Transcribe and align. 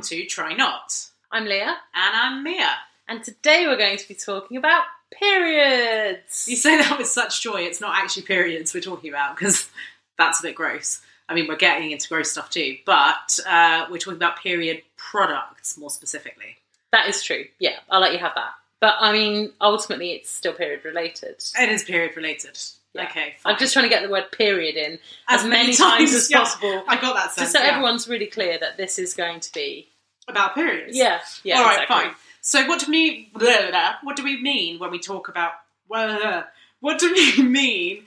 Welcome 0.00 0.16
to 0.16 0.24
Try 0.24 0.54
Not. 0.54 1.08
I'm 1.30 1.44
Leah, 1.44 1.76
And 1.94 2.16
I'm 2.16 2.42
Mia. 2.42 2.70
and 3.06 3.22
today 3.22 3.66
we're 3.66 3.76
going 3.76 3.98
to 3.98 4.08
be 4.08 4.14
talking 4.14 4.56
about 4.56 4.84
periods. 5.12 6.46
You 6.48 6.56
say 6.56 6.78
that 6.78 6.96
with 6.96 7.06
such 7.06 7.42
joy, 7.42 7.64
it's 7.64 7.82
not 7.82 7.98
actually 7.98 8.22
periods 8.22 8.72
we're 8.72 8.80
talking 8.80 9.10
about 9.10 9.36
because 9.36 9.68
that's 10.16 10.40
a 10.40 10.42
bit 10.42 10.54
gross. 10.54 11.02
I 11.28 11.34
mean, 11.34 11.48
we're 11.48 11.56
getting 11.56 11.90
into 11.90 12.08
gross 12.08 12.30
stuff 12.30 12.48
too, 12.48 12.78
but 12.86 13.38
uh, 13.46 13.88
we're 13.90 13.98
talking 13.98 14.16
about 14.16 14.38
period 14.38 14.80
products 14.96 15.76
more 15.76 15.90
specifically. 15.90 16.56
That 16.92 17.06
is 17.06 17.22
true. 17.22 17.44
Yeah, 17.58 17.76
I'll 17.90 18.00
let 18.00 18.14
you 18.14 18.20
have 18.20 18.34
that. 18.36 18.52
But 18.80 18.94
I 19.00 19.12
mean, 19.12 19.52
ultimately, 19.60 20.12
it's 20.12 20.30
still 20.30 20.54
period 20.54 20.82
related. 20.86 21.44
It 21.60 21.68
is 21.68 21.84
period 21.84 22.16
related. 22.16 22.58
Yeah. 22.94 23.04
Okay, 23.04 23.34
fine. 23.38 23.52
I'm 23.52 23.58
just 23.58 23.72
trying 23.72 23.84
to 23.84 23.88
get 23.88 24.02
the 24.02 24.08
word 24.08 24.32
period 24.32 24.76
in 24.76 24.98
as, 25.28 25.44
many 25.44 25.74
times, 25.74 26.12
as 26.12 26.30
yeah. 26.30 26.38
possible, 26.38 26.82
I 26.88 27.00
got 27.00 27.14
that 27.14 27.32
sense. 27.32 27.36
just 27.36 27.52
so 27.52 27.60
yeah. 27.60 27.70
everyone's 27.70 28.08
really 28.08 28.26
clear 28.26 28.58
that 28.58 28.76
this 28.76 28.98
is 28.98 29.14
going 29.14 29.40
to 29.40 29.52
be. 29.52 29.86
About 30.30 30.54
periods. 30.54 30.96
Yeah, 30.96 31.20
yeah. 31.44 31.58
All 31.58 31.64
right, 31.64 31.82
exactly. 31.82 32.06
fine. 32.06 32.14
So, 32.40 32.66
what 32.66 32.80
do 32.80 32.90
we 32.90 33.28
blah, 33.34 33.40
blah, 33.60 33.70
blah. 33.70 33.94
what 34.02 34.16
do 34.16 34.24
we 34.24 34.40
mean 34.40 34.78
when 34.78 34.90
we 34.90 34.98
talk 34.98 35.28
about 35.28 35.52
what 35.88 36.98
do 36.98 37.12
we 37.12 37.42
mean 37.42 38.04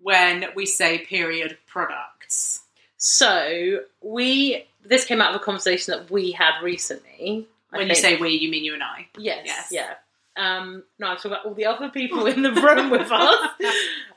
when 0.00 0.46
we 0.54 0.66
say 0.66 0.98
period 0.98 1.58
products? 1.66 2.60
So 2.96 3.80
we 4.00 4.64
this 4.84 5.04
came 5.04 5.20
out 5.20 5.34
of 5.34 5.40
a 5.40 5.44
conversation 5.44 5.92
that 5.92 6.10
we 6.10 6.32
had 6.32 6.60
recently. 6.62 7.46
I 7.72 7.78
When 7.78 7.88
you 7.88 7.94
say 7.94 8.16
we, 8.16 8.30
you 8.30 8.50
mean 8.50 8.64
you 8.64 8.72
and 8.74 8.82
I. 8.82 9.08
Yes, 9.18 9.42
Yes. 9.44 9.68
yeah. 9.70 9.94
Um, 10.36 10.82
no, 10.98 11.08
I'm 11.08 11.16
talking 11.16 11.32
about 11.32 11.46
all 11.46 11.54
the 11.54 11.66
other 11.66 11.88
people 11.88 12.26
in 12.26 12.42
the 12.42 12.52
room 12.52 12.90
with 12.90 13.10
us 13.10 13.50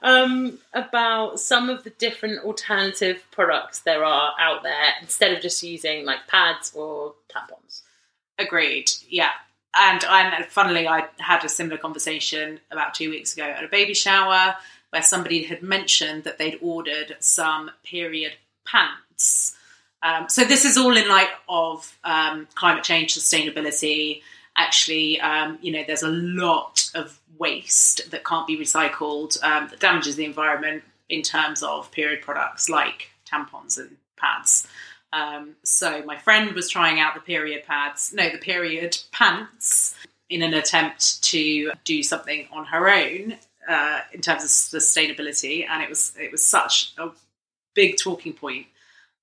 um, 0.02 0.58
about 0.74 1.40
some 1.40 1.70
of 1.70 1.84
the 1.84 1.92
different 1.92 2.44
alternative 2.44 3.24
products 3.32 3.80
there 3.80 4.04
are 4.04 4.34
out 4.40 4.64
there 4.64 4.94
instead 5.02 5.32
of 5.32 5.42
just 5.42 5.62
using 5.62 6.06
like 6.06 6.28
pads 6.28 6.74
or 6.76 7.14
tampons. 7.30 7.82
Agreed. 8.40 8.92
Yeah. 9.10 9.32
And 9.76 10.04
and 10.06 10.46
funnily, 10.46 10.88
I 10.88 11.08
had 11.20 11.44
a 11.44 11.50
similar 11.50 11.78
conversation 11.78 12.60
about 12.72 12.96
two 12.96 13.12
weeks 13.12 13.34
ago 13.34 13.44
at 13.44 13.64
a 13.64 13.68
baby 13.68 13.94
shower 13.94 14.56
where 14.90 15.04
somebody 15.04 15.44
had 15.44 15.62
mentioned 15.62 16.24
that 16.24 16.38
they'd 16.38 16.58
ordered 16.62 17.16
some 17.20 17.70
period 17.84 18.34
pants. 18.66 19.56
Um, 20.02 20.30
so 20.30 20.44
this 20.44 20.66
is 20.66 20.78
all 20.78 20.96
in 20.96 21.08
light 21.08 21.30
of 21.50 21.98
um, 22.04 22.48
climate 22.56 22.84
change, 22.84 23.14
sustainability. 23.14 24.22
Actually, 24.58 25.20
um, 25.22 25.60
you 25.62 25.72
know, 25.72 25.84
there's 25.86 26.04
a 26.04 26.10
lot 26.10 26.90
of 26.96 27.20
waste 27.38 28.10
that 28.12 28.26
can't 28.26 28.48
be 28.48 28.58
recycled 28.58 29.42
um, 29.44 29.68
that 29.70 29.80
damages 29.80 30.16
the 30.16 30.26
environment 30.26 30.84
in 31.10 31.22
terms 31.22 31.64
of 31.64 31.92
period 31.92 32.22
products 32.22 32.68
like 32.68 33.10
tampons 33.26 33.78
and 33.78 33.96
pads. 34.18 34.68
Um, 35.14 35.56
so 35.64 36.04
my 36.04 36.18
friend 36.18 36.54
was 36.54 36.70
trying 36.70 37.00
out 37.00 37.14
the 37.14 37.22
period 37.22 37.64
pads, 37.66 38.14
no, 38.14 38.30
the 38.30 38.38
period 38.38 38.98
pants, 39.12 39.96
in 40.30 40.42
an 40.42 40.54
attempt 40.54 41.24
to 41.24 41.72
do 41.86 42.04
something 42.04 42.48
on 42.52 42.66
her 42.66 42.90
own 42.90 43.38
uh, 43.68 44.00
in 44.12 44.22
terms 44.22 44.44
of 44.44 44.50
sustainability, 44.50 45.66
and 45.68 45.82
it 45.82 45.90
was 45.90 46.14
it 46.20 46.32
was 46.32 46.46
such 46.46 46.94
a 46.98 47.10
big 47.74 47.98
talking 47.98 48.34
point. 48.34 48.68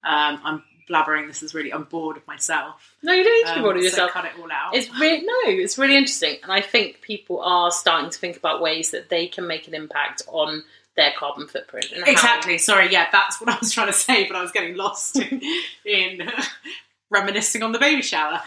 Um, 0.02 0.41
I'm 0.44 0.62
blabbering. 0.88 1.27
This 1.27 1.42
is 1.42 1.54
really. 1.54 1.72
I'm 1.72 1.84
bored 1.84 2.16
of 2.16 2.27
myself. 2.27 2.94
No, 3.02 3.12
you 3.12 3.24
don't 3.24 3.34
need 3.34 3.46
to 3.48 3.54
be 3.54 3.56
Um, 3.58 3.62
bored 3.62 3.77
of 3.77 3.82
so 3.82 3.86
yourself. 3.88 4.10
cut 4.12 4.24
it 4.24 4.32
all 4.40 4.50
out. 4.52 4.74
It's 4.74 4.88
really 4.98 5.20
no, 5.24 5.41
it's 5.46 5.78
really 5.78 5.96
interesting, 5.96 6.36
and 6.42 6.52
I 6.52 6.60
think 6.60 7.00
people 7.00 7.41
are 7.42 7.70
starting 7.70 8.10
to 8.10 8.19
think 8.19 8.36
about 8.36 8.60
ways 8.60 8.91
that 8.92 9.09
they 9.09 9.26
can 9.26 9.47
make 9.47 9.66
an 9.69 9.75
impact 9.75 10.22
on 10.28 10.62
their 10.97 11.12
carbon 11.19 11.48
footprint. 11.48 11.91
And 11.92 12.04
how- 12.04 12.10
Exactly. 12.12 12.56
Sorry. 12.59 12.88
Yeah, 12.92 13.09
that's 13.10 13.41
what 13.41 13.50
I 13.50 13.59
was 13.59 13.72
trying 13.72 13.88
to 13.88 13.92
say, 13.92 14.26
but 14.28 14.36
I 14.36 14.42
was 14.42 14.53
getting 14.53 14.76
lost 14.76 15.16
in, 15.20 15.41
in 15.84 16.31
reminiscing 17.10 17.62
on 17.62 17.72
the 17.72 17.78
baby 17.78 18.03
shower. 18.03 18.41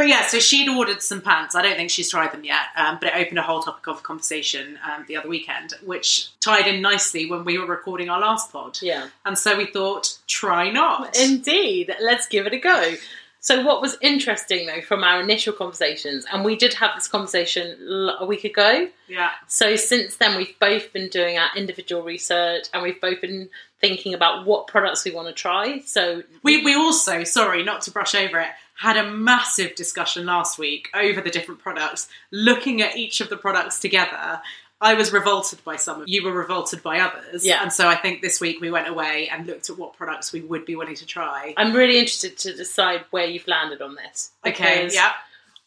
But 0.00 0.08
yeah, 0.08 0.26
so 0.26 0.38
she'd 0.38 0.66
ordered 0.66 1.02
some 1.02 1.20
pants. 1.20 1.54
I 1.54 1.60
don't 1.60 1.76
think 1.76 1.90
she's 1.90 2.08
tried 2.08 2.32
them 2.32 2.42
yet, 2.42 2.68
um, 2.74 2.96
but 2.98 3.10
it 3.10 3.16
opened 3.16 3.38
a 3.38 3.42
whole 3.42 3.62
topic 3.62 3.86
of 3.86 4.02
conversation 4.02 4.78
um, 4.82 5.04
the 5.06 5.18
other 5.18 5.28
weekend, 5.28 5.74
which 5.84 6.30
tied 6.40 6.66
in 6.66 6.80
nicely 6.80 7.30
when 7.30 7.44
we 7.44 7.58
were 7.58 7.66
recording 7.66 8.08
our 8.08 8.18
last 8.18 8.50
pod. 8.50 8.78
yeah. 8.80 9.08
And 9.26 9.36
so 9.36 9.58
we 9.58 9.66
thought, 9.66 10.16
try 10.26 10.70
not. 10.70 11.18
Indeed, 11.18 11.94
let's 12.00 12.26
give 12.26 12.46
it 12.46 12.54
a 12.54 12.58
go. 12.58 12.94
So, 13.40 13.62
what 13.62 13.82
was 13.82 13.98
interesting 14.00 14.66
though 14.66 14.80
from 14.80 15.04
our 15.04 15.20
initial 15.20 15.52
conversations, 15.52 16.24
and 16.32 16.46
we 16.46 16.56
did 16.56 16.72
have 16.74 16.92
this 16.94 17.06
conversation 17.06 17.76
a 18.18 18.24
week 18.24 18.44
ago. 18.44 18.88
yeah. 19.06 19.32
So, 19.48 19.76
since 19.76 20.16
then, 20.16 20.38
we've 20.38 20.58
both 20.58 20.94
been 20.94 21.10
doing 21.10 21.36
our 21.36 21.48
individual 21.54 22.02
research 22.02 22.68
and 22.72 22.82
we've 22.82 23.00
both 23.02 23.20
been 23.20 23.50
thinking 23.80 24.14
about 24.14 24.46
what 24.46 24.66
products 24.66 25.04
we 25.04 25.10
want 25.10 25.28
to 25.28 25.34
try. 25.34 25.80
So, 25.80 26.22
We, 26.42 26.64
we 26.64 26.74
also, 26.74 27.24
sorry, 27.24 27.62
not 27.62 27.82
to 27.82 27.90
brush 27.90 28.14
over 28.14 28.40
it, 28.40 28.50
had 28.80 28.96
a 28.96 29.10
massive 29.10 29.74
discussion 29.74 30.24
last 30.24 30.58
week 30.58 30.88
over 30.94 31.20
the 31.20 31.28
different 31.28 31.60
products, 31.60 32.08
looking 32.30 32.80
at 32.80 32.96
each 32.96 33.20
of 33.20 33.28
the 33.28 33.36
products 33.36 33.78
together. 33.78 34.40
I 34.80 34.94
was 34.94 35.12
revolted 35.12 35.62
by 35.64 35.76
some, 35.76 36.00
of 36.00 36.08
you 36.08 36.24
were 36.24 36.32
revolted 36.32 36.82
by 36.82 37.00
others. 37.00 37.44
Yeah. 37.44 37.60
And 37.60 37.70
so 37.70 37.86
I 37.86 37.94
think 37.94 38.22
this 38.22 38.40
week 38.40 38.58
we 38.58 38.70
went 38.70 38.88
away 38.88 39.28
and 39.30 39.46
looked 39.46 39.68
at 39.68 39.76
what 39.76 39.92
products 39.92 40.32
we 40.32 40.40
would 40.40 40.64
be 40.64 40.76
willing 40.76 40.94
to 40.94 41.04
try. 41.04 41.52
I'm 41.58 41.74
really 41.74 41.98
interested 41.98 42.38
to 42.38 42.56
decide 42.56 43.04
where 43.10 43.26
you've 43.26 43.46
landed 43.46 43.82
on 43.82 43.96
this. 43.96 44.30
Okay, 44.46 44.88
yeah. 44.90 45.12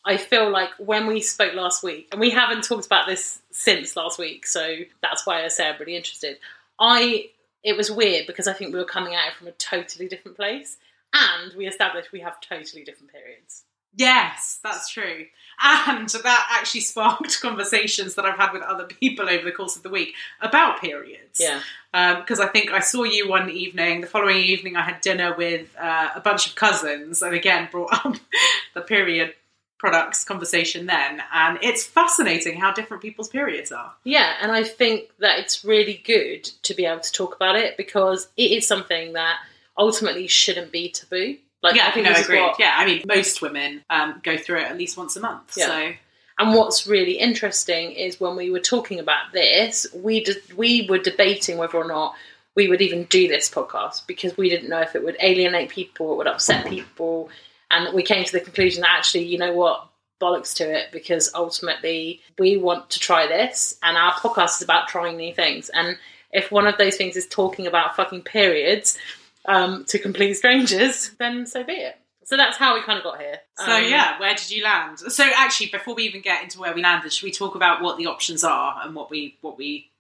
I 0.04 0.18
feel 0.18 0.50
like 0.50 0.70
when 0.80 1.06
we 1.06 1.22
spoke 1.22 1.54
last 1.54 1.84
week, 1.84 2.08
and 2.12 2.20
we 2.20 2.32
haven't 2.32 2.64
talked 2.64 2.88
about 2.88 3.06
this 3.06 3.40
since 3.52 3.96
last 3.96 4.18
week, 4.18 4.48
so 4.48 4.78
that's 5.04 5.28
why 5.28 5.46
I 5.46 5.50
say 5.50 5.70
I'm 5.70 5.80
really 5.80 5.96
interested. 5.96 6.40
I 6.80 7.30
it 7.64 7.78
was 7.78 7.92
weird 7.92 8.26
because 8.26 8.48
I 8.48 8.54
think 8.54 8.74
we 8.74 8.80
were 8.80 8.86
coming 8.86 9.14
at 9.14 9.28
it 9.28 9.36
from 9.36 9.48
a 9.48 9.52
totally 9.52 10.08
different 10.08 10.36
place, 10.36 10.78
and 11.14 11.54
we 11.56 11.68
established 11.68 12.12
we 12.12 12.22
have 12.22 12.40
totally 12.42 12.84
different 12.84 13.12
periods. 13.12 13.64
Yes, 13.96 14.60
that's 14.64 14.90
true. 14.90 15.26
And 15.62 16.10
that 16.10 16.48
actually 16.52 16.82
sparked 16.82 17.40
conversations 17.42 18.16
that 18.16 18.26
I've 18.26 18.38
had 18.38 18.52
with 18.52 18.64
other 18.64 18.86
people 18.86 19.30
over 19.30 19.44
the 19.46 19.52
course 19.52 19.76
of 19.76 19.84
the 19.84 19.90
week 19.90 20.16
about 20.42 20.82
periods. 20.82 21.40
Yeah, 21.40 21.62
because 22.20 22.40
I 22.40 22.48
think 22.48 22.72
I 22.72 22.80
saw 22.80 23.04
you 23.04 23.30
one 23.30 23.50
evening. 23.50 24.02
The 24.02 24.08
following 24.08 24.38
evening, 24.38 24.76
I 24.76 24.82
had 24.82 25.02
dinner 25.02 25.36
with 25.36 25.76
uh, 25.80 26.10
a 26.16 26.20
bunch 26.20 26.48
of 26.48 26.56
cousins, 26.56 27.22
and 27.22 27.36
again 27.36 27.70
brought 27.72 27.94
up 28.06 28.16
the 28.74 28.82
period 28.82 29.36
products 29.78 30.24
conversation 30.24 30.86
then. 30.86 31.22
And 31.34 31.60
it's 31.62 31.84
fascinating 31.84 32.60
how 32.60 32.72
different 32.72 33.04
people's 33.04 33.28
periods 33.28 33.72
are. 33.72 33.94
yeah, 34.06 34.36
and 34.42 34.52
I 34.52 34.64
think 34.64 35.12
that 35.20 35.40
it's 35.40 35.64
really 35.64 36.02
good 36.06 36.46
to 36.64 36.74
be 36.74 36.86
able 36.86 37.02
to 37.02 37.12
talk 37.12 37.36
about 37.36 37.58
it 37.58 37.78
because 37.78 38.28
it 38.38 38.52
is 38.52 38.66
something 38.66 39.14
that 39.14 39.40
ultimately 39.78 40.28
shouldn't 40.28 40.72
be 40.72 40.90
taboo. 40.90 41.38
Like 41.62 41.76
yeah, 41.76 41.88
I 41.88 41.92
think 41.92 42.06
no, 42.06 42.14
agreed. 42.14 42.42
what 42.42 42.60
Yeah, 42.60 42.74
I 42.76 42.86
mean, 42.86 43.04
most 43.08 43.42
women 43.42 43.84
um, 43.90 44.20
go 44.24 44.38
through 44.38 44.60
it 44.60 44.70
at 44.70 44.78
least 44.78 44.98
once 44.98 45.16
a 45.16 45.22
month. 45.22 45.54
Yeah. 45.56 45.68
So 45.68 45.94
And 46.40 46.54
what's 46.54 46.88
really 46.88 47.14
interesting 47.14 47.94
is 47.94 48.20
when 48.20 48.36
we 48.36 48.52
were 48.52 48.60
talking 48.60 49.00
about 49.00 49.32
this, 49.32 49.88
we 49.94 50.24
did, 50.24 50.38
we 50.58 50.88
were 50.90 50.98
debating 50.98 51.58
whether 51.58 51.78
or 51.78 51.88
not 51.88 52.16
we 52.56 52.68
would 52.68 52.82
even 52.82 53.06
do 53.06 53.28
this 53.28 53.50
podcast 53.50 54.06
because 54.08 54.36
we 54.38 54.50
didn't 54.50 54.70
know 54.70 54.82
if 54.82 54.96
it 54.96 55.04
would 55.04 55.18
alienate 55.22 55.70
people, 55.70 56.14
it 56.14 56.18
would 56.18 56.28
upset 56.28 56.68
people, 56.68 57.30
and 57.72 57.94
we 57.94 58.04
came 58.04 58.26
to 58.26 58.32
the 58.32 58.42
conclusion 58.42 58.82
that 58.82 58.98
actually, 58.98 59.24
you 59.24 59.38
know 59.38 59.54
what, 59.54 59.88
bollocks 60.22 60.56
to 60.56 60.64
it 60.64 60.92
because 60.92 61.32
ultimately 61.34 62.22
we 62.38 62.58
want 62.58 62.90
to 62.92 63.00
try 63.00 63.26
this, 63.26 63.78
and 63.82 63.98
our 63.98 64.12
podcast 64.12 64.58
is 64.58 64.62
about 64.62 64.88
trying 64.88 65.18
new 65.18 65.34
things. 65.34 65.70
And 65.70 65.98
if 66.32 66.52
one 66.52 66.68
of 66.68 66.78
those 66.78 66.98
things 66.98 67.16
is 67.16 67.28
talking 67.28 67.68
about 67.68 67.96
fucking 67.96 68.22
periods 68.24 68.98
um, 69.46 69.86
to 69.86 70.00
complete 70.00 70.36
strangers, 70.36 71.12
then 71.20 71.46
so 71.46 71.64
be 71.64 71.74
it. 71.74 71.98
So 72.26 72.38
that's 72.38 72.58
how 72.58 72.76
we 72.76 72.82
kind 72.84 72.98
of 72.98 73.04
got 73.04 73.20
here. 73.20 73.40
So 73.58 73.72
Um, 73.72 73.84
yeah, 73.84 74.20
where 74.20 74.34
did 74.34 74.50
you 74.50 74.64
land? 74.64 75.00
So 75.00 75.30
actually, 75.36 75.68
before 75.68 75.94
we 75.94 76.04
even 76.04 76.22
get 76.22 76.42
into 76.42 76.60
where 76.60 76.74
we 76.74 76.82
landed, 76.82 77.12
should 77.12 77.26
we 77.26 77.32
talk 77.32 77.56
about 77.56 77.82
what 77.82 77.98
the 77.98 78.08
options 78.08 78.44
are 78.44 78.80
and 78.84 78.96
what 78.96 79.10
we 79.10 79.38
what 79.42 79.58
we 79.58 79.92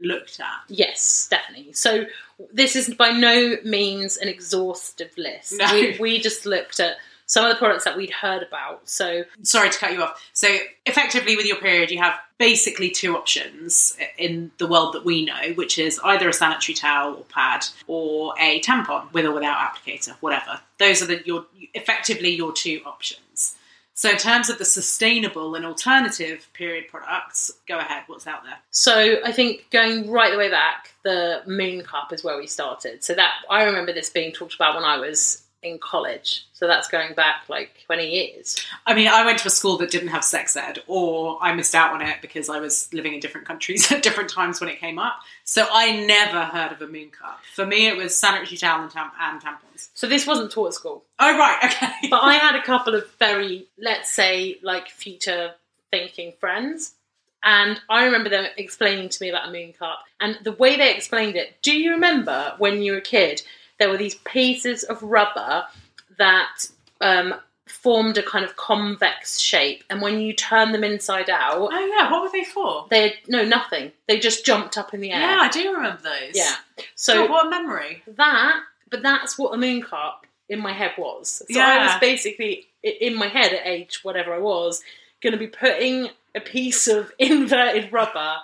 looked 0.00 0.38
at? 0.40 0.60
Yes, 0.68 1.26
definitely. 1.30 1.72
So 1.72 2.06
this 2.52 2.76
is 2.76 2.94
by 2.94 3.10
no 3.10 3.56
means 3.64 4.16
an 4.16 4.28
exhaustive 4.28 5.12
list. 5.16 5.54
No. 5.56 5.72
We, 5.72 5.96
we 5.98 6.20
just 6.20 6.46
looked 6.46 6.78
at 6.80 6.96
some 7.32 7.46
of 7.46 7.50
the 7.50 7.56
products 7.56 7.84
that 7.84 7.96
we'd 7.96 8.10
heard 8.10 8.42
about. 8.42 8.86
So 8.86 9.24
sorry 9.40 9.70
to 9.70 9.78
cut 9.78 9.94
you 9.94 10.02
off. 10.02 10.22
So, 10.34 10.54
effectively, 10.84 11.34
with 11.34 11.46
your 11.46 11.56
period, 11.56 11.90
you 11.90 11.98
have 11.98 12.12
basically 12.36 12.90
two 12.90 13.16
options 13.16 13.96
in 14.18 14.50
the 14.58 14.66
world 14.66 14.92
that 14.92 15.06
we 15.06 15.24
know, 15.24 15.54
which 15.54 15.78
is 15.78 15.98
either 16.04 16.28
a 16.28 16.32
sanitary 16.34 16.74
towel 16.74 17.14
or 17.14 17.24
pad 17.30 17.64
or 17.86 18.34
a 18.38 18.60
tampon 18.60 19.10
with 19.14 19.24
or 19.24 19.32
without 19.32 19.56
applicator, 19.56 20.10
whatever. 20.20 20.60
Those 20.78 21.00
are 21.00 21.06
the 21.06 21.22
your 21.24 21.46
effectively 21.72 22.28
your 22.28 22.52
two 22.52 22.82
options. 22.84 23.56
So, 23.94 24.10
in 24.10 24.18
terms 24.18 24.50
of 24.50 24.58
the 24.58 24.66
sustainable 24.66 25.54
and 25.54 25.64
alternative 25.64 26.50
period 26.52 26.88
products, 26.88 27.50
go 27.66 27.78
ahead. 27.78 28.02
What's 28.08 28.26
out 28.26 28.44
there? 28.44 28.58
So 28.70 29.20
I 29.24 29.32
think 29.32 29.70
going 29.70 30.10
right 30.10 30.32
the 30.32 30.38
way 30.38 30.50
back, 30.50 30.92
the 31.02 31.42
Moon 31.46 31.82
Cup 31.82 32.12
is 32.12 32.22
where 32.22 32.36
we 32.36 32.46
started. 32.46 33.02
So 33.02 33.14
that 33.14 33.32
I 33.48 33.62
remember 33.62 33.94
this 33.94 34.10
being 34.10 34.32
talked 34.32 34.54
about 34.54 34.74
when 34.74 34.84
I 34.84 34.98
was 34.98 35.41
in 35.62 35.78
college. 35.78 36.46
So 36.52 36.66
that's 36.66 36.88
going 36.88 37.14
back 37.14 37.44
like 37.48 37.82
20 37.86 38.08
years. 38.08 38.56
I 38.86 38.94
mean, 38.94 39.08
I 39.08 39.24
went 39.24 39.38
to 39.40 39.48
a 39.48 39.50
school 39.50 39.78
that 39.78 39.90
didn't 39.90 40.08
have 40.08 40.24
sex 40.24 40.56
ed, 40.56 40.80
or 40.86 41.38
I 41.40 41.54
missed 41.54 41.74
out 41.74 41.94
on 41.94 42.02
it 42.02 42.20
because 42.20 42.48
I 42.48 42.60
was 42.60 42.92
living 42.92 43.14
in 43.14 43.20
different 43.20 43.46
countries 43.46 43.90
at 43.92 44.02
different 44.02 44.30
times 44.30 44.60
when 44.60 44.68
it 44.68 44.78
came 44.78 44.98
up. 44.98 45.14
So 45.44 45.66
I 45.70 46.04
never 46.04 46.44
heard 46.44 46.72
of 46.72 46.82
a 46.82 46.86
moon 46.86 47.10
cup. 47.10 47.40
For 47.54 47.64
me, 47.66 47.86
it 47.86 47.96
was 47.96 48.16
sanitary 48.16 48.56
towel 48.56 48.82
and, 48.82 48.90
tam- 48.90 49.12
and 49.20 49.40
tampons. 49.40 49.88
So 49.94 50.06
this 50.06 50.26
wasn't 50.26 50.50
taught 50.50 50.68
at 50.68 50.74
school. 50.74 51.04
Oh, 51.18 51.38
right, 51.38 51.58
okay. 51.64 51.92
But 52.10 52.22
I 52.24 52.34
had 52.34 52.56
a 52.56 52.62
couple 52.62 52.94
of 52.94 53.08
very, 53.18 53.66
let's 53.78 54.10
say, 54.10 54.58
like 54.62 54.88
future 54.88 55.54
thinking 55.90 56.32
friends. 56.40 56.94
And 57.44 57.80
I 57.88 58.04
remember 58.04 58.30
them 58.30 58.46
explaining 58.56 59.08
to 59.08 59.22
me 59.22 59.28
about 59.28 59.48
a 59.48 59.52
moon 59.52 59.72
cup. 59.72 60.04
And 60.20 60.38
the 60.42 60.52
way 60.52 60.76
they 60.76 60.94
explained 60.94 61.36
it, 61.36 61.60
do 61.62 61.76
you 61.76 61.92
remember 61.92 62.54
when 62.58 62.82
you 62.82 62.92
were 62.92 62.98
a 62.98 63.02
kid, 63.02 63.42
there 63.82 63.90
were 63.90 63.96
these 63.96 64.14
pieces 64.14 64.84
of 64.84 65.02
rubber 65.02 65.64
that 66.16 66.66
um, 67.00 67.34
formed 67.66 68.16
a 68.16 68.22
kind 68.22 68.44
of 68.44 68.54
convex 68.54 69.40
shape. 69.40 69.82
And 69.90 70.00
when 70.00 70.20
you 70.20 70.34
turn 70.34 70.70
them 70.70 70.84
inside 70.84 71.28
out, 71.28 71.68
oh, 71.72 71.86
yeah, 71.86 72.08
what 72.08 72.22
were 72.22 72.30
they 72.30 72.44
for? 72.44 72.86
they 72.90 73.14
no, 73.26 73.44
nothing. 73.44 73.90
They 74.06 74.20
just 74.20 74.46
jumped 74.46 74.78
up 74.78 74.94
in 74.94 75.00
the 75.00 75.10
air. 75.10 75.18
Yeah, 75.20 75.38
I 75.40 75.48
do 75.48 75.72
remember 75.72 76.00
those. 76.00 76.34
Yeah. 76.34 76.54
So, 76.94 77.14
So 77.14 77.26
what 77.26 77.48
a 77.48 77.50
memory. 77.50 78.04
that, 78.06 78.60
but 78.88 79.02
that's 79.02 79.36
what 79.36 79.52
a 79.52 79.56
moon 79.56 79.82
cup 79.82 80.26
in 80.48 80.60
my 80.60 80.72
head 80.72 80.92
was. 80.96 81.42
So 81.50 81.60
I 81.60 81.86
was 81.86 81.96
basically 82.00 82.68
in 82.84 83.16
my 83.16 83.26
head 83.26 83.52
at 83.52 83.66
age 83.66 84.04
whatever 84.04 84.32
I 84.32 84.38
was 84.38 84.80
going 85.20 85.32
to 85.32 85.38
be 85.40 85.48
putting 85.48 86.10
a 86.36 86.40
piece 86.40 86.86
of 86.86 87.10
inverted 87.18 87.92
rubber 87.92 88.36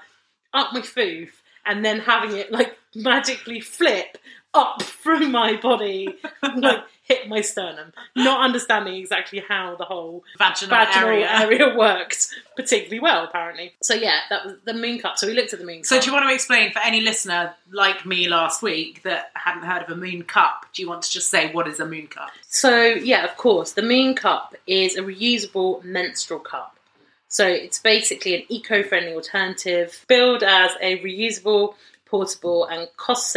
up 0.52 0.72
my 0.72 0.80
foof 0.80 1.28
and 1.64 1.84
then 1.84 2.00
having 2.00 2.36
it 2.36 2.50
like 2.50 2.76
magically 2.96 3.60
flip 3.60 4.18
up 4.54 4.82
through 4.82 5.28
my 5.28 5.56
body, 5.56 6.16
like 6.56 6.84
hit 7.02 7.28
my 7.28 7.40
sternum. 7.40 7.92
Not 8.14 8.42
understanding 8.44 8.94
exactly 8.94 9.42
how 9.46 9.76
the 9.76 9.84
whole 9.84 10.24
Vaginal, 10.38 10.76
vaginal 10.76 11.08
area. 11.08 11.28
area. 11.30 11.74
worked 11.76 12.28
particularly 12.56 13.00
well, 13.00 13.24
apparently. 13.24 13.72
So 13.82 13.94
yeah, 13.94 14.20
that 14.30 14.44
was 14.44 14.54
the 14.64 14.74
moon 14.74 14.98
cup. 14.98 15.18
So 15.18 15.26
we 15.26 15.34
looked 15.34 15.52
at 15.52 15.58
the 15.58 15.64
moon 15.64 15.78
cup. 15.78 15.86
So, 15.86 16.00
do 16.00 16.06
you 16.06 16.12
want 16.12 16.28
to 16.28 16.34
explain 16.34 16.72
for 16.72 16.80
any 16.80 17.00
listener 17.00 17.54
like 17.72 18.04
me 18.04 18.28
last 18.28 18.62
week 18.62 19.02
that 19.04 19.30
hadn't 19.34 19.62
heard 19.62 19.82
of 19.82 19.90
a 19.90 19.96
moon 19.96 20.22
cup? 20.22 20.66
Do 20.74 20.82
you 20.82 20.88
want 20.88 21.02
to 21.02 21.10
just 21.10 21.30
say 21.30 21.52
what 21.52 21.66
is 21.68 21.80
a 21.80 21.86
moon 21.86 22.08
cup? 22.08 22.30
So, 22.48 22.84
yeah, 22.84 23.24
of 23.24 23.36
course, 23.36 23.72
the 23.72 23.82
Moon 23.82 24.14
Cup 24.14 24.54
is 24.66 24.96
a 24.96 25.02
reusable 25.02 25.84
menstrual 25.84 26.40
cup. 26.40 26.76
So, 27.28 27.46
it's 27.46 27.78
basically 27.78 28.34
an 28.34 28.42
eco 28.48 28.82
friendly 28.82 29.12
alternative, 29.12 30.04
billed 30.08 30.42
as 30.42 30.72
a 30.80 30.98
reusable, 31.00 31.74
portable, 32.06 32.64
and 32.64 32.88
cost 32.96 33.30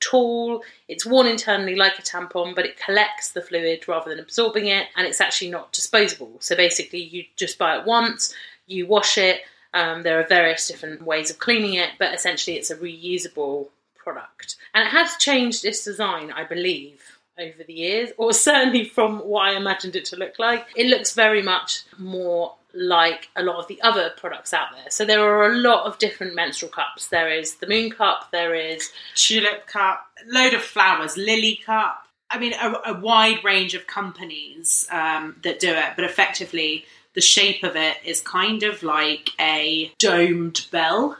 tool. 0.00 0.62
It's 0.88 1.06
worn 1.06 1.26
internally 1.26 1.76
like 1.76 1.98
a 1.98 2.02
tampon, 2.02 2.54
but 2.54 2.66
it 2.66 2.78
collects 2.78 3.30
the 3.30 3.42
fluid 3.42 3.86
rather 3.86 4.10
than 4.10 4.18
absorbing 4.18 4.66
it, 4.66 4.88
and 4.96 5.06
it's 5.06 5.20
actually 5.20 5.50
not 5.50 5.72
disposable. 5.72 6.36
So, 6.40 6.56
basically, 6.56 7.00
you 7.02 7.24
just 7.36 7.58
buy 7.58 7.78
it 7.78 7.86
once, 7.86 8.34
you 8.66 8.86
wash 8.86 9.18
it. 9.18 9.42
Um, 9.72 10.02
there 10.02 10.18
are 10.18 10.26
various 10.26 10.66
different 10.66 11.02
ways 11.02 11.30
of 11.30 11.38
cleaning 11.38 11.74
it, 11.74 11.90
but 11.98 12.14
essentially, 12.14 12.56
it's 12.56 12.70
a 12.70 12.76
reusable 12.76 13.68
product. 13.96 14.56
And 14.74 14.86
it 14.86 14.90
has 14.90 15.16
changed 15.16 15.64
its 15.64 15.84
design, 15.84 16.32
I 16.32 16.44
believe, 16.44 17.09
over 17.40 17.64
the 17.64 17.72
years, 17.72 18.10
or 18.16 18.32
certainly 18.50 18.84
from 18.84 19.20
what 19.20 19.48
I 19.48 19.56
imagined 19.56 19.96
it 19.96 20.04
to 20.06 20.16
look 20.16 20.38
like. 20.38 20.66
It 20.76 20.86
looks 20.86 21.14
very 21.14 21.42
much 21.42 21.82
more 21.98 22.54
like 22.72 23.28
a 23.36 23.42
lot 23.42 23.56
of 23.56 23.66
the 23.66 23.80
other 23.82 24.12
products 24.16 24.54
out 24.54 24.68
there. 24.72 24.90
So 24.90 25.04
there 25.04 25.22
are 25.22 25.50
a 25.50 25.56
lot 25.56 25.86
of 25.86 25.98
different 25.98 26.34
menstrual 26.34 26.70
cups. 26.70 27.08
There 27.08 27.28
is 27.28 27.56
the 27.56 27.66
Moon 27.66 27.90
Cup, 27.90 28.30
there 28.30 28.54
is 28.54 28.90
Tulip 29.14 29.66
cup, 29.66 30.06
load 30.26 30.54
of 30.54 30.62
flowers, 30.62 31.16
lily 31.16 31.60
cup. 31.64 32.06
I 32.30 32.38
mean, 32.38 32.52
a, 32.54 32.74
a 32.86 33.00
wide 33.00 33.42
range 33.42 33.74
of 33.74 33.88
companies 33.88 34.86
um, 34.92 35.36
that 35.42 35.58
do 35.58 35.70
it, 35.70 35.92
but 35.96 36.04
effectively, 36.04 36.84
the 37.14 37.20
shape 37.20 37.64
of 37.64 37.74
it 37.74 37.96
is 38.04 38.20
kind 38.20 38.62
of 38.62 38.84
like 38.84 39.30
a 39.40 39.92
domed 39.98 40.66
bell 40.70 41.16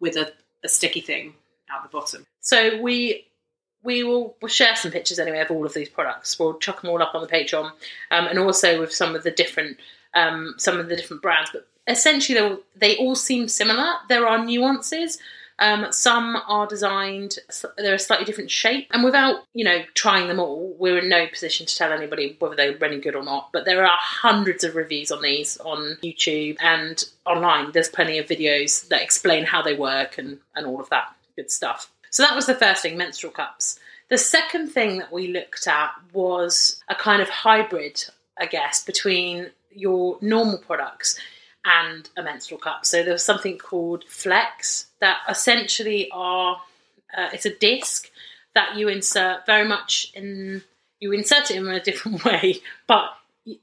with 0.00 0.16
a, 0.16 0.32
a 0.64 0.68
sticky 0.68 1.00
thing 1.00 1.34
out 1.70 1.82
the 1.82 1.88
bottom. 1.90 2.24
So 2.40 2.80
we 2.80 3.26
we 3.86 4.02
will 4.02 4.36
we'll 4.42 4.48
share 4.48 4.76
some 4.76 4.90
pictures 4.90 5.18
anyway 5.18 5.40
of 5.40 5.50
all 5.50 5.64
of 5.64 5.72
these 5.72 5.88
products. 5.88 6.38
We'll 6.38 6.58
chuck 6.58 6.82
them 6.82 6.90
all 6.90 7.02
up 7.02 7.14
on 7.14 7.22
the 7.22 7.28
Patreon, 7.28 7.70
um, 8.10 8.26
and 8.26 8.38
also 8.38 8.80
with 8.80 8.92
some 8.92 9.14
of 9.14 9.22
the 9.22 9.30
different 9.30 9.78
um, 10.12 10.54
some 10.58 10.78
of 10.78 10.88
the 10.88 10.96
different 10.96 11.22
brands. 11.22 11.50
But 11.52 11.66
essentially, 11.86 12.58
they 12.74 12.96
all 12.96 13.14
seem 13.14 13.48
similar. 13.48 13.94
There 14.08 14.26
are 14.26 14.44
nuances. 14.44 15.18
Um, 15.58 15.86
some 15.90 16.36
are 16.46 16.66
designed; 16.66 17.38
they're 17.78 17.94
a 17.94 17.98
slightly 17.98 18.26
different 18.26 18.50
shape, 18.50 18.88
and 18.90 19.04
without 19.04 19.44
you 19.54 19.64
know 19.64 19.84
trying 19.94 20.28
them 20.28 20.40
all, 20.40 20.74
we're 20.78 20.98
in 20.98 21.08
no 21.08 21.26
position 21.28 21.64
to 21.64 21.74
tell 21.74 21.92
anybody 21.92 22.36
whether 22.40 22.56
they're 22.56 22.84
any 22.84 23.00
good 23.00 23.14
or 23.14 23.22
not. 23.22 23.50
But 23.52 23.64
there 23.64 23.86
are 23.86 23.96
hundreds 23.98 24.64
of 24.64 24.74
reviews 24.74 25.10
on 25.10 25.22
these 25.22 25.56
on 25.58 25.96
YouTube 26.02 26.58
and 26.60 27.02
online. 27.24 27.72
There's 27.72 27.88
plenty 27.88 28.18
of 28.18 28.26
videos 28.26 28.88
that 28.88 29.00
explain 29.00 29.44
how 29.44 29.62
they 29.62 29.74
work 29.74 30.18
and 30.18 30.40
and 30.54 30.66
all 30.66 30.80
of 30.80 30.90
that 30.90 31.14
good 31.36 31.50
stuff. 31.50 31.90
So 32.10 32.22
that 32.22 32.34
was 32.34 32.46
the 32.46 32.54
first 32.54 32.82
thing, 32.82 32.96
menstrual 32.96 33.32
cups. 33.32 33.78
The 34.08 34.18
second 34.18 34.68
thing 34.68 34.98
that 34.98 35.12
we 35.12 35.28
looked 35.28 35.66
at 35.66 35.90
was 36.12 36.80
a 36.88 36.94
kind 36.94 37.20
of 37.20 37.28
hybrid, 37.28 38.04
I 38.38 38.46
guess, 38.46 38.84
between 38.84 39.50
your 39.70 40.18
normal 40.20 40.58
products 40.58 41.18
and 41.64 42.08
a 42.16 42.22
menstrual 42.22 42.60
cup. 42.60 42.86
So 42.86 43.02
there 43.02 43.12
was 43.12 43.24
something 43.24 43.58
called 43.58 44.04
Flex 44.04 44.86
that 45.00 45.18
essentially 45.28 46.08
are 46.12 46.60
uh, 47.16 47.28
it's 47.32 47.46
a 47.46 47.54
disc 47.54 48.10
that 48.54 48.76
you 48.76 48.88
insert 48.88 49.46
very 49.46 49.66
much 49.66 50.12
in 50.14 50.62
you 51.00 51.12
insert 51.12 51.50
it 51.50 51.56
in 51.56 51.66
a 51.66 51.80
different 51.80 52.24
way, 52.24 52.60
but 52.86 53.10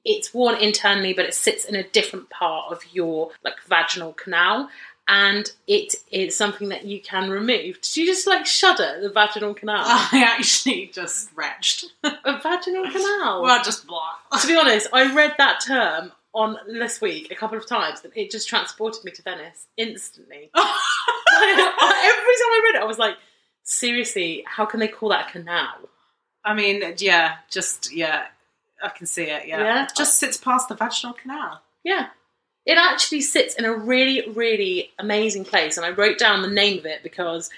it's 0.06 0.34
worn 0.34 0.56
internally, 0.56 1.14
but 1.14 1.26
it 1.26 1.34
sits 1.34 1.66
in 1.66 1.76
a 1.76 1.84
different 1.84 2.30
part 2.30 2.72
of 2.72 2.82
your 2.94 3.32
like 3.44 3.56
vaginal 3.68 4.14
canal, 4.14 4.70
and 5.08 5.52
it 5.68 5.96
is 6.12 6.36
something 6.36 6.70
that 6.70 6.86
you 6.86 7.02
can 7.02 7.30
remove. 7.30 7.82
Did 7.82 7.98
you 7.98 8.06
just 8.06 8.26
like 8.28 8.46
shudder 8.46 9.00
the 9.02 9.10
vaginal 9.10 9.54
canal? 9.54 9.84
I 9.86 10.24
actually 10.26 10.88
just 10.94 11.30
retched. 11.36 11.86
a 12.04 12.40
vaginal 12.42 12.90
canal. 12.90 13.44
well, 13.44 13.64
just 13.64 13.86
blah. 13.86 14.14
to 14.40 14.48
be 14.48 14.56
honest, 14.56 14.88
I 14.94 15.14
read 15.14 15.36
that 15.38 15.62
term 15.66 16.12
on 16.34 16.58
this 16.68 17.02
week 17.02 17.32
a 17.32 17.36
couple 17.36 17.58
of 17.58 17.68
times, 17.68 18.02
and 18.04 18.14
it 18.16 18.32
just 18.32 18.48
transported 18.48 19.04
me 19.04 19.12
to 19.12 19.22
Venice 19.22 19.68
instantly. 19.78 20.50
Every 20.56 21.56
time 21.56 22.52
I 22.52 22.62
read 22.66 22.78
it, 22.78 22.82
I 22.82 22.86
was 22.86 22.98
like, 22.98 23.18
seriously, 23.64 24.44
how 24.48 24.66
can 24.66 24.80
they 24.80 24.88
call 24.88 25.10
that 25.10 25.28
a 25.30 25.32
canal? 25.32 25.90
I 26.46 26.54
mean, 26.54 26.82
yeah, 26.98 27.36
just 27.50 27.94
yeah, 27.94 28.26
I 28.82 28.90
can 28.90 29.06
see 29.06 29.24
it. 29.24 29.48
Yeah, 29.48 29.60
Yeah? 29.60 29.84
It 29.86 29.92
just 29.96 30.18
sits 30.18 30.38
past 30.38 30.70
the 30.70 30.76
vaginal 30.76 31.14
canal. 31.14 31.62
Yeah. 31.84 32.08
It 32.66 32.78
actually 32.78 33.22
sits 33.22 33.56
in 33.56 33.66
a 33.66 33.74
really, 33.74 34.30
really 34.30 34.92
amazing 35.00 35.46
place, 35.46 35.78
and 35.78 35.86
I 35.86 35.90
wrote 35.90 36.18
down 36.18 36.42
the 36.42 36.48
name 36.48 36.78
of 36.80 36.86
it 36.86 37.04
because 37.04 37.50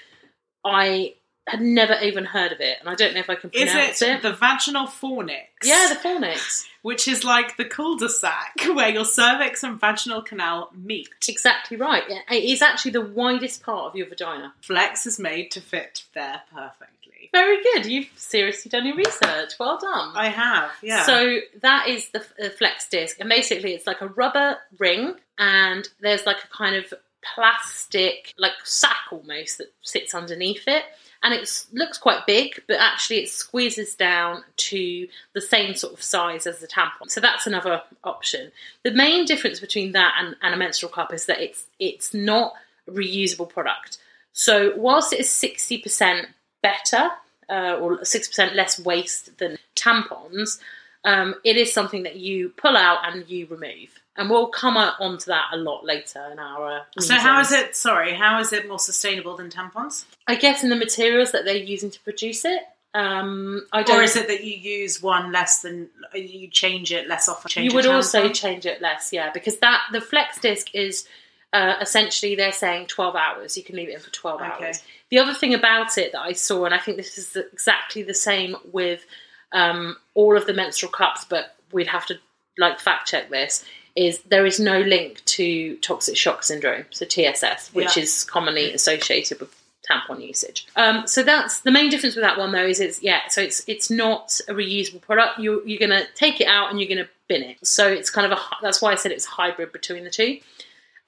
I 0.64 1.14
had 1.46 1.60
never 1.60 1.94
even 2.02 2.24
heard 2.24 2.50
of 2.50 2.60
it, 2.60 2.78
and 2.80 2.88
I 2.88 2.96
don't 2.96 3.14
know 3.14 3.20
if 3.20 3.30
I 3.30 3.36
can 3.36 3.50
Is 3.52 3.70
pronounce 3.70 4.02
it 4.02 4.08
it. 4.16 4.22
the 4.22 4.32
vaginal 4.32 4.88
fornix? 4.88 5.44
Yeah, 5.62 5.88
the 5.92 5.94
fornix. 6.08 6.64
which 6.82 7.06
is 7.06 7.22
like 7.22 7.56
the 7.56 7.64
cul-de-sac 7.64 8.54
where 8.74 8.88
your 8.88 9.04
cervix 9.04 9.62
and 9.62 9.78
vaginal 9.80 10.22
canal 10.22 10.70
meet. 10.74 11.08
Exactly 11.28 11.76
right. 11.76 12.02
It 12.28 12.42
is 12.42 12.62
actually 12.62 12.90
the 12.90 13.00
widest 13.02 13.62
part 13.62 13.84
of 13.84 13.94
your 13.94 14.08
vagina. 14.08 14.54
Flex 14.60 15.06
is 15.06 15.20
made 15.20 15.52
to 15.52 15.60
fit 15.60 16.02
there 16.14 16.42
perfectly. 16.52 16.88
Very 17.36 17.62
good. 17.62 17.86
You've 17.86 18.08
seriously 18.16 18.70
done 18.70 18.86
your 18.86 18.96
research. 18.96 19.52
Well 19.60 19.78
done. 19.78 20.12
I 20.14 20.28
have, 20.28 20.70
yeah. 20.82 21.04
So 21.04 21.40
that 21.60 21.86
is 21.86 22.08
the, 22.08 22.24
the 22.38 22.50
flex 22.50 22.88
disc, 22.88 23.20
and 23.20 23.28
basically 23.28 23.74
it's 23.74 23.86
like 23.86 24.00
a 24.00 24.08
rubber 24.08 24.56
ring, 24.78 25.16
and 25.38 25.86
there's 26.00 26.24
like 26.24 26.42
a 26.44 26.48
kind 26.48 26.76
of 26.76 26.94
plastic, 27.34 28.32
like 28.38 28.52
sack 28.64 29.12
almost 29.12 29.58
that 29.58 29.72
sits 29.82 30.14
underneath 30.14 30.64
it, 30.66 30.84
and 31.22 31.34
it 31.34 31.66
looks 31.72 31.98
quite 31.98 32.26
big, 32.26 32.62
but 32.68 32.78
actually 32.78 33.18
it 33.18 33.28
squeezes 33.28 33.94
down 33.96 34.42
to 34.56 35.08
the 35.34 35.40
same 35.40 35.74
sort 35.74 35.92
of 35.92 36.02
size 36.02 36.46
as 36.46 36.60
the 36.60 36.66
tampon. 36.66 37.08
So 37.08 37.20
that's 37.20 37.46
another 37.46 37.82
option. 38.02 38.52
The 38.82 38.92
main 38.92 39.24
difference 39.26 39.60
between 39.60 39.92
that 39.92 40.14
and, 40.18 40.36
and 40.40 40.54
a 40.54 40.56
menstrual 40.56 40.92
cup 40.92 41.12
is 41.12 41.26
that 41.26 41.40
it's 41.40 41.66
it's 41.78 42.14
not 42.14 42.54
a 42.88 42.92
reusable 42.92 43.48
product. 43.48 43.98
So 44.32 44.72
whilst 44.76 45.12
it 45.12 45.20
is 45.20 45.28
sixty 45.28 45.78
percent 45.78 46.28
better 46.62 47.10
uh, 47.48 47.78
or 47.80 48.04
six 48.04 48.28
percent 48.28 48.54
less 48.54 48.78
waste 48.78 49.38
than 49.38 49.58
tampons, 49.74 50.58
um, 51.04 51.34
it 51.44 51.56
is 51.56 51.72
something 51.72 52.02
that 52.02 52.16
you 52.16 52.50
pull 52.50 52.76
out 52.76 52.98
and 53.04 53.28
you 53.28 53.46
remove. 53.46 54.00
And 54.18 54.30
we'll 54.30 54.48
come 54.48 54.76
on 54.78 54.94
onto 54.98 55.26
that 55.26 55.48
a 55.52 55.56
lot 55.56 55.84
later 55.84 56.26
in 56.32 56.38
our. 56.38 56.78
Uh, 56.78 57.00
so 57.00 57.14
how 57.14 57.40
is 57.40 57.52
it? 57.52 57.76
Sorry, 57.76 58.14
how 58.14 58.40
is 58.40 58.52
it 58.52 58.66
more 58.66 58.78
sustainable 58.78 59.36
than 59.36 59.50
tampons? 59.50 60.06
I 60.26 60.36
guess 60.36 60.64
in 60.64 60.70
the 60.70 60.76
materials 60.76 61.32
that 61.32 61.44
they're 61.44 61.56
using 61.56 61.90
to 61.90 62.00
produce 62.00 62.44
it. 62.44 62.62
Um, 62.94 63.66
I 63.72 63.82
don't. 63.82 64.00
Or 64.00 64.02
is 64.02 64.16
it 64.16 64.26
that 64.28 64.42
you 64.42 64.56
use 64.56 65.02
one 65.02 65.30
less 65.30 65.60
than 65.60 65.90
you 66.14 66.48
change 66.48 66.92
it 66.92 67.08
less 67.08 67.28
often? 67.28 67.62
You 67.62 67.74
would 67.74 67.84
also 67.84 68.30
change 68.30 68.64
it 68.64 68.80
less, 68.80 69.12
yeah, 69.12 69.30
because 69.32 69.58
that 69.58 69.82
the 69.92 70.00
flex 70.00 70.40
disc 70.40 70.74
is 70.74 71.06
uh, 71.52 71.76
essentially 71.80 72.34
they're 72.34 72.52
saying 72.52 72.86
twelve 72.86 73.16
hours. 73.16 73.56
You 73.56 73.62
can 73.64 73.76
leave 73.76 73.88
it 73.88 73.94
in 73.94 74.00
for 74.00 74.10
twelve 74.10 74.40
Okay. 74.40 74.66
hours. 74.66 74.82
The 75.10 75.18
other 75.18 75.34
thing 75.34 75.54
about 75.54 75.96
it 75.98 76.12
that 76.12 76.20
I 76.20 76.32
saw, 76.32 76.64
and 76.64 76.74
I 76.74 76.78
think 76.78 76.96
this 76.96 77.16
is 77.18 77.36
exactly 77.36 78.02
the 78.02 78.14
same 78.14 78.56
with 78.72 79.04
um, 79.52 79.96
all 80.14 80.36
of 80.36 80.46
the 80.46 80.52
menstrual 80.52 80.90
cups, 80.92 81.24
but 81.24 81.54
we'd 81.72 81.86
have 81.86 82.06
to 82.06 82.18
like 82.58 82.80
fact 82.80 83.08
check 83.08 83.30
this. 83.30 83.64
Is 83.94 84.20
there 84.22 84.44
is 84.44 84.60
no 84.60 84.80
link 84.80 85.24
to 85.24 85.76
toxic 85.78 86.16
shock 86.16 86.42
syndrome, 86.42 86.84
so 86.90 87.06
TSS, 87.06 87.70
which 87.72 87.96
Yeah. 87.96 88.02
is 88.02 88.24
commonly 88.24 88.72
associated 88.74 89.40
with 89.40 89.54
tampon 89.90 90.20
usage. 90.26 90.66
Um, 90.74 91.06
so 91.06 91.22
that's 91.22 91.60
the 91.60 91.70
main 91.70 91.88
difference 91.88 92.16
with 92.16 92.24
that 92.24 92.36
one, 92.36 92.50
though. 92.52 92.66
Is 92.66 92.80
it's 92.80 93.02
yeah, 93.02 93.28
so 93.28 93.40
it's 93.40 93.62
it's 93.68 93.88
not 93.88 94.38
a 94.48 94.52
reusable 94.52 95.00
product. 95.00 95.38
You 95.38 95.62
you're 95.64 95.78
gonna 95.78 96.04
take 96.14 96.40
it 96.42 96.46
out 96.46 96.70
and 96.70 96.78
you're 96.80 96.88
gonna 96.88 97.08
bin 97.28 97.42
it. 97.42 97.64
So 97.66 97.86
it's 97.88 98.10
kind 98.10 98.30
of 98.30 98.36
a 98.36 98.42
that's 98.60 98.82
why 98.82 98.92
I 98.92 98.96
said 98.96 99.12
it's 99.12 99.24
hybrid 99.24 99.72
between 99.72 100.04
the 100.04 100.10
two. 100.10 100.40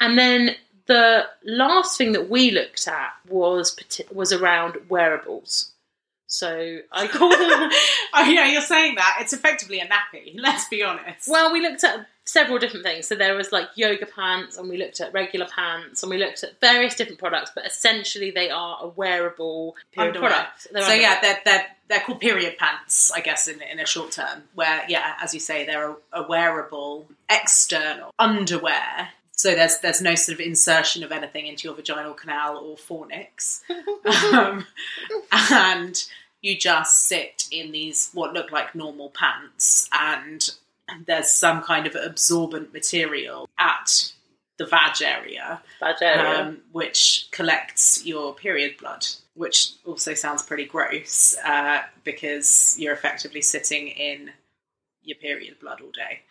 And 0.01 0.19
then 0.19 0.57
the 0.87 1.27
last 1.45 1.99
thing 1.99 2.13
that 2.13 2.29
we 2.29 2.51
looked 2.51 2.89
at 2.89 3.13
was 3.29 3.77
was 4.13 4.33
around 4.33 4.77
wearables. 4.89 5.73
So 6.29 6.81
I 6.93 7.07
call 7.09 7.31
them. 7.31 7.71
oh 8.15 8.25
yeah, 8.31 8.47
you're 8.47 8.61
saying 8.61 8.97
that 8.97 9.19
it's 9.21 9.33
effectively 9.33 9.81
a 9.81 9.87
nappy. 9.87 10.35
Let's 10.37 10.69
be 10.69 10.83
honest. 10.83 11.29
well, 11.29 11.53
we 11.53 11.61
looked 11.61 11.85
at 11.85 12.07
several 12.25 12.59
different 12.59 12.85
things. 12.85 13.09
So 13.09 13.15
there 13.15 13.35
was 13.35 13.51
like 13.51 13.69
yoga 13.75 14.07
pants, 14.07 14.57
and 14.57 14.69
we 14.69 14.77
looked 14.77 15.01
at 15.01 15.13
regular 15.13 15.47
pants, 15.47 16.03
and 16.03 16.11
we 16.11 16.19
looked 16.19 16.45
at 16.45 16.61
various 16.61 16.95
different 16.95 17.19
products. 17.19 17.51
But 17.55 17.67
essentially, 17.67 18.31
they 18.31 18.51
are 18.51 18.79
a 18.81 18.89
wearable 18.89 19.75
period 19.93 20.17
Underwear. 20.17 20.31
product. 20.31 20.69
They're 20.71 20.83
so 20.83 20.93
yeah, 20.93 21.21
they're, 21.21 21.41
they're 21.45 21.67
they're 21.89 22.01
called 22.01 22.21
period 22.21 22.59
pants, 22.59 23.11
I 23.11 23.21
guess, 23.21 23.49
in 23.49 23.61
in 23.63 23.81
a 23.81 23.87
short 23.87 24.13
term. 24.13 24.45
Where 24.55 24.85
yeah, 24.89 25.15
as 25.23 25.35
you 25.35 25.41
say, 25.41 25.65
they're 25.65 25.91
a, 25.91 25.97
a 26.13 26.29
wearable 26.29 27.07
external 27.31 28.13
underwear. 28.19 29.11
So 29.39 29.55
there's 29.55 29.79
there's 29.79 30.03
no 30.03 30.17
sort 30.17 30.35
of 30.35 30.45
insertion 30.45 31.05
of 31.05 31.13
anything 31.13 31.47
into 31.47 31.69
your 31.69 31.77
vaginal 31.77 32.13
canal 32.13 32.59
or 32.59 32.77
fornix, 32.77 33.61
um, 34.35 34.67
and 35.53 36.05
you 36.43 36.59
just 36.59 37.07
sit 37.07 37.45
in 37.53 37.71
these 37.71 38.11
what 38.13 38.35
look 38.35 38.51
like 38.51 38.75
normal 38.75 39.11
pants, 39.11 39.89
and 39.93 40.51
there's 41.07 41.31
some 41.31 41.63
kind 41.63 41.87
of 41.87 41.95
absorbent 41.95 42.73
material 42.73 43.49
at 43.61 44.13
the 44.57 44.67
vag 44.67 45.01
area 45.03 45.63
Bad 45.81 46.03
area. 46.03 46.41
um, 46.41 46.59
which 46.73 47.29
collects 47.31 48.05
your 48.05 48.35
period 48.35 48.77
blood, 48.77 49.07
which 49.35 49.75
also 49.87 50.15
sounds 50.15 50.43
pretty 50.43 50.65
gross 50.65 51.37
uh, 51.45 51.83
because 52.03 52.75
you're 52.77 52.93
effectively 52.93 53.43
sitting 53.43 53.87
in 53.87 54.33
your 55.05 55.17
period 55.19 55.61
blood 55.61 55.81
all 55.81 55.93
day. 55.93 56.23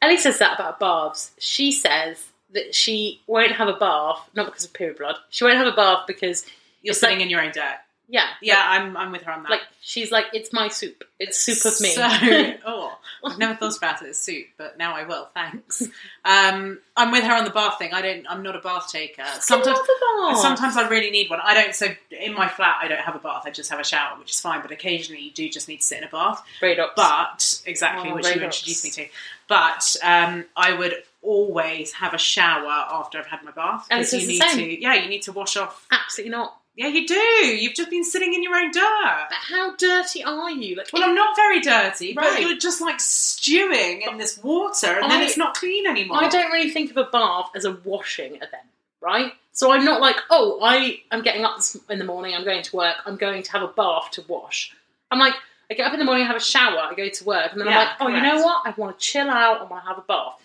Ellie 0.00 0.16
says 0.16 0.38
that 0.38 0.54
about 0.58 0.80
baths. 0.80 1.32
She 1.38 1.70
says 1.70 2.30
that 2.52 2.74
she 2.74 3.20
won't 3.26 3.52
have 3.52 3.68
a 3.68 3.74
bath, 3.74 4.28
not 4.34 4.46
because 4.46 4.64
of 4.64 4.72
period 4.72 4.98
blood. 4.98 5.16
She 5.30 5.44
won't 5.44 5.56
have 5.56 5.66
a 5.66 5.72
bath 5.76 6.04
because 6.06 6.46
You're 6.82 6.94
sitting 6.94 7.16
like- 7.18 7.24
in 7.24 7.30
your 7.30 7.40
own 7.42 7.52
dirt. 7.52 7.78
yeah, 8.08 8.28
Yeah, 8.40 8.62
I'm, 8.64 8.96
I'm 8.96 9.10
with 9.10 9.22
her 9.22 9.32
on 9.32 9.42
that. 9.42 9.50
like, 9.50 9.60
like 9.60 9.68
she's 9.80 10.12
like 10.12 10.26
it's 10.32 10.52
my 10.52 10.68
soup. 10.68 11.02
It's 11.18 11.38
soup 11.38 11.64
of 11.64 11.80
me. 11.80 11.88
So, 11.90 12.02
oh, 12.66 12.96
I've 13.24 13.38
never 13.38 13.54
thought 13.56 13.76
about 13.76 14.00
it 14.02 14.08
as 14.10 14.18
soup, 14.18 14.46
but 14.58 14.78
now 14.78 14.94
I 14.94 15.04
will. 15.04 15.28
Thanks. 15.34 15.82
Um, 16.24 16.78
I'm 16.96 17.10
with 17.10 17.24
her 17.24 17.32
on 17.34 17.44
the 17.44 17.50
bath 17.50 17.78
thing. 17.78 17.92
I 17.94 18.02
don't. 18.02 18.26
I'm 18.28 18.42
not 18.42 18.54
a 18.54 18.60
bath 18.60 18.90
taker. 18.92 19.24
Sometimes, 19.40 19.78
bath. 19.78 20.38
sometimes 20.38 20.76
I 20.76 20.86
really 20.88 21.10
need 21.10 21.30
one. 21.30 21.40
I 21.42 21.54
don't. 21.54 21.74
So 21.74 21.86
in 22.10 22.34
my 22.34 22.48
flat, 22.48 22.76
I 22.82 22.86
don't 22.88 23.00
have 23.00 23.14
a 23.16 23.18
bath. 23.18 23.42
I 23.46 23.50
just 23.50 23.70
have 23.70 23.80
a 23.80 23.84
shower, 23.84 24.18
which 24.18 24.30
is 24.32 24.40
fine. 24.40 24.60
But 24.62 24.70
occasionally, 24.72 25.22
you 25.22 25.30
do 25.32 25.48
just 25.48 25.66
need 25.68 25.78
to 25.78 25.82
sit 25.82 25.98
in 25.98 26.04
a 26.04 26.08
bath. 26.08 26.44
But 26.60 27.62
exactly 27.66 28.10
Oh, 28.10 28.14
which 28.14 28.26
you 28.26 28.32
introduced 28.42 28.84
me 28.84 28.90
to. 28.90 29.06
But 29.48 29.96
um, 30.02 30.44
I 30.56 30.74
would 30.74 30.94
always 31.26 31.92
have 31.92 32.14
a 32.14 32.18
shower 32.18 32.66
after 32.70 33.18
I've 33.18 33.26
had 33.26 33.42
my 33.42 33.50
bath 33.50 33.86
And 33.90 34.00
because 34.00 34.12
it's 34.14 34.22
you 34.22 34.26
the 34.28 34.32
need 34.32 34.42
same. 34.50 34.58
to. 34.58 34.82
Yeah, 34.82 34.94
you 34.94 35.08
need 35.08 35.22
to 35.22 35.32
wash 35.32 35.56
off. 35.56 35.86
absolutely 35.90 36.30
not. 36.30 36.56
Yeah, 36.76 36.88
you 36.88 37.06
do. 37.06 37.14
You've 37.14 37.74
just 37.74 37.88
been 37.88 38.04
sitting 38.04 38.34
in 38.34 38.42
your 38.42 38.54
own 38.54 38.70
dirt. 38.70 39.26
But 39.30 39.38
how 39.48 39.74
dirty 39.76 40.22
are 40.22 40.50
you? 40.50 40.76
Like, 40.76 40.88
Well, 40.92 41.04
I'm 41.04 41.14
not 41.14 41.34
very 41.34 41.60
dirty, 41.62 42.12
but 42.12 42.38
you're 42.40 42.58
just 42.58 42.82
like 42.82 43.00
stewing 43.00 44.02
in 44.02 44.18
this 44.18 44.38
water, 44.42 44.98
and 45.00 45.10
then 45.10 45.22
it's 45.22 45.36
not 45.38 45.54
clean 45.54 45.86
anymore. 45.86 46.22
I 46.22 46.28
don't 46.28 46.50
really 46.52 46.70
think 46.70 46.90
of 46.90 46.96
a 46.98 47.04
bath 47.04 47.50
as 47.54 47.64
a 47.64 47.72
washing 47.84 48.36
event, 48.36 48.68
right? 49.00 49.32
So 49.52 49.72
I'm 49.72 49.86
not 49.86 50.02
like, 50.02 50.16
oh, 50.28 50.58
I 50.62 51.00
am 51.10 51.22
getting 51.22 51.44
up 51.46 51.60
in 51.88 51.98
the 51.98 52.04
morning, 52.04 52.34
I'm 52.34 52.44
going 52.44 52.62
to 52.62 52.76
work, 52.76 52.96
I'm 53.06 53.16
going 53.16 53.42
to 53.42 53.52
have 53.52 53.62
a 53.62 53.68
bath 53.68 54.10
to 54.12 54.24
wash. 54.28 54.70
I'm 55.10 55.18
like, 55.18 55.34
I 55.70 55.74
get 55.74 55.86
up 55.86 55.94
in 55.94 55.98
the 55.98 56.04
morning, 56.04 56.24
I 56.24 56.26
have 56.26 56.36
a 56.36 56.40
shower, 56.40 56.78
I 56.78 56.92
go 56.94 57.08
to 57.08 57.24
work, 57.24 57.52
and 57.52 57.60
then 57.60 57.68
Yeah, 57.68 57.78
I'm 57.78 57.86
like, 57.86 57.96
oh, 58.00 58.08
you 58.08 58.22
know 58.38 58.44
what? 58.44 58.66
I 58.66 58.74
want 58.76 58.98
to 58.98 59.02
chill 59.02 59.30
out, 59.30 59.60
I 59.62 59.64
want 59.64 59.82
to 59.82 59.88
have 59.88 59.96
a 59.98 60.02
bath. 60.02 60.42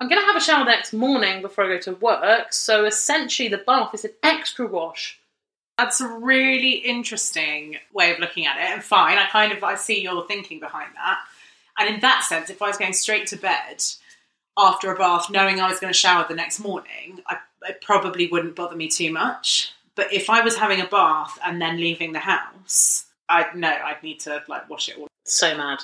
I'm 0.00 0.08
going 0.08 0.20
to 0.20 0.26
have 0.26 0.36
a 0.36 0.40
shower 0.40 0.64
the 0.64 0.70
next 0.70 0.92
morning 0.92 1.40
before 1.40 1.64
I 1.64 1.76
go 1.76 1.78
to 1.80 1.94
work, 1.94 2.52
so 2.52 2.84
essentially 2.84 3.48
the 3.48 3.58
bath 3.58 3.94
is 3.94 4.04
an 4.04 4.12
extra 4.22 4.66
wash. 4.66 5.20
That's 5.78 6.00
a 6.00 6.08
really 6.08 6.72
interesting 6.72 7.76
way 7.92 8.12
of 8.12 8.18
looking 8.18 8.46
at 8.46 8.56
it, 8.56 8.72
and 8.72 8.82
fine. 8.82 9.18
I 9.18 9.26
kind 9.26 9.52
of 9.52 9.62
I 9.62 9.76
see 9.76 10.02
your 10.02 10.26
thinking 10.26 10.60
behind 10.60 10.90
that. 10.94 11.18
And 11.78 11.92
in 11.92 12.00
that 12.00 12.24
sense, 12.24 12.50
if 12.50 12.62
I 12.62 12.68
was 12.68 12.76
going 12.76 12.92
straight 12.92 13.26
to 13.28 13.36
bed 13.36 13.82
after 14.56 14.92
a 14.92 14.96
bath, 14.96 15.30
knowing 15.30 15.60
I 15.60 15.68
was 15.68 15.80
going 15.80 15.92
to 15.92 15.98
shower 15.98 16.24
the 16.28 16.34
next 16.34 16.60
morning, 16.60 17.20
I, 17.26 17.38
it 17.68 17.80
probably 17.80 18.28
wouldn't 18.28 18.56
bother 18.56 18.76
me 18.76 18.88
too 18.88 19.12
much. 19.12 19.72
But 19.96 20.12
if 20.12 20.28
I 20.28 20.42
was 20.42 20.56
having 20.56 20.80
a 20.80 20.86
bath 20.86 21.38
and 21.44 21.60
then 21.60 21.76
leaving 21.76 22.12
the 22.12 22.20
house, 22.20 23.06
I'd 23.28 23.54
no, 23.54 23.68
I'd 23.68 24.02
need 24.02 24.20
to 24.20 24.42
like 24.48 24.68
wash 24.68 24.88
it 24.88 24.98
all. 24.98 25.08
So 25.24 25.56
mad. 25.56 25.80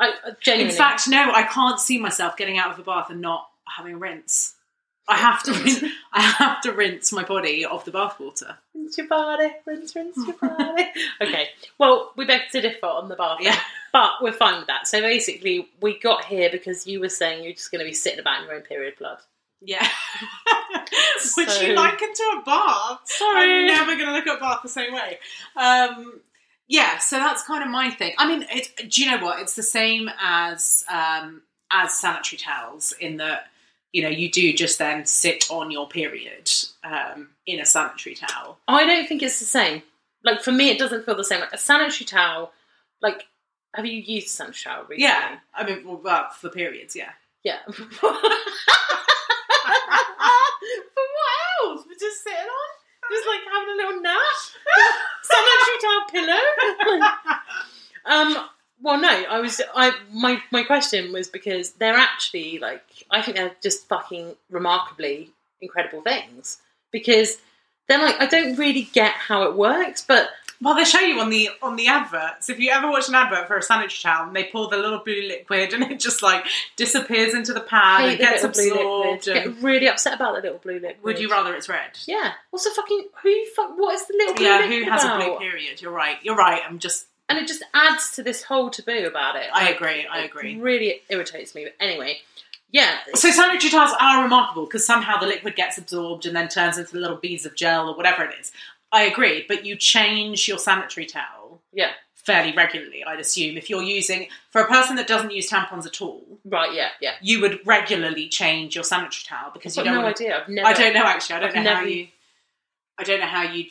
I, 0.00 0.08
I 0.24 0.30
genuinely. 0.40 0.72
In 0.72 0.76
fact, 0.78 1.06
no, 1.08 1.30
I 1.32 1.42
can't 1.44 1.78
see 1.78 1.98
myself 1.98 2.36
getting 2.36 2.58
out 2.58 2.70
of 2.70 2.76
the 2.76 2.82
bath 2.82 3.10
and 3.10 3.20
not 3.20 3.46
having 3.76 3.94
a 3.94 3.98
rinse. 3.98 4.54
I 5.08 5.16
have 5.16 5.42
to, 5.44 5.52
rinse, 5.52 5.82
I 6.12 6.20
have 6.22 6.60
to 6.62 6.72
rinse 6.72 7.12
my 7.12 7.24
body 7.24 7.64
of 7.64 7.84
the 7.84 7.90
bath 7.90 8.20
water. 8.20 8.58
rinse 8.74 8.96
your 8.96 9.08
body, 9.08 9.50
rinse, 9.66 9.94
rinse 9.96 10.16
your 10.16 10.34
body. 10.40 10.86
okay, 11.20 11.48
well, 11.78 12.12
we 12.16 12.24
beg 12.26 12.42
to 12.52 12.60
differ 12.60 12.86
on 12.86 13.08
the 13.08 13.16
bath. 13.16 13.38
Yeah. 13.40 13.58
But 13.92 14.10
we're 14.22 14.32
fine 14.32 14.58
with 14.58 14.68
that. 14.68 14.86
So 14.86 15.00
basically, 15.00 15.68
we 15.80 15.98
got 15.98 16.24
here 16.24 16.48
because 16.50 16.86
you 16.86 17.00
were 17.00 17.08
saying 17.08 17.42
you're 17.42 17.54
just 17.54 17.72
going 17.72 17.80
to 17.80 17.88
be 17.88 17.92
sitting 17.94 18.20
about 18.20 18.40
in 18.42 18.46
your 18.46 18.54
own 18.54 18.62
period 18.62 18.94
blood. 18.98 19.18
Yeah. 19.60 19.84
Which 21.36 21.48
So- 21.48 21.60
you 21.62 21.74
liken 21.74 22.14
to 22.14 22.22
a 22.40 22.42
bath. 22.44 23.00
Sorry, 23.04 23.60
I'm 23.60 23.66
never 23.66 23.94
going 23.96 24.06
to 24.06 24.12
look 24.12 24.26
at 24.26 24.40
bath 24.40 24.60
the 24.62 24.68
same 24.68 24.92
way. 24.94 25.18
Um, 25.56 26.20
yeah, 26.70 26.98
so 26.98 27.18
that's 27.18 27.42
kind 27.42 27.64
of 27.64 27.68
my 27.68 27.90
thing. 27.90 28.14
I 28.16 28.28
mean, 28.28 28.46
it, 28.48 28.70
do 28.88 29.02
you 29.02 29.10
know 29.10 29.24
what? 29.24 29.40
It's 29.40 29.54
the 29.54 29.62
same 29.62 30.08
as 30.22 30.84
um, 30.88 31.42
as 31.72 31.98
sanitary 31.98 32.38
towels 32.38 32.92
in 33.00 33.16
that 33.16 33.48
you 33.92 34.02
know 34.02 34.08
you 34.08 34.30
do 34.30 34.52
just 34.52 34.78
then 34.78 35.04
sit 35.04 35.50
on 35.50 35.72
your 35.72 35.88
period 35.88 36.48
um, 36.84 37.30
in 37.44 37.58
a 37.58 37.66
sanitary 37.66 38.14
towel. 38.14 38.58
I 38.68 38.86
don't 38.86 39.08
think 39.08 39.20
it's 39.20 39.40
the 39.40 39.46
same. 39.46 39.82
Like 40.22 40.42
for 40.42 40.52
me, 40.52 40.70
it 40.70 40.78
doesn't 40.78 41.04
feel 41.04 41.16
the 41.16 41.24
same. 41.24 41.40
Like 41.40 41.52
a 41.52 41.58
sanitary 41.58 42.06
towel. 42.06 42.52
Like, 43.02 43.24
have 43.74 43.84
you 43.84 44.00
used 44.00 44.28
a 44.28 44.30
sanitary 44.30 44.62
towel 44.62 44.84
recently? 44.84 45.02
Yeah, 45.02 45.38
I 45.52 45.64
mean, 45.66 45.84
well, 45.84 46.00
well, 46.04 46.28
for 46.30 46.50
periods, 46.50 46.94
yeah. 46.94 47.10
Yeah. 47.42 47.58
For 50.94 51.06
what 51.16 51.32
else? 51.64 51.84
We're 51.86 51.98
just 51.98 52.22
sitting 52.22 52.38
on, 52.38 52.70
just 53.10 53.26
like 53.26 53.40
having 53.52 53.68
a 53.68 53.76
little 53.76 54.02
nap. 54.02 54.20
Sanitary 55.22 55.78
towel 55.82 56.06
pillow. 56.96 57.06
um. 58.38 58.48
Well, 58.82 58.98
no. 58.98 59.08
I 59.08 59.40
was. 59.40 59.60
I 59.74 59.92
my 60.12 60.40
my 60.50 60.62
question 60.62 61.12
was 61.12 61.28
because 61.28 61.72
they're 61.72 61.96
actually 61.96 62.58
like 62.58 62.84
I 63.10 63.22
think 63.22 63.36
they're 63.36 63.54
just 63.62 63.88
fucking 63.88 64.36
remarkably 64.50 65.30
incredible 65.60 66.00
things 66.02 66.58
because 66.90 67.36
they're 67.88 67.98
like 67.98 68.20
I 68.20 68.26
don't 68.26 68.56
really 68.56 68.88
get 68.92 69.12
how 69.12 69.42
it 69.44 69.54
works, 69.54 70.02
but 70.06 70.30
Well, 70.62 70.74
they 70.74 70.84
show 70.84 71.00
you 71.00 71.18
on 71.20 71.30
the 71.30 71.48
on 71.62 71.76
the 71.76 71.88
adverts. 71.88 72.50
If 72.50 72.58
you 72.58 72.70
ever 72.70 72.90
watch 72.90 73.08
an 73.08 73.14
advert 73.14 73.46
for 73.48 73.56
a 73.56 73.62
sanitary 73.62 73.96
towel, 74.02 74.26
and 74.26 74.36
they 74.36 74.44
pour 74.44 74.68
the 74.68 74.76
little 74.76 74.98
blue 74.98 75.22
liquid, 75.26 75.72
and 75.72 75.84
it 75.90 75.98
just 76.00 76.22
like 76.22 76.44
disappears 76.76 77.32
into 77.34 77.52
the 77.54 77.60
pad 77.60 78.00
hate 78.02 78.10
and 78.10 78.18
the 78.20 78.24
gets 78.24 78.42
little 78.42 78.52
blue 78.52 79.12
absorbed. 79.14 79.26
liquid. 79.26 79.54
Get 79.54 79.62
really 79.64 79.88
upset 79.88 80.14
about 80.14 80.34
the 80.36 80.42
little 80.42 80.58
blue 80.58 80.74
liquid. 80.80 81.02
would 81.02 81.18
you 81.18 81.30
rather 81.30 81.54
it's 81.54 81.68
red? 81.68 81.98
Yeah. 82.06 82.32
What's 82.50 82.64
the 82.64 82.70
fucking 82.76 83.08
who? 83.22 83.44
Fuck. 83.56 83.70
What 83.78 83.94
is 83.94 84.06
the 84.06 84.14
little 84.14 84.34
blue 84.34 84.44
Yeah, 84.46 84.58
liquid 84.58 84.84
who 84.84 84.90
has 84.90 85.04
a 85.04 85.16
blue 85.16 85.38
period? 85.38 85.80
You're 85.80 85.92
right. 85.92 86.16
You're 86.22 86.36
right. 86.36 86.60
I'm 86.68 86.78
just. 86.78 87.06
and 87.30 87.38
it 87.38 87.48
just 87.48 87.62
adds 87.72 88.10
to 88.12 88.22
this 88.22 88.42
whole 88.42 88.68
taboo 88.70 89.06
about 89.06 89.36
it. 89.36 89.46
I 89.52 89.64
Like, 89.66 89.76
agree. 89.76 90.06
I 90.06 90.20
it 90.20 90.24
agree. 90.26 90.56
really 90.60 91.00
irritates 91.08 91.54
me. 91.54 91.64
But 91.64 91.74
anyway, 91.84 92.18
yeah, 92.70 92.98
So 93.14 93.30
sanitary 93.30 93.70
towels 93.70 93.92
are 94.00 94.22
remarkable 94.22 94.64
because 94.66 94.84
somehow 94.84 95.18
the 95.18 95.26
liquid 95.26 95.56
gets 95.56 95.78
absorbed 95.78 96.26
and 96.26 96.36
then 96.36 96.48
turns 96.48 96.76
into 96.76 96.98
little 96.98 97.16
beads 97.16 97.46
of 97.46 97.54
gel 97.56 97.88
or 97.88 97.96
whatever 97.96 98.24
it 98.24 98.34
is. 98.40 98.52
I 98.92 99.02
agree, 99.02 99.44
but 99.46 99.64
you 99.64 99.76
change 99.76 100.48
your 100.48 100.58
sanitary 100.58 101.06
towel 101.06 101.40
yeah, 101.72 101.90
fairly 102.14 102.52
regularly. 102.52 103.04
I'd 103.04 103.20
assume 103.20 103.56
if 103.56 103.70
you're 103.70 103.82
using 103.82 104.28
for 104.50 104.60
a 104.60 104.66
person 104.66 104.96
that 104.96 105.06
doesn't 105.06 105.30
use 105.30 105.48
tampons 105.48 105.86
at 105.86 106.00
all, 106.02 106.22
right, 106.44 106.72
yeah, 106.74 106.88
yeah. 107.00 107.14
you 107.20 107.40
would 107.40 107.60
regularly 107.66 108.28
change 108.28 108.74
your 108.74 108.84
sanitary 108.84 109.22
towel 109.26 109.50
because 109.52 109.76
I've 109.78 109.84
you 109.84 109.90
don't. 109.92 110.00
no 110.00 110.04
want 110.04 110.16
to, 110.16 110.24
idea. 110.24 110.40
I've 110.40 110.48
never. 110.48 110.68
I 110.68 110.72
don't 110.72 110.94
know 110.94 111.04
actually. 111.04 111.36
I 111.36 111.40
don't 111.40 111.56
I've 111.56 111.64
know 111.64 111.74
how 111.74 111.82
you. 111.82 112.08
I 112.98 113.04
don't 113.04 113.20
know 113.20 113.26
how 113.26 113.42
you. 113.42 113.64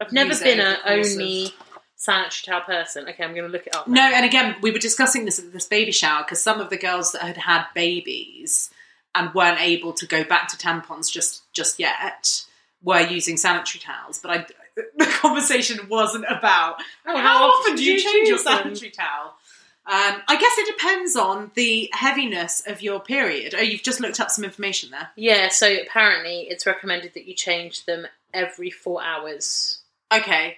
I've 0.00 0.12
never 0.12 0.38
been 0.38 0.60
a 0.60 0.76
course 0.76 1.14
of- 1.14 1.20
only 1.20 1.54
sanitary 1.96 2.42
towel 2.44 2.60
person. 2.62 3.08
Okay, 3.08 3.24
I'm 3.24 3.34
going 3.34 3.46
to 3.46 3.52
look 3.52 3.66
it 3.66 3.74
up. 3.74 3.88
No, 3.88 4.02
and 4.02 4.26
again, 4.26 4.56
we 4.60 4.70
were 4.70 4.78
discussing 4.78 5.24
this 5.24 5.38
at 5.38 5.52
this 5.52 5.66
baby 5.66 5.92
shower 5.92 6.22
because 6.24 6.42
some 6.42 6.60
of 6.60 6.70
the 6.70 6.76
girls 6.76 7.12
that 7.12 7.22
had 7.22 7.36
had 7.36 7.66
babies 7.74 8.70
and 9.14 9.32
weren't 9.32 9.60
able 9.60 9.92
to 9.92 10.06
go 10.06 10.24
back 10.24 10.48
to 10.48 10.56
tampons 10.56 11.10
just 11.10 11.50
just 11.52 11.78
yet 11.78 12.44
were 12.82 13.00
using 13.00 13.36
sanitary 13.36 13.80
towels. 13.80 14.18
But 14.18 14.30
I, 14.30 14.46
the 14.96 15.06
conversation 15.06 15.88
wasn't 15.88 16.24
about 16.28 16.76
Oh, 17.06 17.16
how, 17.16 17.44
often 17.50 17.76
do 17.76 17.84
you 17.84 17.98
change 18.00 18.28
your 18.28 18.38
sanitary 18.38 18.90
towel. 18.90 19.34
Um, 19.86 20.22
I 20.28 20.36
guess 20.40 20.52
it 20.56 20.66
depends 20.76 21.14
on 21.14 21.50
the 21.54 21.90
heaviness 21.92 22.62
of 22.66 22.80
your 22.80 23.00
period. 23.00 23.54
Oh, 23.56 23.60
you've 23.60 23.82
just 23.82 24.00
looked 24.00 24.18
up 24.18 24.30
some 24.30 24.42
information 24.44 24.90
there. 24.90 25.10
Yeah, 25.14 25.48
so 25.50 25.70
apparently 25.74 26.42
it's 26.48 26.64
recommended 26.66 27.12
that 27.14 27.26
you 27.26 27.34
change 27.34 27.84
them 27.84 28.06
every 28.32 28.70
four 28.70 29.02
hours. 29.02 29.80
Okay. 30.10 30.56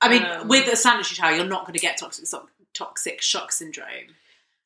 I 0.00 0.08
mean, 0.08 0.24
Um, 0.24 0.48
with 0.48 0.66
a 0.72 0.74
sanitary 0.76 1.14
towel, 1.16 1.36
you're 1.36 1.46
not 1.46 1.62
going 1.62 1.74
to 1.74 1.78
get 1.80 1.96
toxic 1.98 2.26
toxic 2.74 3.20
shock 3.22 3.52
syndrome. 3.52 4.16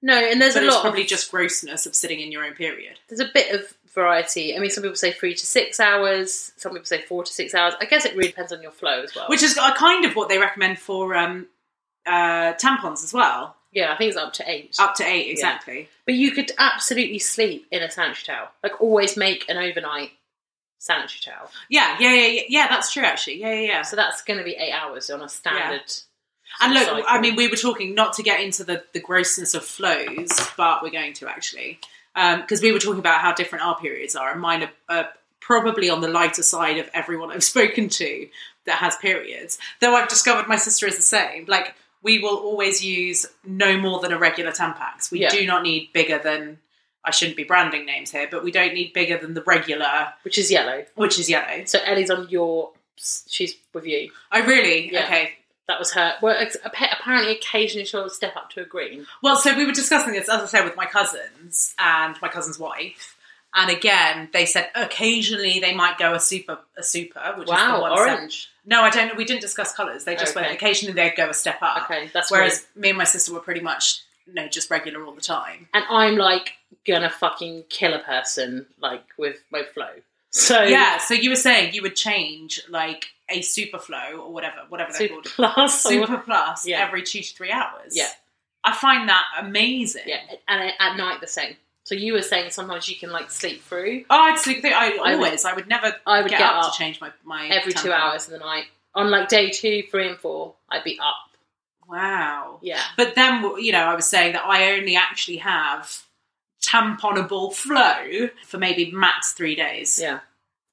No, 0.00 0.14
and 0.18 0.40
there's 0.40 0.54
but 0.54 0.62
a 0.62 0.66
it's 0.66 0.74
lot 0.74 0.82
probably 0.82 1.02
of, 1.02 1.08
just 1.08 1.30
grossness 1.30 1.86
of 1.86 1.94
sitting 1.94 2.20
in 2.20 2.30
your 2.32 2.44
own 2.44 2.54
period. 2.54 2.98
there's 3.08 3.20
a 3.20 3.30
bit 3.32 3.54
of 3.54 3.74
variety. 3.94 4.56
I 4.56 4.58
mean, 4.58 4.70
some 4.70 4.82
people 4.82 4.96
say 4.96 5.12
three 5.12 5.34
to 5.34 5.46
six 5.46 5.78
hours. 5.80 6.52
Some 6.56 6.72
people 6.72 6.86
say 6.86 7.02
four 7.02 7.24
to 7.24 7.32
six 7.32 7.54
hours. 7.54 7.74
I 7.80 7.84
guess 7.84 8.04
it 8.04 8.16
really 8.16 8.28
depends 8.28 8.52
on 8.52 8.62
your 8.62 8.72
flow 8.72 9.02
as 9.02 9.14
well. 9.14 9.28
Which 9.28 9.42
is 9.42 9.56
uh, 9.56 9.74
kind 9.74 10.04
of 10.04 10.16
what 10.16 10.28
they 10.28 10.38
recommend 10.38 10.78
for 10.78 11.14
um, 11.14 11.46
uh, 12.06 12.54
tampons 12.54 13.04
as 13.04 13.12
well. 13.12 13.56
yeah, 13.72 13.92
I 13.92 13.96
think 13.96 14.08
it's 14.08 14.18
up 14.18 14.32
to 14.34 14.50
eight. 14.50 14.76
Up 14.78 14.94
to 14.96 15.04
eight, 15.04 15.30
exactly. 15.30 15.88
But 16.06 16.14
you 16.14 16.32
could 16.32 16.52
absolutely 16.58 17.18
sleep 17.18 17.66
in 17.70 17.82
a 17.82 17.90
sanitary 17.90 18.36
towel. 18.36 18.48
Like 18.62 18.80
always 18.80 19.16
make 19.16 19.48
an 19.48 19.56
overnight 19.56 20.10
sanitary 20.78 21.20
towel. 21.24 21.50
Yeah, 21.68 21.96
yeah, 21.98 22.12
yeah, 22.14 22.26
yeah, 22.26 22.42
yeah. 22.48 22.68
That's 22.68 22.92
true, 22.92 23.04
actually. 23.04 23.40
Yeah, 23.40 23.54
yeah, 23.54 23.66
yeah. 23.66 23.82
So 23.82 23.96
that's 23.96 24.22
going 24.22 24.38
to 24.38 24.44
be 24.44 24.52
eight 24.56 24.72
hours 24.72 25.08
on 25.10 25.22
a 25.22 25.28
standard. 25.28 25.92
And 26.60 26.74
look, 26.74 26.84
cycle. 26.84 27.04
I 27.08 27.20
mean, 27.20 27.36
we 27.36 27.48
were 27.48 27.56
talking 27.56 27.94
not 27.94 28.12
to 28.14 28.22
get 28.22 28.40
into 28.40 28.62
the, 28.64 28.84
the 28.92 29.00
grossness 29.00 29.54
of 29.54 29.64
flows, 29.64 30.28
but 30.56 30.82
we're 30.82 30.90
going 30.90 31.14
to 31.14 31.28
actually. 31.28 31.80
Um, 32.16 32.40
because 32.42 32.62
we 32.62 32.70
were 32.72 32.78
talking 32.78 33.00
about 33.00 33.20
how 33.20 33.34
different 33.34 33.64
our 33.64 33.76
periods 33.78 34.14
are, 34.14 34.30
and 34.30 34.40
mine 34.40 34.62
are, 34.62 34.70
are 34.88 35.08
probably 35.40 35.90
on 35.90 36.00
the 36.00 36.08
lighter 36.08 36.42
side 36.42 36.78
of 36.78 36.88
everyone 36.94 37.30
I've 37.32 37.44
spoken 37.44 37.88
to 37.88 38.28
that 38.66 38.76
has 38.76 38.96
periods. 38.96 39.58
Though 39.80 39.94
I've 39.94 40.08
discovered 40.08 40.48
my 40.48 40.56
sister 40.56 40.86
is 40.86 40.96
the 40.96 41.02
same. 41.02 41.44
Like, 41.46 41.74
we 42.02 42.18
will 42.18 42.36
always 42.36 42.84
use 42.84 43.26
no 43.44 43.76
more 43.78 44.00
than 44.00 44.12
a 44.12 44.18
regular 44.18 44.52
Tampax. 44.52 45.10
We 45.10 45.20
Yeah. 45.20 45.30
do 45.30 45.44
not 45.46 45.62
need 45.62 45.92
bigger 45.92 46.18
than, 46.18 46.58
I 47.04 47.10
shouldn't 47.10 47.36
be 47.36 47.44
branding 47.44 47.84
names 47.84 48.10
here, 48.10 48.28
but 48.30 48.44
we 48.44 48.50
don't 48.52 48.74
need 48.74 48.92
bigger 48.92 49.18
than 49.18 49.34
the 49.34 49.42
regular, 49.42 50.12
which 50.22 50.38
is 50.38 50.50
yellow. 50.50 50.84
which 50.94 51.18
is 51.18 51.28
yellow. 51.28 51.64
So 51.66 51.78
Ellie's 51.84 52.10
on 52.10 52.28
your. 52.30 52.70
She's 52.96 53.56
with 53.74 53.86
you. 53.86 54.10
I 54.30 54.40
really, 54.40 54.92
Yeah. 54.92 55.04
okay, 55.04 55.32
That 55.68 55.78
was 55.78 55.92
her. 55.92 56.14
Well, 56.20 56.36
apparently, 56.64 57.32
occasionally 57.32 57.86
she'll 57.86 58.10
step 58.10 58.36
up 58.36 58.50
to 58.50 58.62
a 58.62 58.64
green. 58.66 59.06
Well, 59.22 59.36
so 59.36 59.56
we 59.56 59.64
were 59.64 59.72
discussing 59.72 60.12
this, 60.12 60.28
as 60.28 60.42
I 60.42 60.46
said, 60.46 60.64
with 60.64 60.76
my 60.76 60.84
cousins 60.86 61.74
and 61.78 62.16
my 62.20 62.28
cousin's 62.28 62.58
wife. 62.58 63.16
And 63.54 63.70
again, 63.70 64.28
they 64.32 64.46
said 64.46 64.68
occasionally 64.74 65.60
they 65.60 65.74
might 65.74 65.96
go 65.96 66.12
a 66.14 66.20
super, 66.20 66.58
a 66.76 66.82
super, 66.82 67.20
which 67.38 67.44
is 67.48 67.50
the 67.50 67.52
Wow, 67.54 67.80
one 67.80 67.96
step- 67.96 68.18
orange. 68.18 68.50
No, 68.66 68.80
I 68.82 68.90
don't. 68.90 69.16
We 69.16 69.24
didn't 69.24 69.42
discuss 69.42 69.72
colours. 69.74 70.04
They 70.04 70.16
just 70.16 70.36
Okay. 70.36 70.44
went 70.46 70.54
occasionally 70.54 70.92
they'd 70.94 71.14
go 71.16 71.28
a 71.30 71.34
step 71.34 71.58
up. 71.62 71.84
Okay, 71.84 72.10
that's 72.12 72.30
Whereas 72.30 72.66
me 72.74 72.88
and 72.90 72.98
my 72.98 73.04
sister 73.04 73.32
were 73.32 73.40
pretty 73.40 73.60
much 73.60 74.00
no, 74.26 74.48
just 74.48 74.70
regular 74.70 75.04
all 75.04 75.12
the 75.14 75.20
time. 75.20 75.68
and 75.74 75.84
I'm 75.88 76.16
like 76.16 76.54
gonna 76.86 77.10
fucking 77.10 77.64
kill 77.68 77.92
a 77.94 77.98
person 78.00 78.66
like 78.80 79.04
with 79.18 79.36
my 79.50 79.62
flow. 79.62 79.90
So 80.34 80.62
Yeah. 80.64 80.98
So 80.98 81.14
you 81.14 81.30
were 81.30 81.36
saying 81.36 81.74
you 81.74 81.82
would 81.82 81.96
change 81.96 82.60
like 82.68 83.06
a 83.28 83.40
super 83.42 83.78
flow 83.78 84.20
or 84.20 84.32
whatever, 84.32 84.56
whatever 84.68 84.92
they're 84.92 85.08
super 85.08 85.14
called, 85.22 85.54
plus. 85.54 85.82
super 85.82 86.18
plus 86.18 86.66
Yeah. 86.66 86.84
every 86.84 87.02
two 87.02 87.20
to 87.22 87.34
three 87.34 87.50
hours. 87.50 87.96
Yeah. 87.96 88.08
I 88.64 88.74
find 88.74 89.08
that 89.08 89.24
amazing. 89.40 90.02
yeah, 90.06 90.20
and 90.48 90.72
at 90.78 90.96
night 90.96 91.20
the 91.20 91.26
same. 91.26 91.56
So 91.84 91.94
you 91.94 92.14
were 92.14 92.22
saying 92.22 92.50
sometimes 92.50 92.88
you 92.88 92.96
can 92.96 93.10
like 93.10 93.30
sleep 93.30 93.62
through 93.62 94.06
Oh, 94.08 94.18
I'd 94.18 94.38
sleep 94.38 94.62
through. 94.62 94.70
I 94.72 94.86
I 95.04 95.14
would- 95.16 95.26
always. 95.26 95.44
I 95.44 95.52
would 95.54 95.68
never. 95.68 95.94
I 96.06 96.22
would 96.22 96.30
get, 96.30 96.38
get 96.38 96.48
up, 96.48 96.64
up 96.64 96.72
to 96.72 96.78
change 96.78 97.00
my 97.00 97.10
my 97.24 97.46
every 97.48 97.72
two 97.74 97.92
hours 97.92 98.26
in 98.26 98.32
the 98.32 98.38
night. 98.38 98.64
On 98.94 99.10
like 99.10 99.28
day 99.28 99.50
two, 99.50 99.82
three, 99.90 100.08
and 100.08 100.18
four, 100.18 100.54
I'd 100.70 100.84
be 100.84 100.98
up. 101.00 101.16
Wow. 101.88 102.58
Yeah, 102.62 102.80
But 102.96 103.14
then, 103.14 103.42
you 103.58 103.72
know, 103.72 103.80
I 103.84 103.94
was 103.94 104.06
saying 104.06 104.32
that 104.32 104.44
I 104.46 104.72
only 104.72 104.96
actually 104.96 105.36
have 105.38 106.03
tamponable 106.64 107.52
flow 107.52 108.28
for 108.46 108.58
maybe 108.58 108.90
max 108.92 109.32
three 109.32 109.54
days. 109.54 109.98
yeah, 110.00 110.20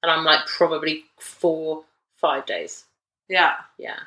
and 0.01 0.11
I'm 0.11 0.23
like 0.23 0.45
probably 0.47 1.03
four, 1.19 1.83
five 2.17 2.45
days. 2.45 2.85
Yeah. 3.29 3.53
Yeah. 3.77 3.99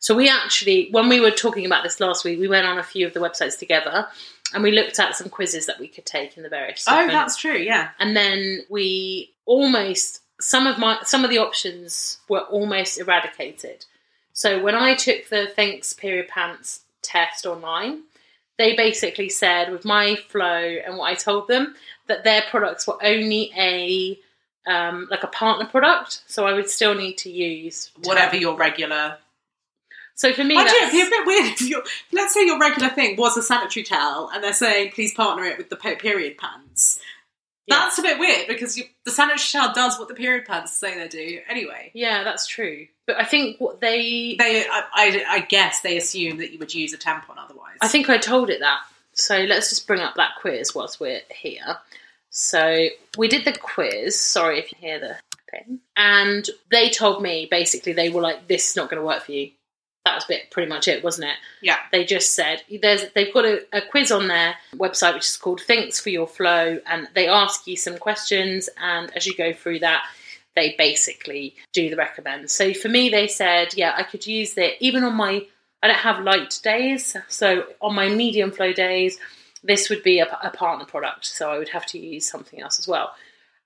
So 0.00 0.14
we 0.14 0.28
actually, 0.28 0.88
when 0.92 1.08
we 1.08 1.20
were 1.20 1.30
talking 1.32 1.66
about 1.66 1.82
this 1.82 1.98
last 2.00 2.24
week, 2.24 2.38
we 2.38 2.46
went 2.48 2.66
on 2.66 2.78
a 2.78 2.82
few 2.84 3.06
of 3.06 3.14
the 3.14 3.20
websites 3.20 3.58
together, 3.58 4.06
and 4.54 4.62
we 4.62 4.70
looked 4.70 4.98
at 5.00 5.16
some 5.16 5.28
quizzes 5.28 5.66
that 5.66 5.80
we 5.80 5.88
could 5.88 6.06
take 6.06 6.36
in 6.36 6.42
the 6.44 6.48
various. 6.48 6.84
Oh, 6.86 6.92
different- 6.92 7.12
that's 7.12 7.36
true. 7.36 7.56
Yeah. 7.58 7.90
and 7.98 8.16
then 8.16 8.60
we 8.70 9.34
almost 9.44 10.20
some 10.40 10.66
of 10.68 10.78
my 10.78 10.98
some 11.02 11.24
of 11.24 11.30
the 11.30 11.38
options 11.38 12.18
were 12.28 12.40
almost 12.42 12.98
eradicated. 12.98 13.86
So 14.34 14.62
when 14.62 14.76
I 14.76 14.94
took 14.94 15.28
the 15.28 15.50
Thinx 15.56 15.96
Period 15.96 16.28
Pants 16.28 16.82
test 17.02 17.44
online, 17.44 18.02
they 18.58 18.74
basically 18.74 19.28
said 19.28 19.70
with 19.70 19.84
my 19.84 20.16
flow 20.28 20.76
and 20.84 20.96
what 20.96 21.10
I 21.10 21.14
told 21.14 21.48
them 21.48 21.74
that 22.08 22.24
their 22.24 22.42
products 22.50 22.86
were 22.86 22.98
only 23.02 23.52
a 23.56 24.18
um, 24.70 25.08
like 25.10 25.22
a 25.22 25.28
partner 25.28 25.64
product, 25.64 26.22
so 26.26 26.46
I 26.46 26.52
would 26.52 26.68
still 26.68 26.94
need 26.94 27.16
to 27.18 27.30
use 27.30 27.90
Whatever 28.04 28.36
your 28.36 28.54
regular. 28.56 29.16
So 30.14 30.32
for 30.32 30.44
me, 30.44 30.56
I 30.56 30.64
do. 30.64 30.64
that's, 30.64 30.92
It'd 30.92 30.92
be 30.92 31.00
a 31.00 31.18
bit 31.18 31.26
weird 31.26 31.52
if 31.52 31.60
your 31.62 31.82
let's 32.12 32.34
say 32.34 32.44
your 32.44 32.58
regular 32.58 32.90
thing 32.90 33.16
was 33.16 33.36
a 33.36 33.42
sanitary 33.42 33.84
towel, 33.84 34.30
and 34.34 34.42
they're 34.42 34.52
saying 34.52 34.92
please 34.92 35.14
partner 35.14 35.44
it 35.44 35.56
with 35.56 35.70
the 35.70 35.76
period 35.76 36.36
pants. 36.36 37.00
Yeah. 37.68 37.76
That's 37.80 37.98
a 37.98 38.02
bit 38.02 38.18
weird 38.18 38.48
because 38.48 38.76
you, 38.76 38.84
the 39.04 39.10
sanitary 39.10 39.40
towel 39.52 39.74
does 39.74 39.98
what 39.98 40.08
the 40.08 40.14
period 40.14 40.46
pads 40.46 40.72
say 40.72 40.98
they 40.98 41.08
do 41.08 41.40
anyway. 41.48 41.90
yeah, 41.94 42.24
that's 42.24 42.46
true. 42.46 42.86
But 43.06 43.16
I 43.16 43.24
think 43.24 43.60
what 43.60 43.80
they, 43.80 44.36
They, 44.38 44.64
I, 44.66 44.82
I, 44.94 45.24
I 45.28 45.40
guess, 45.40 45.80
they 45.80 45.96
assume 45.96 46.38
that 46.38 46.52
you 46.52 46.58
would 46.58 46.74
use 46.74 46.92
a 46.94 46.98
tampon 46.98 47.36
otherwise. 47.38 47.76
I 47.80 47.88
think 47.88 48.08
I 48.08 48.18
told 48.18 48.50
it 48.50 48.60
that. 48.60 48.80
So 49.12 49.38
let's 49.38 49.68
just 49.70 49.86
bring 49.86 50.00
up 50.00 50.14
that 50.16 50.32
quiz 50.40 50.74
whilst 50.74 51.00
we're 51.00 51.20
here. 51.30 51.78
So 52.30 52.88
we 53.16 53.28
did 53.28 53.44
the 53.44 53.52
quiz. 53.52 54.20
Sorry 54.20 54.58
if 54.60 54.72
you 54.72 54.78
hear 54.80 55.00
the 55.00 55.16
pen. 55.50 55.80
And 55.96 56.48
they 56.70 56.90
told 56.90 57.22
me 57.22 57.48
basically 57.50 57.92
they 57.94 58.10
were 58.10 58.20
like, 58.20 58.46
"This 58.46 58.70
is 58.70 58.76
not 58.76 58.90
going 58.90 59.00
to 59.00 59.06
work 59.06 59.22
for 59.24 59.32
you." 59.32 59.50
That 60.08 60.14
was 60.14 60.24
bit 60.24 60.50
pretty 60.50 60.70
much 60.70 60.88
it, 60.88 61.04
wasn't 61.04 61.28
it? 61.28 61.36
Yeah. 61.60 61.76
They 61.92 62.06
just 62.06 62.34
said 62.34 62.62
there's 62.80 63.04
they've 63.14 63.32
got 63.32 63.44
a, 63.44 63.60
a 63.74 63.82
quiz 63.82 64.10
on 64.10 64.26
their 64.26 64.54
website 64.74 65.12
which 65.12 65.26
is 65.26 65.36
called 65.36 65.60
Thanks 65.60 66.00
for 66.00 66.08
Your 66.08 66.26
Flow, 66.26 66.80
and 66.86 67.08
they 67.14 67.28
ask 67.28 67.66
you 67.66 67.76
some 67.76 67.98
questions, 67.98 68.70
and 68.80 69.14
as 69.14 69.26
you 69.26 69.36
go 69.36 69.52
through 69.52 69.80
that, 69.80 70.04
they 70.56 70.74
basically 70.78 71.54
do 71.74 71.90
the 71.90 71.96
recommend. 71.96 72.50
So 72.50 72.72
for 72.72 72.88
me, 72.88 73.10
they 73.10 73.28
said, 73.28 73.74
yeah, 73.74 73.92
I 73.94 74.02
could 74.02 74.26
use 74.26 74.56
it 74.56 74.76
even 74.80 75.04
on 75.04 75.14
my 75.14 75.46
I 75.82 75.88
don't 75.88 75.96
have 75.96 76.24
light 76.24 76.58
days, 76.62 77.14
so 77.28 77.66
on 77.82 77.94
my 77.94 78.08
medium 78.08 78.50
flow 78.50 78.72
days, 78.72 79.18
this 79.62 79.90
would 79.90 80.02
be 80.02 80.20
a, 80.20 80.38
a 80.42 80.50
partner 80.50 80.86
product, 80.86 81.26
so 81.26 81.50
I 81.50 81.58
would 81.58 81.68
have 81.68 81.86
to 81.86 81.98
use 81.98 82.26
something 82.26 82.60
else 82.60 82.78
as 82.78 82.88
well. 82.88 83.14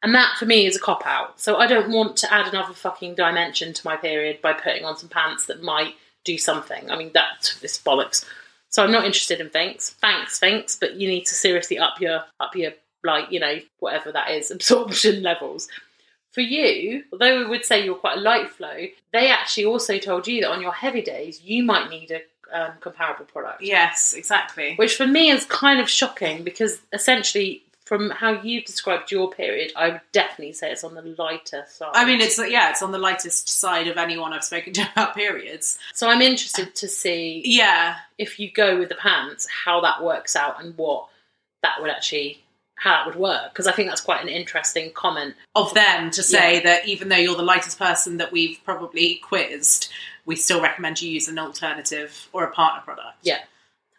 And 0.03 0.15
that 0.17 0.37
for 0.37 0.47
me 0.47 0.67
is 0.67 0.77
a 0.77 0.81
cop 0.81 1.07
out. 1.07 1.41
So 1.41 1.57
I 1.57 1.67
don't 1.67 1.91
want 1.91 2.17
to 2.19 2.35
add 2.35 2.49
another 2.49 2.75
fucking 2.75 3.15
dimension 3.15 3.73
to 3.73 3.87
my 3.87 3.97
period 3.97 4.43
by 4.43 4.53
putting 4.53 4.85
on 4.85 4.97
some 4.97 5.09
pants 5.09 5.47
that 5.47 5.63
might 5.63 5.95
do 6.25 6.39
something. 6.39 6.91
I 6.91 6.97
mean, 6.97 7.11
that's 7.13 7.59
this 7.61 7.79
bollocks. 7.79 8.25
So 8.69 8.83
I'm 8.83 8.93
not 8.93 9.05
interested 9.05 9.41
in 9.41 9.51
thanks, 9.51 9.91
thanks, 9.91 10.39
thanks, 10.39 10.77
but 10.77 10.95
you 10.95 11.09
need 11.09 11.27
to 11.27 11.35
seriously 11.35 11.79
up 11.79 12.01
your 12.01 12.25
up 12.41 12.57
your 12.57 12.73
like 13.05 13.31
you 13.31 13.41
know 13.41 13.59
whatever 13.81 14.13
that 14.13 14.31
is 14.31 14.51
absorption 14.51 15.23
levels. 15.23 15.69
For 16.33 16.41
you, 16.41 17.05
although 17.13 17.41
we 17.41 17.47
would 17.47 17.67
say 17.67 17.85
you're 17.85 17.95
quite 17.95 18.17
a 18.17 18.21
light 18.21 18.49
flow, 18.49 18.87
they 19.13 19.31
actually 19.31 19.67
also 19.67 19.99
told 19.99 20.27
you 20.27 20.41
that 20.41 20.51
on 20.51 20.63
your 20.63 20.73
heavy 20.73 21.03
days 21.03 21.43
you 21.43 21.63
might 21.63 21.91
need 21.91 22.11
a 22.11 22.23
um, 22.53 22.73
comparable 22.81 23.27
product. 23.27 23.63
Yes, 23.63 24.15
exactly. 24.15 24.75
Which 24.77 24.97
for 24.97 25.07
me 25.07 25.31
is 25.31 25.45
kind 25.45 25.81
of 25.81 25.91
shocking 25.91 26.43
because 26.43 26.81
essentially, 26.93 27.63
from 27.85 28.11
how 28.11 28.31
you've 28.43 28.65
described 28.65 29.11
your 29.11 29.31
period, 29.31 29.73
I 29.77 29.91
would 29.91 30.01
definitely 30.13 30.53
say 30.53 30.71
it's 30.71 30.85
on 30.85 30.95
the 30.95 31.03
lighter 31.19 31.65
side. 31.69 31.91
I 31.95 32.05
mean, 32.05 32.21
it's 32.21 32.39
yeah, 32.39 32.71
it's 32.71 32.83
on 32.83 32.93
the 32.93 32.99
lightest 32.99 33.49
side 33.49 33.89
of 33.89 33.97
anyone 33.97 34.33
I've 34.33 34.45
spoken 34.45 34.73
to 34.75 34.83
about 34.93 35.15
periods. 35.15 35.79
so 35.95 36.09
I'm 36.09 36.23
interested 36.23 36.75
to 36.77 36.89
see 36.89 37.43
Yeah, 37.45 37.97
if 38.19 38.39
you 38.39 38.51
go 38.51 38.79
with 38.79 38.89
the 38.89 38.95
pants, 38.95 39.47
how 39.65 39.81
that 39.81 40.03
works 40.03 40.37
out 40.37 40.63
and 40.63 40.77
what 40.77 41.09
that 41.63 41.81
would 41.81 41.91
actually 41.91 42.43
how 42.77 42.91
that 42.97 43.07
would 43.07 43.15
work 43.17 43.53
because 43.53 43.69
I 43.69 43.73
think 43.73 43.89
that's 43.89 44.01
quite 44.01 44.23
an 44.23 44.29
interesting 44.29 44.91
comment. 44.93 45.35
of 45.55 45.73
them 45.75 46.11
to 46.13 46.23
say 46.23 46.61
that 46.61 46.89
even 46.89 47.09
though 47.09 47.17
you're 47.17 47.37
the 47.37 47.43
lightest 47.43 47.79
person 47.79 48.17
that 48.17 48.33
we've 48.33 48.59
probably 48.65 49.17
quizzed, 49.17 49.89
we 50.27 50.35
still 50.35 50.61
recommend 50.61 51.01
you 51.01 51.09
use 51.11 51.29
an 51.29 51.39
alternative 51.39 52.29
or 52.33 52.43
a 52.45 52.51
partner 52.51 52.83
product. 52.83 53.19
Yeah. 53.23 53.39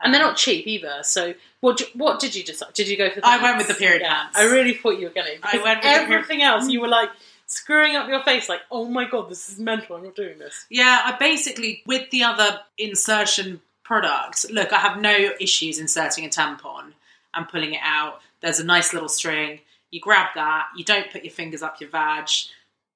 And 0.04 0.13
they're 0.13 0.22
not 0.22 0.38
cheap 0.38 0.68
either. 0.68 1.00
So, 1.04 1.34
what 1.62 1.78
d- 1.78 1.86
what 1.94 2.20
did 2.20 2.36
you 2.36 2.44
decide? 2.44 2.74
Did 2.74 2.88
you 2.88 2.98
go 2.98 3.10
for? 3.10 3.22
The 3.22 3.28
I 3.28 3.38
pants? 3.38 3.44
went 3.44 3.58
with 3.58 3.68
the 3.68 3.74
period 3.74 4.02
pants. 4.04 4.38
I 4.38 4.44
really 4.44 4.74
thought 4.74 5.00
you 5.00 5.08
were 5.08 5.13
going 5.13 5.28
to. 5.28 5.39
I 5.44 5.63
went 5.63 5.84
with 5.84 5.84
the 5.84 5.89
everything 5.89 6.42
else. 6.42 6.68
You 6.68 6.80
mm. 6.80 6.84
were 6.84 6.89
like 6.89 7.10
screwing 7.46 7.96
up 7.96 8.10
your 8.10 8.22
face, 8.24 8.50
like, 8.50 8.62
"Oh 8.70 8.86
my 8.89 9.08
god, 9.10 9.30
this 9.30 9.50
is 9.50 9.60
mental! 9.60 9.96
I'm 9.96 10.04
not 10.04 10.16
doing 10.16 10.38
this." 10.39 10.66
Yeah, 10.70 11.02
I 11.06 11.18
basically 11.18 11.84
with 11.86 12.10
the 12.12 12.24
other 12.24 12.60
insertion 12.78 13.62
product. 13.84 14.50
Look, 14.52 14.74
I 14.74 14.80
have 14.80 15.00
no 15.00 15.32
issues 15.39 15.80
inserting 15.80 16.26
a 16.26 16.30
tampon 16.30 16.94
and 17.34 17.48
pulling 17.48 17.74
it 17.74 17.82
out. 17.84 18.22
There's 18.42 18.60
a 18.60 18.66
nice 18.66 18.94
little 18.94 19.10
string. 19.10 19.60
You 19.92 20.00
grab 20.00 20.30
that. 20.36 20.68
You 20.76 20.84
don't 20.84 21.12
put 21.12 21.24
your 21.24 21.32
fingers 21.32 21.62
up 21.62 21.80
your 21.80 21.89
vag. 21.89 22.30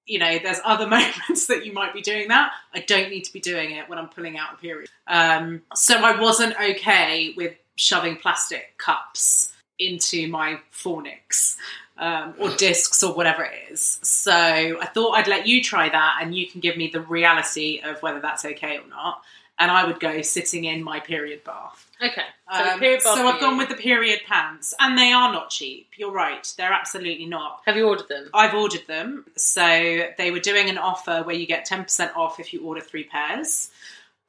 You 0.07 0.19
know, 0.19 0.39
there's 0.39 0.59
other 0.65 0.87
moments 0.87 1.47
that 1.47 1.65
you 1.65 1.73
might 1.73 1.93
be 1.93 2.01
doing 2.01 2.29
that. 2.29 2.51
I 2.73 2.79
don't 2.79 3.09
need 3.09 3.25
to 3.25 3.33
be 3.33 3.39
doing 3.39 3.71
it 3.71 3.87
when 3.87 3.99
I'm 3.99 4.09
pulling 4.09 4.37
out 4.37 4.53
a 4.53 4.57
period. 4.57 4.89
Um, 5.07 5.61
so 5.75 5.97
I 5.97 6.19
wasn't 6.19 6.55
okay 6.59 7.33
with 7.37 7.53
shoving 7.75 8.17
plastic 8.17 8.77
cups 8.77 9.53
into 9.79 10.27
my 10.27 10.59
fornix 10.73 11.55
um, 11.99 12.33
or 12.39 12.49
discs 12.55 13.03
or 13.03 13.13
whatever 13.13 13.43
it 13.43 13.71
is. 13.71 13.99
So 14.01 14.33
I 14.33 14.85
thought 14.93 15.13
I'd 15.13 15.27
let 15.27 15.47
you 15.47 15.63
try 15.63 15.89
that 15.89 16.19
and 16.21 16.35
you 16.35 16.47
can 16.47 16.61
give 16.61 16.77
me 16.77 16.89
the 16.91 17.01
reality 17.01 17.81
of 17.83 18.01
whether 18.01 18.19
that's 18.19 18.45
okay 18.45 18.77
or 18.77 18.87
not. 18.87 19.21
And 19.59 19.71
I 19.71 19.85
would 19.85 19.99
go 19.99 20.21
sitting 20.21 20.65
in 20.65 20.83
my 20.83 20.99
period 20.99 21.43
bath. 21.43 21.89
Okay. 21.99 22.21
So, 22.55 22.63
Um, 22.73 22.79
period 22.79 23.01
bath 23.03 23.15
so 23.15 23.27
I've 23.27 23.39
gone 23.39 23.57
with 23.57 23.69
the 23.69 23.75
period 23.75 24.21
pants, 24.27 24.73
and 24.79 24.97
they 24.97 25.11
are 25.11 25.31
not 25.33 25.49
cheap. 25.49 25.89
You're 25.97 26.11
right; 26.11 26.47
they're 26.57 26.71
absolutely 26.71 27.25
not. 27.25 27.61
Have 27.65 27.75
you 27.75 27.87
ordered 27.87 28.07
them? 28.07 28.29
I've 28.33 28.53
ordered 28.53 28.85
them, 28.87 29.25
so 29.35 30.07
they 30.17 30.29
were 30.31 30.39
doing 30.39 30.69
an 30.69 30.77
offer 30.77 31.23
where 31.23 31.35
you 31.35 31.47
get 31.47 31.65
ten 31.65 31.83
percent 31.83 32.15
off 32.15 32.39
if 32.39 32.53
you 32.53 32.61
order 32.63 32.81
three 32.81 33.03
pairs. 33.05 33.71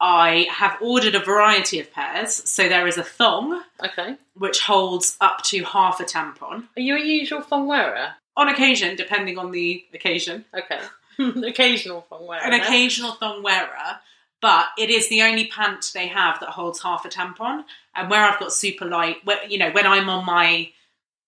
I 0.01 0.47
have 0.49 0.77
ordered 0.81 1.13
a 1.13 1.19
variety 1.19 1.79
of 1.79 1.91
pairs, 1.93 2.33
so 2.49 2.69
there 2.69 2.87
is 2.87 2.97
a 2.97 3.03
thong 3.03 3.61
Okay. 3.83 4.15
which 4.33 4.61
holds 4.61 5.17
up 5.19 5.43
to 5.43 5.63
half 5.65 5.99
a 5.99 6.05
tampon 6.05 6.67
Are 6.77 6.81
you 6.81 6.95
a 6.95 7.01
usual 7.01 7.41
thong 7.41 7.67
wearer? 7.67 8.13
on 8.37 8.47
occasion, 8.47 8.95
depending 8.95 9.37
on 9.37 9.51
the 9.51 9.85
occasion. 9.93 10.45
Okay. 10.53 10.79
Occasional 11.19 12.01
thong 12.09 12.25
wearer. 12.25 12.41
An 12.41 12.53
occasional 12.53 13.11
thong 13.11 13.43
wearer, 13.43 13.99
but 14.41 14.67
it 14.77 14.89
is 14.89 15.09
the 15.09 15.21
only 15.21 15.47
pant 15.47 15.91
they 15.93 16.07
have 16.07 16.39
that 16.39 16.49
holds 16.49 16.81
half 16.81 17.05
a 17.05 17.09
tampon. 17.09 17.63
And 17.95 18.09
where 18.09 18.23
I've 18.23 18.39
got 18.39 18.53
super 18.53 18.85
light, 18.85 19.17
where, 19.25 19.43
you 19.45 19.57
know, 19.57 19.71
when 19.71 19.85
I'm 19.85 20.09
on 20.09 20.25
my 20.25 20.71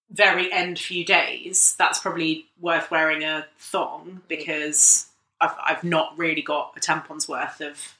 very 0.09 0.51
end 0.51 0.79
few 0.79 1.05
days, 1.05 1.75
that's 1.77 1.99
probably 1.99 2.45
worth 2.59 2.91
wearing 2.91 3.23
a 3.23 3.45
thong 3.59 4.21
because 4.27 5.07
I've, 5.39 5.55
I've 5.63 5.83
not 5.83 6.17
really 6.17 6.41
got 6.41 6.73
a 6.77 6.79
tampon's 6.79 7.27
worth 7.27 7.61
of 7.61 7.95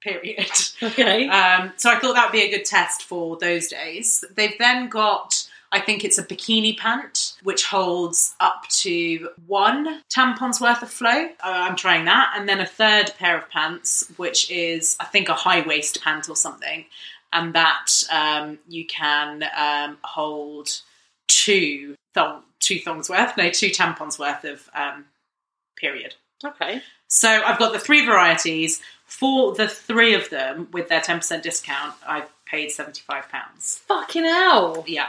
period. 0.00 0.50
Okay. 0.82 1.28
Um, 1.28 1.72
so 1.76 1.90
I 1.90 1.98
thought 1.98 2.14
that 2.14 2.26
would 2.26 2.32
be 2.32 2.42
a 2.42 2.50
good 2.50 2.64
test 2.64 3.02
for 3.02 3.36
those 3.36 3.68
days. 3.68 4.24
They've 4.34 4.56
then 4.58 4.88
got, 4.88 5.48
I 5.70 5.80
think 5.80 6.04
it's 6.04 6.18
a 6.18 6.24
bikini 6.24 6.76
pant, 6.76 7.34
which 7.42 7.64
holds 7.64 8.34
up 8.40 8.66
to 8.68 9.28
one 9.46 10.02
tampon's 10.08 10.60
worth 10.60 10.82
of 10.82 10.90
flow. 10.90 11.26
Uh, 11.26 11.28
I'm 11.42 11.76
trying 11.76 12.06
that. 12.06 12.34
And 12.36 12.48
then 12.48 12.60
a 12.60 12.66
third 12.66 13.12
pair 13.18 13.36
of 13.36 13.50
pants, 13.50 14.10
which 14.16 14.50
is, 14.50 14.96
I 14.98 15.04
think, 15.04 15.28
a 15.28 15.34
high 15.34 15.66
waist 15.66 16.02
pant 16.02 16.28
or 16.28 16.36
something. 16.36 16.86
And 17.32 17.54
that 17.54 17.88
um, 18.10 18.58
you 18.68 18.86
can 18.86 19.44
um, 19.56 19.98
hold 20.02 20.70
two 21.26 21.94
thong, 22.14 22.42
two 22.60 22.78
thongs 22.78 23.10
worth, 23.10 23.36
no, 23.36 23.50
two 23.50 23.68
tampons 23.68 24.18
worth 24.18 24.44
of 24.44 24.68
um, 24.74 25.04
period. 25.76 26.14
okay. 26.42 26.80
So 27.08 27.28
I've 27.28 27.58
got 27.58 27.72
the 27.72 27.78
three 27.78 28.04
varieties. 28.04 28.80
For 29.06 29.54
the 29.54 29.68
three 29.68 30.12
of 30.14 30.28
them, 30.28 30.68
with 30.70 30.90
their 30.90 31.00
10% 31.00 31.40
discount, 31.40 31.94
I've 32.06 32.28
paid 32.44 32.68
£75. 32.68 33.24
Fucking 33.86 34.24
hell. 34.24 34.84
Yeah. 34.86 35.08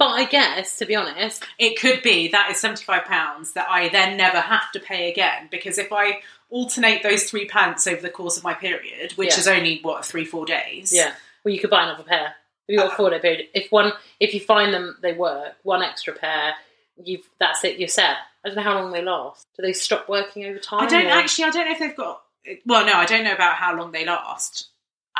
But 0.00 0.12
I 0.12 0.24
guess, 0.24 0.78
to 0.78 0.86
be 0.86 0.96
honest, 0.96 1.44
It 1.58 1.78
could 1.78 2.00
be 2.00 2.28
that 2.28 2.50
is 2.50 2.56
£75 2.56 3.52
that 3.52 3.66
I 3.68 3.90
then 3.90 4.16
never 4.16 4.40
have 4.40 4.72
to 4.72 4.80
pay 4.80 5.12
again 5.12 5.48
because 5.50 5.76
if 5.76 5.92
I 5.92 6.22
alternate 6.48 7.02
those 7.02 7.24
three 7.24 7.46
pants 7.46 7.86
over 7.86 8.00
the 8.00 8.08
course 8.08 8.38
of 8.38 8.42
my 8.42 8.54
period, 8.54 9.12
which 9.12 9.32
Yeah. 9.34 9.38
is 9.40 9.46
only, 9.46 9.78
what, 9.82 10.06
three, 10.06 10.24
four 10.24 10.46
days? 10.46 10.90
yeah. 10.90 11.12
Well, 11.44 11.52
you 11.52 11.60
could 11.60 11.68
buy 11.68 11.84
another 11.84 12.02
pair. 12.02 12.34
If 12.66 12.72
you've 12.72 12.78
got 12.78 12.84
a 12.84 12.86
uh-huh. 12.88 12.96
four 12.96 13.10
day 13.10 13.18
period. 13.18 13.48
If 13.52 13.70
one, 13.70 13.92
if 14.18 14.32
you 14.32 14.40
find 14.40 14.72
them, 14.72 14.96
they 15.02 15.12
work. 15.12 15.56
One 15.64 15.82
extra 15.82 16.14
pair, 16.14 16.54
you've 16.96 17.28
that's 17.38 17.62
it. 17.64 17.78
You're 17.78 17.88
set. 17.88 18.16
I 18.42 18.48
don't 18.48 18.56
know 18.56 18.62
how 18.62 18.80
long 18.80 18.92
they 18.92 19.02
last. 19.02 19.46
Do 19.54 19.62
they 19.62 19.74
stop 19.74 20.08
working 20.08 20.46
over 20.46 20.58
time? 20.58 20.80
I 20.80 20.86
don't 20.86 21.06
or- 21.06 21.10
actually, 21.10 21.44
I 21.44 21.50
don't 21.50 21.66
know 21.66 21.72
if 21.72 21.78
they've 21.78 21.94
got, 21.96 22.22
well, 22.64 22.86
no, 22.86 22.94
I 22.94 23.04
don't 23.04 23.24
know 23.24 23.34
about 23.34 23.56
how 23.56 23.76
long 23.76 23.92
they 23.92 24.06
last 24.06 24.69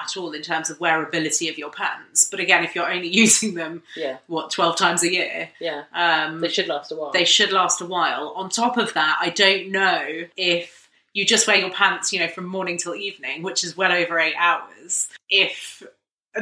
at 0.03 0.17
all 0.17 0.33
in 0.33 0.43
terms 0.43 0.71
of 0.71 0.79
wearability 0.79 1.51
of 1.51 1.59
your 1.59 1.71
pants. 1.71 2.29
But 2.31 2.41
again, 2.41 2.65
if 2.65 2.75
you're 2.75 2.91
only 2.91 3.09
using 3.25 3.55
them, 3.55 3.83
Yeah, 3.97 4.19
what, 4.27 4.51
12 4.51 4.77
times 4.77 5.03
a 5.03 5.13
year, 5.13 5.51
yeah. 5.61 5.85
um, 5.95 6.41
They 6.41 6.49
should 6.49 6.69
last 6.69 6.93
a 6.93 6.97
while. 6.97 7.13
they 7.13 7.25
should 7.25 7.53
last 7.53 7.81
a 7.81 7.87
while. 7.87 8.33
On 8.37 8.49
top 8.49 8.77
of 8.77 8.95
that, 8.95 9.19
I 9.21 9.31
don't 9.31 9.71
know 9.71 10.25
if 10.37 10.89
you 11.13 11.25
just 11.27 11.47
wear 11.49 11.57
your 11.57 11.71
pants, 11.73 12.13
you 12.13 12.21
know, 12.21 12.29
from 12.29 12.47
morning 12.47 12.77
till 12.79 12.95
evening, 12.95 13.43
which 13.43 13.65
is 13.65 13.77
well 13.77 13.93
over 13.93 14.19
eight 14.19 14.37
hours. 14.39 15.09
If 15.29 15.83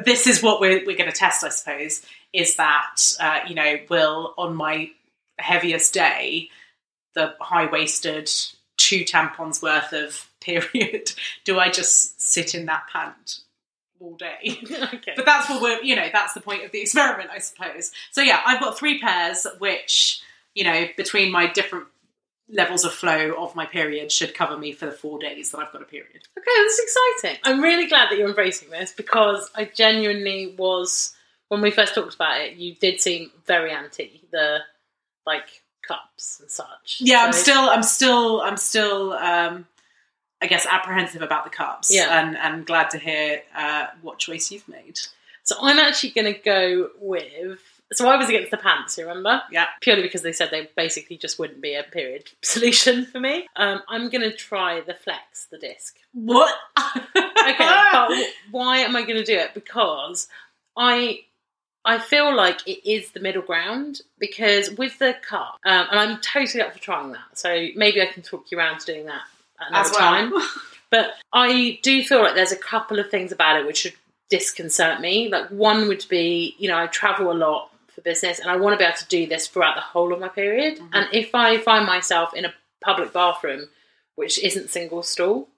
this 0.05 0.27
is 0.27 0.43
what 0.43 0.61
we're, 0.61 0.85
we're 0.85 0.97
going 0.99 1.11
to 1.11 1.17
test, 1.17 1.43
I 1.43 1.49
suppose, 1.49 2.05
is 2.35 2.57
that, 2.57 2.97
uh, 3.19 3.41
you 3.49 3.55
know, 3.55 3.77
will 3.89 4.35
on 4.37 4.55
my 4.55 4.91
heaviest 5.39 5.95
day, 5.95 6.51
the 7.15 7.35
high 7.41 7.65
waisted 7.67 8.31
two 8.77 9.05
tampons 9.05 9.63
worth 9.63 9.93
of 9.95 10.29
period, 10.41 11.13
do 11.45 11.59
I 11.59 11.71
just 11.71 12.21
sit 12.21 12.55
in 12.55 12.67
that 12.67 12.85
pant 12.93 13.41
all 14.01 14.17
day? 14.17 14.59
okay. 14.95 15.13
But 15.17 15.27
that's 15.27 15.49
what 15.49 15.63
we're, 15.63 15.83
you 15.83 15.97
know, 15.97 16.09
that's 16.13 16.35
the 16.35 16.41
point 16.41 16.65
of 16.65 16.73
the 16.73 16.81
experiment, 16.81 17.31
I 17.33 17.39
suppose. 17.39 17.93
So 18.11 18.23
yeah, 18.23 18.41
I've 18.47 18.61
got 18.61 18.79
three 18.79 19.01
pairs, 19.01 19.47
which, 19.59 20.21
you 20.55 20.65
know, 20.65 20.87
between 20.97 21.33
my 21.33 21.47
different 21.47 21.87
levels 22.51 22.85
of 22.85 22.93
flow 22.93 23.35
of 23.39 23.55
my 23.55 23.67
period 23.67 24.11
should 24.11 24.35
cover 24.35 24.57
me 24.57 24.73
for 24.73 24.87
the 24.87 24.93
four 24.93 25.19
days 25.19 25.51
that 25.51 25.59
I've 25.59 25.73
got 25.73 25.83
a 25.83 25.87
period. 25.87 26.23
Okay, 26.39 26.51
that's 26.57 26.81
exciting. 26.81 27.41
I'm 27.45 27.61
really 27.61 27.87
glad 27.87 28.11
that 28.11 28.19
you're 28.19 28.29
embracing 28.29 28.71
this 28.71 28.93
because 28.93 29.51
I 29.55 29.65
genuinely 29.67 30.55
was 30.59 31.15
when 31.49 31.61
we 31.61 31.71
first 31.71 31.95
talked 31.95 32.15
about 32.15 32.41
it. 32.41 32.57
You 32.57 32.75
did 32.75 33.01
seem 33.01 33.31
very 33.47 33.71
anti 33.71 34.23
the 34.31 34.61
like 35.27 35.63
cups 35.87 36.39
and 36.41 36.51
such. 36.51 36.99
Yeah, 37.01 37.23
I'm 37.23 37.33
still, 37.33 37.69
I'm 37.69 37.83
still, 37.83 38.41
I'm 38.41 38.57
still, 38.57 39.13
um, 39.13 39.67
I 40.41 40.47
guess, 40.47 40.67
apprehensive 40.67 41.23
about 41.23 41.45
the 41.45 41.51
cups. 41.51 41.93
Yeah. 41.93 42.21
and 42.21 42.37
and 42.37 42.67
glad 42.67 42.91
to 42.91 42.99
hear 42.99 43.43
uh, 43.57 43.87
what 44.03 44.19
choice 44.19 44.51
you've 44.51 44.69
made. 44.69 44.99
So 45.49 45.57
I'm 45.63 45.79
actually 45.79 46.11
going 46.11 46.33
to 46.35 46.39
go 46.39 46.91
with. 47.01 47.61
So 47.95 48.07
I 48.07 48.17
was 48.17 48.29
against 48.29 48.51
the 48.51 48.59
pants. 48.59 48.99
You 48.99 49.09
remember? 49.09 49.41
Yeah. 49.51 49.65
Purely 49.81 50.03
because 50.03 50.21
they 50.21 50.33
said 50.33 50.51
they 50.51 50.69
basically 50.77 51.17
just 51.17 51.39
wouldn't 51.39 51.63
be 51.63 51.75
a 51.75 51.83
period 51.83 52.31
solution 52.43 53.07
for 53.07 53.19
me. 53.19 53.49
Um, 53.57 53.81
I'm 53.89 54.11
going 54.11 54.21
to 54.21 54.33
try 54.33 54.83
the 54.83 54.93
flex, 54.93 55.47
the 55.51 55.57
disc. 55.57 55.97
What? 56.13 56.55
okay, 56.79 57.57
but 57.93 58.11
why 58.51 58.79
am 58.79 58.95
I 58.95 59.03
going 59.03 59.17
to 59.17 59.25
do 59.25 59.39
it? 59.39 59.55
Because 59.55 60.29
I 60.77 61.21
I 61.85 61.99
feel 61.99 62.37
like 62.37 62.67
it 62.69 62.87
is 62.87 63.13
the 63.13 63.21
middle 63.21 63.41
ground 63.41 64.03
because 64.19 64.71
with 64.73 64.99
the 64.99 65.17
cup, 65.27 65.59
um, 65.65 65.87
and 65.91 65.99
I'm 65.99 66.21
totally 66.21 66.63
up 66.63 66.75
for 66.75 66.79
trying 66.79 67.13
that. 67.13 67.39
So 67.39 67.69
maybe 67.75 68.03
I 68.03 68.07
can 68.07 68.23
talk 68.23 68.51
you 68.51 68.59
around 68.59 68.81
to 68.81 68.87
doing 68.87 69.07
that 69.07 69.23
as 69.73 69.91
well. 69.91 69.99
time. 69.99 70.33
But 70.91 71.11
I 71.35 71.79
do 71.83 72.03
feel 72.03 72.23
like 72.23 72.35
there's 72.35 72.51
a 72.51 72.57
couple 72.57 72.99
of 72.99 73.11
things 73.11 73.31
about 73.31 73.61
it 73.61 73.67
which 73.67 73.77
should 73.79 73.93
disconcert 74.31 75.03
me. 75.03 75.29
Like 75.29 75.49
one 75.51 75.87
would 75.89 76.07
be, 76.09 76.55
you 76.59 76.67
know, 76.67 76.79
I 76.79 76.87
travel 76.87 77.31
a 77.31 77.35
lot 77.35 77.71
for 77.95 78.01
business 78.01 78.39
and 78.39 78.51
I 78.51 78.57
want 78.57 78.73
to 78.73 78.79
be 78.79 78.85
able 78.85 78.97
to 78.97 79.07
do 79.09 79.27
this 79.27 79.49
throughout 79.49 79.75
the 79.75 79.83
whole 79.83 80.15
of 80.15 80.21
my 80.21 80.29
period. 80.29 80.79
Mhm. 80.79 80.89
And 80.95 81.09
if 81.13 81.35
I 81.35 81.59
find 81.59 81.85
myself 81.85 82.33
in 82.33 82.47
a 82.47 82.55
public 82.83 83.13
bathroom 83.13 83.69
which 84.15 84.39
isn't 84.43 84.71
single 84.71 85.03
stall, 85.03 85.49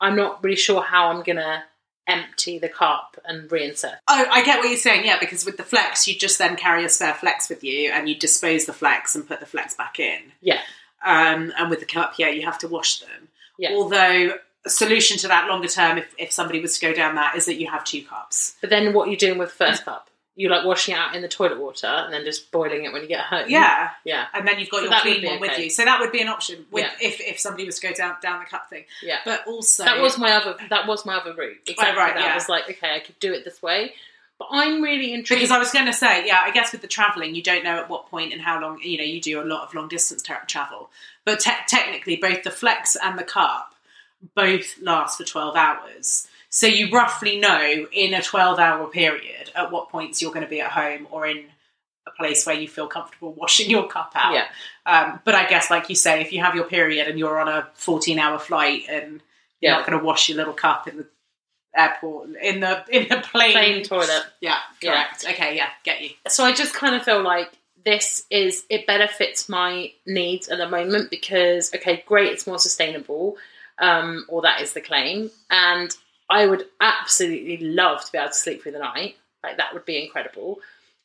I'm 0.00 0.16
not 0.16 0.42
really 0.42 0.56
sure 0.56 0.82
how 0.82 1.08
I'm 1.08 1.22
gonna 1.22 1.66
empty 2.08 2.58
the 2.58 2.68
cup 2.68 3.16
and 3.24 3.48
reinsert. 3.48 3.98
Oh, 4.08 4.26
I 4.28 4.42
get 4.44 4.58
what 4.58 4.68
you're 4.68 4.76
saying, 4.76 5.06
yeah, 5.06 5.18
because 5.20 5.44
with 5.46 5.56
the 5.56 5.62
flex, 5.62 6.06
you 6.08 6.16
just 6.16 6.38
then 6.38 6.56
carry 6.56 6.84
a 6.84 6.88
spare 6.88 7.14
flex 7.14 7.48
with 7.48 7.62
you 7.62 7.90
and 7.92 8.08
you 8.08 8.16
dispose 8.16 8.66
the 8.66 8.72
flex 8.72 9.14
and 9.14 9.26
put 9.26 9.38
the 9.40 9.46
flex 9.46 9.74
back 9.74 10.00
in. 10.00 10.32
Yeah. 10.40 10.60
Um, 11.04 11.52
and 11.56 11.70
with 11.70 11.80
the 11.80 11.86
cup, 11.86 12.14
yeah, 12.18 12.28
you 12.28 12.42
have 12.42 12.58
to 12.58 12.68
wash 12.68 12.98
them. 12.98 13.23
Yeah. 13.58 13.72
Although, 13.72 14.34
a 14.66 14.70
solution 14.70 15.18
to 15.18 15.28
that 15.28 15.48
longer 15.48 15.68
term, 15.68 15.98
if, 15.98 16.14
if 16.18 16.32
somebody 16.32 16.60
was 16.60 16.78
to 16.78 16.86
go 16.86 16.94
down 16.94 17.14
that, 17.16 17.36
is 17.36 17.46
that 17.46 17.56
you 17.56 17.70
have 17.70 17.84
two 17.84 18.02
cups. 18.02 18.56
But 18.60 18.70
then 18.70 18.92
what 18.94 19.08
are 19.08 19.10
you 19.10 19.16
doing 19.16 19.38
with 19.38 19.50
the 19.50 19.66
first 19.66 19.84
cup? 19.84 20.08
You 20.36 20.48
like 20.48 20.64
washing 20.64 20.94
it 20.94 20.98
out 20.98 21.14
in 21.14 21.22
the 21.22 21.28
toilet 21.28 21.60
water 21.60 21.86
and 21.86 22.12
then 22.12 22.24
just 22.24 22.50
boiling 22.50 22.84
it 22.84 22.92
when 22.92 23.02
you 23.02 23.08
get 23.08 23.20
home. 23.20 23.44
Yeah. 23.48 23.90
Yeah. 24.04 24.26
And 24.34 24.48
then 24.48 24.58
you've 24.58 24.68
got 24.68 24.78
So 24.78 24.90
your 24.90 25.00
clean 25.00 25.24
one 25.24 25.38
with 25.40 25.56
you. 25.60 25.70
So 25.70 25.84
that 25.84 26.00
would 26.00 26.10
be 26.10 26.20
an 26.20 26.26
option 26.28 26.66
with, 26.72 26.84
Yeah. 26.84 27.08
if, 27.08 27.20
if 27.20 27.38
somebody 27.38 27.66
was 27.66 27.78
to 27.78 27.86
go 27.88 27.94
down 27.94 28.16
down 28.20 28.40
the 28.40 28.46
cup 28.46 28.68
thing. 28.68 28.84
Yeah. 29.00 29.18
But 29.24 29.46
also, 29.46 29.84
That 29.84 30.00
was 30.00 30.18
my 30.18 30.32
other 30.32 30.56
that 30.70 30.88
was 30.88 31.06
my 31.06 31.14
other 31.16 31.34
route. 31.34 31.58
Exactly 31.68 31.96
right, 31.96 32.14
that. 32.14 32.24
yeah. 32.24 32.32
I 32.32 32.34
was 32.34 32.48
like, 32.48 32.68
okay, 32.68 32.96
I 32.96 32.98
could 32.98 33.20
do 33.20 33.32
it 33.32 33.44
this 33.44 33.62
way. 33.62 33.94
But 34.50 34.56
I'm 34.56 34.82
really 34.82 35.12
intrigued 35.12 35.40
Because 35.40 35.50
I 35.50 35.58
was 35.58 35.70
going 35.72 35.86
to 35.86 35.92
say, 35.92 36.26
yeah, 36.26 36.40
I 36.42 36.50
guess 36.50 36.72
with 36.72 36.80
the 36.82 36.86
travelling, 36.88 37.34
you 37.34 37.42
don't 37.42 37.64
know 37.64 37.76
at 37.78 37.88
what 37.88 38.08
point 38.10 38.32
and 38.32 38.40
how 38.42 38.60
long, 38.60 38.80
you 38.82 38.98
know, 38.98 39.04
you 39.04 39.20
do 39.20 39.40
a 39.40 39.44
lot 39.44 39.66
of 39.66 39.74
long 39.74 39.88
distance 39.88 40.22
tra- 40.22 40.44
travel. 40.46 40.90
But 41.24 41.40
te- 41.40 41.50
technically, 41.68 42.16
both 42.16 42.42
the 42.42 42.50
flex 42.50 42.96
and 42.96 43.18
the 43.18 43.24
cup 43.24 43.74
both 44.34 44.78
last 44.80 45.18
for 45.18 45.24
12 45.24 45.54
hours. 45.56 46.26
So 46.48 46.66
you 46.66 46.90
roughly 46.90 47.38
know 47.38 47.86
in 47.92 48.14
a 48.14 48.22
12 48.22 48.58
hour 48.58 48.86
period 48.86 49.50
at 49.54 49.70
what 49.70 49.90
points 49.90 50.22
you're 50.22 50.32
going 50.32 50.44
to 50.44 50.48
be 50.50 50.60
at 50.60 50.70
home 50.70 51.06
or 51.10 51.26
in 51.26 51.44
a 52.06 52.10
place 52.12 52.46
where 52.46 52.54
you 52.54 52.68
feel 52.68 52.86
comfortable 52.86 53.32
washing 53.36 53.68
your 53.70 53.86
cup 53.88 54.12
out. 54.14 54.32
Yeah. 54.34 54.46
Um, 54.86 55.20
but 55.24 55.34
I 55.34 55.46
guess, 55.46 55.70
like 55.70 55.88
you 55.88 55.94
say, 55.96 56.20
if 56.20 56.32
you 56.32 56.40
have 56.42 56.54
your 56.54 56.64
period 56.64 57.08
and 57.08 57.18
you're 57.18 57.38
on 57.38 57.48
a 57.48 57.68
14 57.74 58.18
hour 58.18 58.38
flight 58.38 58.84
and 58.88 59.20
you're 59.60 59.72
Yeah. 59.72 59.76
not 59.78 59.86
going 59.86 59.98
to 59.98 60.04
wash 60.04 60.28
your 60.28 60.36
little 60.38 60.52
cup 60.54 60.86
in 60.88 60.96
the 60.98 61.06
airport, 61.76 62.30
in 62.40 62.60
the 62.60 62.84
in 62.90 63.08
the 63.08 63.16
plane. 63.30 63.52
plain 63.52 63.82
toilet. 63.84 64.24
Yeah, 64.40 64.58
Yeah. 64.80 64.92
correct. 64.92 65.24
Okay, 65.28 65.56
yeah, 65.56 65.68
get 65.84 66.00
you. 66.02 66.10
So 66.28 66.44
I 66.44 66.52
just 66.52 66.74
kind 66.74 66.94
of 66.94 67.02
feel 67.02 67.22
like 67.22 67.50
this 67.84 68.24
is 68.30 68.64
it 68.70 68.86
better 68.86 69.06
fits 69.08 69.48
my 69.48 69.92
needs 70.06 70.48
at 70.48 70.58
the 70.58 70.68
moment 70.68 71.10
because 71.10 71.72
okay, 71.74 72.02
great, 72.06 72.32
it's 72.32 72.46
more 72.46 72.58
sustainable, 72.58 73.36
um, 73.78 74.24
or 74.28 74.42
that 74.42 74.60
is 74.62 74.72
the 74.72 74.80
claim, 74.80 75.30
and 75.50 75.90
I 76.30 76.46
would 76.46 76.64
absolutely 76.80 77.58
love 77.58 78.04
to 78.04 78.12
be 78.12 78.18
able 78.18 78.28
to 78.28 78.34
sleep 78.34 78.62
through 78.62 78.72
the 78.72 78.78
night. 78.78 79.16
like 79.42 79.58
that 79.58 79.74
would 79.74 79.84
be 79.84 80.02
incredible. 80.02 80.60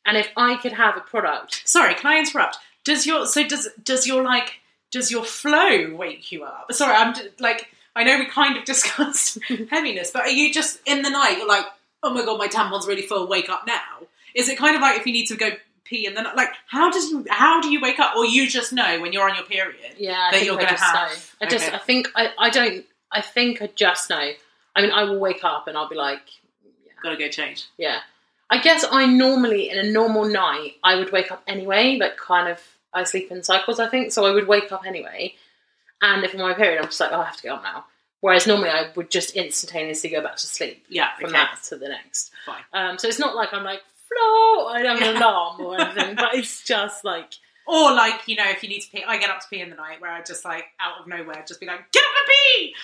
And 0.06 0.16
if 0.16 0.28
I 0.36 0.56
could 0.56 0.72
have 0.72 0.96
a 0.96 1.00
product, 1.00 1.62
Sorry, 1.68 1.94
can 1.94 2.10
I 2.10 2.18
interrupt? 2.18 2.56
Does 2.84 3.04
your 3.06 3.26
so 3.26 3.46
does 3.46 3.68
does 3.82 4.06
your 4.06 4.22
like 4.22 4.60
does 4.90 5.10
your 5.12 5.24
flow 5.24 5.94
wake 5.94 6.32
you 6.32 6.44
up? 6.44 6.72
Sorry, 6.72 6.94
I'm 6.94 7.14
just, 7.14 7.38
like 7.40 7.68
I 7.96 8.04
know 8.04 8.18
we 8.18 8.26
kind 8.26 8.56
of 8.56 8.64
discussed 8.74 9.38
heaviness, 9.70 10.10
but 10.10 10.22
are 10.22 10.30
you 10.30 10.52
just 10.52 10.78
in 10.86 11.02
the 11.02 11.10
night? 11.10 11.36
You're 11.38 11.48
like, 11.48 11.64
oh 12.02 12.12
my 12.14 12.24
god, 12.24 12.38
my 12.38 12.46
tampon's 12.48 12.86
really 12.86 13.02
full. 13.02 13.26
Wake 13.28 13.48
up 13.48 13.66
now. 13.66 14.06
Is 14.34 14.48
it 14.48 14.56
kind 14.58 14.76
of 14.76 14.82
like 14.82 14.98
if 14.98 15.06
you 15.06 15.12
need 15.12 15.26
to 15.26 15.36
go 15.36 15.50
pee 15.84 16.06
and 16.06 16.16
then 16.16 16.24
like 16.36 16.50
how 16.68 16.88
does 16.90 17.10
you 17.10 17.26
how 17.28 17.60
do 17.60 17.68
you 17.70 17.80
wake 17.80 17.98
up 17.98 18.14
or 18.16 18.24
you 18.24 18.48
just 18.48 18.72
know 18.72 19.00
when 19.00 19.12
you're 19.12 19.28
on 19.28 19.34
your 19.34 19.44
period? 19.44 19.94
yeah, 19.98 20.28
I 20.32 20.38
That 20.38 20.44
you're 20.44 20.54
I 20.54 20.62
gonna 20.64 20.70
just 20.70 20.82
have. 20.84 21.08
know. 21.10 21.16
I 21.42 21.46
just, 21.50 21.66
Okay. 21.66 21.74
I 21.76 21.78
think, 21.78 22.08
I, 22.14 22.28
I 22.38 22.50
don't, 22.50 22.84
I 23.10 23.20
think 23.22 23.60
I 23.60 23.66
just 23.74 24.08
know. 24.08 24.30
I 24.76 24.82
mean, 24.82 24.92
I 24.92 25.02
will 25.02 25.18
wake 25.18 25.42
up 25.42 25.66
and 25.66 25.76
I'll 25.76 25.88
be 25.88 25.96
like, 25.96 26.20
Gotta 27.02 27.16
go 27.16 27.28
change. 27.28 27.66
yeah. 27.78 28.00
I 28.52 28.60
guess 28.60 28.84
I 28.90 29.06
normally, 29.06 29.70
in 29.70 29.78
a 29.78 29.90
normal 29.90 30.24
night, 30.24 30.72
I 30.82 30.96
would 30.96 31.12
wake 31.12 31.30
up 31.30 31.42
anyway, 31.46 31.96
like 32.00 32.16
kind 32.16 32.48
of, 32.48 32.60
I 32.92 33.04
sleep 33.04 33.30
in 33.30 33.42
cycles, 33.44 33.78
I 33.78 33.86
think, 33.88 34.10
so 34.12 34.24
I 34.26 34.32
would 34.32 34.48
wake 34.48 34.72
up 34.72 34.84
anyway. 34.84 35.34
And 36.02 36.24
if 36.24 36.34
I'm 36.34 36.40
on 36.40 36.50
my 36.50 36.54
period, 36.56 36.78
I'm 36.78 36.86
just 36.86 37.00
like, 37.00 37.10
oh, 37.12 37.20
I 37.20 37.24
have 37.26 37.36
to 37.36 37.42
get 37.42 37.52
up 37.52 37.62
now. 37.62 37.84
Whereas 38.20 38.46
normally 38.46 38.68
I 38.70 38.90
would 38.96 39.10
just 39.10 39.34
instantaneously 39.36 40.10
go 40.10 40.22
back 40.22 40.36
to 40.36 40.46
sleep 40.46 40.84
Yeah, 40.88 41.08
from 41.16 41.26
okay, 41.30 41.32
that 41.34 41.60
to 41.68 41.76
the 41.76 41.88
next. 41.88 42.30
fine. 42.44 42.62
Um, 42.72 42.98
so 42.98 43.08
it's 43.08 43.18
not 43.18 43.34
like 43.34 43.52
I'm 43.54 43.64
like, 43.64 43.80
flow, 44.08 44.66
I 44.66 44.82
don't 44.82 44.98
have 45.00 45.14
an 45.16 45.22
alarm 45.22 45.60
or 45.60 45.80
anything, 45.80 46.16
but 46.16 46.34
it's 46.34 46.62
just 46.64 47.04
like, 47.04 47.32
Or 47.66 47.92
like 47.92 48.26
you 48.28 48.36
know, 48.36 48.44
if 48.48 48.62
you 48.62 48.68
need 48.68 48.80
to 48.80 48.90
pee, 48.90 49.04
I 49.06 49.16
get 49.18 49.30
up 49.30 49.40
to 49.40 49.46
pee 49.48 49.60
in 49.60 49.70
the 49.70 49.76
night 49.76 50.00
where 50.00 50.10
I 50.10 50.22
just 50.22 50.44
like 50.44 50.64
out 50.80 51.00
of 51.00 51.06
nowhere 51.06 51.42
just 51.46 51.60
be 51.60 51.66
like, 51.66 51.90
get 51.92 52.02
up 52.02 52.10
and 52.18 52.28
pee. 52.28 52.74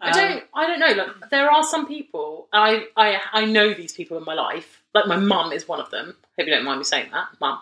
I 0.00 0.10
Um, 0.10 0.14
don't. 0.16 0.44
I 0.54 0.66
don't 0.66 0.80
know. 0.80 1.04
Like 1.04 1.30
there 1.30 1.50
are 1.50 1.62
some 1.64 1.86
people. 1.86 2.48
I 2.52 2.86
I 2.96 3.20
I 3.32 3.44
know 3.46 3.72
these 3.74 3.92
people 3.94 4.18
in 4.18 4.24
my 4.24 4.34
life. 4.34 4.82
Like 4.92 5.06
my 5.06 5.16
mum 5.16 5.52
is 5.52 5.66
one 5.66 5.80
of 5.80 5.90
them. 5.90 6.14
Hope 6.38 6.46
you 6.46 6.52
don't 6.54 6.64
mind 6.64 6.78
me 6.78 6.84
saying 6.84 7.10
that, 7.12 7.28
mum. 7.40 7.58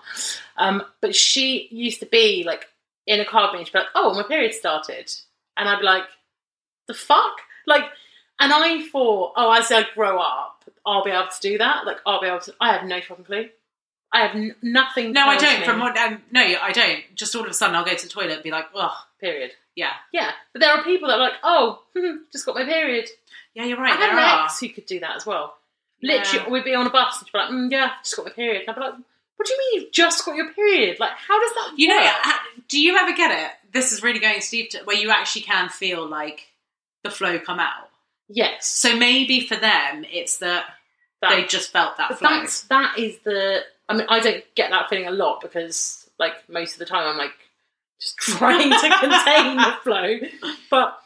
Um, 0.56 0.82
but 1.00 1.14
she 1.14 1.68
used 1.70 2.00
to 2.00 2.06
be 2.06 2.42
like 2.44 2.66
in 3.06 3.20
a 3.20 3.24
car 3.24 3.46
with 3.48 3.52
me. 3.54 3.58
and 3.60 3.66
She'd 3.66 3.72
be 3.72 3.78
like, 3.80 3.88
"Oh, 3.94 4.14
my 4.14 4.22
period 4.22 4.54
started," 4.54 5.12
and 5.56 5.68
I'd 5.68 5.80
be 5.80 5.84
like, 5.84 6.04
"The 6.88 6.94
fuck!" 6.94 7.36
Like, 7.66 7.84
and 8.40 8.52
I 8.52 8.86
thought, 8.88 9.32
"Oh, 9.36 9.52
as 9.52 9.70
I 9.70 9.86
grow 9.94 10.18
up, 10.18 10.64
I'll 10.86 11.04
be 11.04 11.10
able 11.10 11.28
to 11.28 11.40
do 11.40 11.58
that." 11.58 11.86
Like, 11.86 11.98
I'll 12.06 12.20
be 12.20 12.26
able 12.28 12.40
to. 12.40 12.54
I 12.60 12.72
have 12.72 12.84
no 12.86 13.00
fucking 13.00 13.24
clue. 13.24 13.48
I 14.12 14.26
have 14.26 14.36
n- 14.36 14.54
nothing. 14.62 15.12
No, 15.12 15.26
I 15.26 15.36
don't. 15.38 15.60
me- 15.60 15.66
From 15.66 15.80
what? 15.80 15.96
Um, 15.96 16.22
no, 16.30 16.42
I 16.42 16.72
don't. 16.72 17.02
Just 17.14 17.34
all 17.34 17.42
of 17.44 17.50
a 17.50 17.54
sudden, 17.54 17.74
I'll 17.76 17.84
go 17.84 17.94
to 17.94 18.06
the 18.06 18.12
toilet 18.12 18.32
and 18.32 18.42
be 18.42 18.50
like, 18.50 18.66
"Oh, 18.74 18.94
period. 19.20 19.52
yeah, 19.74 19.92
Yeah, 20.12 20.32
but 20.52 20.60
there 20.60 20.70
are 20.70 20.84
people 20.84 21.08
that 21.08 21.14
are 21.18 21.20
like, 21.22 21.38
"Oh, 21.42 21.82
just 22.32 22.44
got 22.46 22.54
my 22.54 22.64
period." 22.64 23.08
yeah, 23.54 23.64
you're 23.64 23.78
right." 23.78 23.92
I 23.92 23.96
had 23.96 24.00
there 24.02 24.10
an 24.18 24.18
are. 24.18 24.44
ex 24.44 24.60
who 24.60 24.68
could 24.68 24.86
do 24.86 25.00
that 25.00 25.16
as 25.16 25.24
well. 25.26 25.56
Yeah. 26.00 26.16
Literally, 26.16 26.50
we'd 26.50 26.64
be 26.64 26.74
on 26.74 26.86
a 26.86 26.90
bus 26.90 27.18
and 27.20 27.28
she'd 27.28 27.32
be 27.32 27.38
like, 27.38 27.50
mm, 27.50 27.70
"Yeah, 27.70 27.90
just 28.02 28.16
got 28.16 28.26
my 28.26 28.32
period." 28.32 28.62
And 28.62 28.70
I'd 28.70 28.74
be 28.74 28.80
like, 28.80 28.94
"What 29.42 29.46
do 29.46 29.52
you 29.54 29.58
mean 29.58 29.82
you've 29.82 29.92
just 29.92 30.24
got 30.24 30.36
your 30.36 30.52
period? 30.52 31.00
Like, 31.00 31.12
how 31.12 31.40
does 31.40 31.50
that 31.54 31.72
You 31.76 31.88
know, 31.88 31.96
work?" 31.96 32.06
ha- 32.22 32.46
do 32.68 32.80
you 32.80 32.96
ever 32.96 33.12
get 33.12 33.30
it? 33.30 33.50
This 33.72 33.92
is 33.92 34.02
really 34.02 34.20
going 34.20 34.40
Steve 34.40 34.68
to 34.70 34.78
where 34.84 34.96
you 34.96 35.10
actually 35.10 35.42
can 35.42 35.68
feel 35.68 36.06
like 36.06 36.46
the 37.02 37.10
flow 37.10 37.38
come 37.38 37.58
out. 37.58 37.88
yes, 38.28 38.66
So 38.66 38.96
maybe 38.96 39.46
for 39.46 39.56
them, 39.56 40.04
it's 40.10 40.38
that 40.38 40.64
that, 41.20 41.30
they 41.30 41.44
just 41.44 41.72
felt 41.72 41.96
that 41.96 42.18
flow. 42.18 42.28
that's 42.30 42.62
that 42.64 42.98
is 42.98 43.18
the. 43.24 43.62
I 43.88 43.94
mean, 43.94 44.06
I 44.08 44.20
don't 44.20 44.44
get 44.54 44.70
that 44.70 44.88
feeling 44.88 45.06
a 45.08 45.10
lot 45.10 45.40
because, 45.40 46.08
like, 46.18 46.48
most 46.48 46.74
of 46.74 46.78
the 46.78 46.84
time 46.86 47.06
I'm 47.08 47.18
like 47.18 47.32
just 48.00 48.16
trying 48.18 48.70
to 48.70 48.76
contain 49.00 49.56
the 49.56 49.74
flow, 49.82 50.18
but 50.70 50.98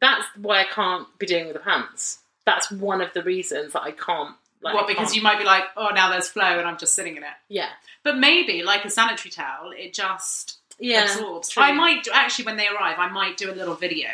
that's 0.00 0.26
why 0.36 0.60
I 0.60 0.64
can't 0.64 1.06
be 1.18 1.26
doing 1.26 1.46
with 1.46 1.54
the 1.54 1.60
pants. 1.60 2.18
That's 2.46 2.70
one 2.70 3.00
of 3.00 3.12
the 3.14 3.22
reasons 3.22 3.72
that 3.72 3.82
I 3.82 3.92
can't. 3.92 4.34
Like, 4.64 4.74
what? 4.74 4.86
Because 4.86 5.10
oh. 5.10 5.14
you 5.14 5.22
might 5.22 5.38
be 5.38 5.44
like, 5.44 5.64
"Oh, 5.76 5.90
now 5.94 6.10
there's 6.10 6.28
flow," 6.28 6.58
and 6.58 6.66
I'm 6.66 6.78
just 6.78 6.94
sitting 6.94 7.16
in 7.16 7.22
it. 7.22 7.36
yeah, 7.48 7.68
But 8.02 8.16
maybe, 8.16 8.62
like 8.62 8.84
a 8.86 8.90
sanitary 8.90 9.30
towel, 9.30 9.72
it 9.76 9.92
just 9.92 10.56
yeah, 10.78 11.04
absorbs. 11.04 11.50
true. 11.50 11.62
I 11.62 11.72
might 11.72 12.04
do, 12.04 12.10
actually 12.14 12.46
when 12.46 12.56
they 12.56 12.66
arrive, 12.66 12.98
I 12.98 13.08
might 13.10 13.36
do 13.36 13.50
a 13.50 13.54
little 13.54 13.74
video 13.74 14.08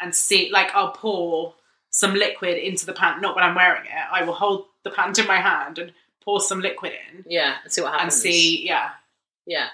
and 0.00 0.12
see. 0.14 0.50
Like, 0.50 0.74
I'll 0.74 0.90
pour 0.90 1.54
some 1.90 2.14
liquid 2.14 2.58
into 2.58 2.84
the 2.84 2.92
pant. 2.92 3.22
Not 3.22 3.36
when 3.36 3.44
I'm 3.44 3.54
wearing 3.54 3.86
it. 3.86 3.92
I 4.12 4.24
will 4.24 4.34
hold 4.34 4.66
the 4.82 4.90
pant 4.90 5.20
in 5.20 5.26
my 5.28 5.40
hand 5.40 5.78
and 5.78 5.92
pour 6.20 6.40
some 6.40 6.60
liquid 6.60 6.92
in 6.92 7.24
yeah, 7.28 7.54
and 7.62 7.72
see 7.72 7.80
what 7.80 7.92
happens. 7.92 8.14
and 8.14 8.22
see. 8.22 8.66
Yeah, 8.66 8.90
yeah, 9.46 9.68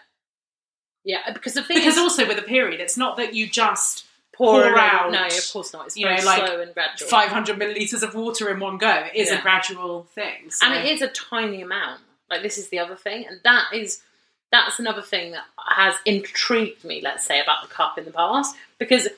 yeah, 1.05 1.33
because 1.33 1.55
the 1.55 1.63
thing 1.63 1.79
because 1.79 1.95
is, 1.95 1.99
also 1.99 2.29
with 2.29 2.39
a 2.39 2.43
period, 2.43 2.81
it's 2.81 2.99
not 2.99 3.17
that 3.17 3.35
you 3.35 3.49
just 3.49 4.05
pour, 4.45 4.63
pour 4.63 4.79
out, 4.79 5.07
out. 5.07 5.13
No, 5.13 5.27
of 5.27 5.51
course 5.53 5.73
not. 5.73 5.87
It's 5.87 5.97
you 5.97 6.07
very 6.07 6.19
know, 6.21 6.25
like 6.27 6.47
slow 6.47 6.61
and 6.61 6.75
gradual. 6.75 7.09
500 7.09 7.59
milliliters 7.59 8.03
of 8.03 8.15
water 8.15 8.51
in 8.51 8.61
one 8.61 8.79
go. 8.79 9.05
It 9.15 9.17
is 9.17 9.29
Yeah. 9.31 9.39
a 9.39 9.43
gradual 9.43 10.05
thing. 10.15 10.51
So. 10.51 10.67
and 10.67 10.75
it 10.75 10.93
is 10.93 11.03
a 11.03 11.09
tiny 11.09 11.63
amount. 11.63 12.01
Like 12.31 12.43
this 12.43 12.59
is 12.59 12.69
the 12.69 12.79
other 12.79 12.97
thing, 12.97 13.27
and 13.27 13.41
that 13.45 13.67
is 13.75 14.03
that's 14.51 14.79
another 14.79 15.03
thing 15.03 15.33
that 15.33 15.45
has 15.77 15.95
intrigued 16.05 16.85
me. 16.85 17.01
Let's 17.03 17.25
say 17.27 17.41
about 17.41 17.63
the 17.63 17.69
cup 17.69 17.99
in 17.99 18.05
the 18.05 18.11
past, 18.11 18.55
because 18.79 19.09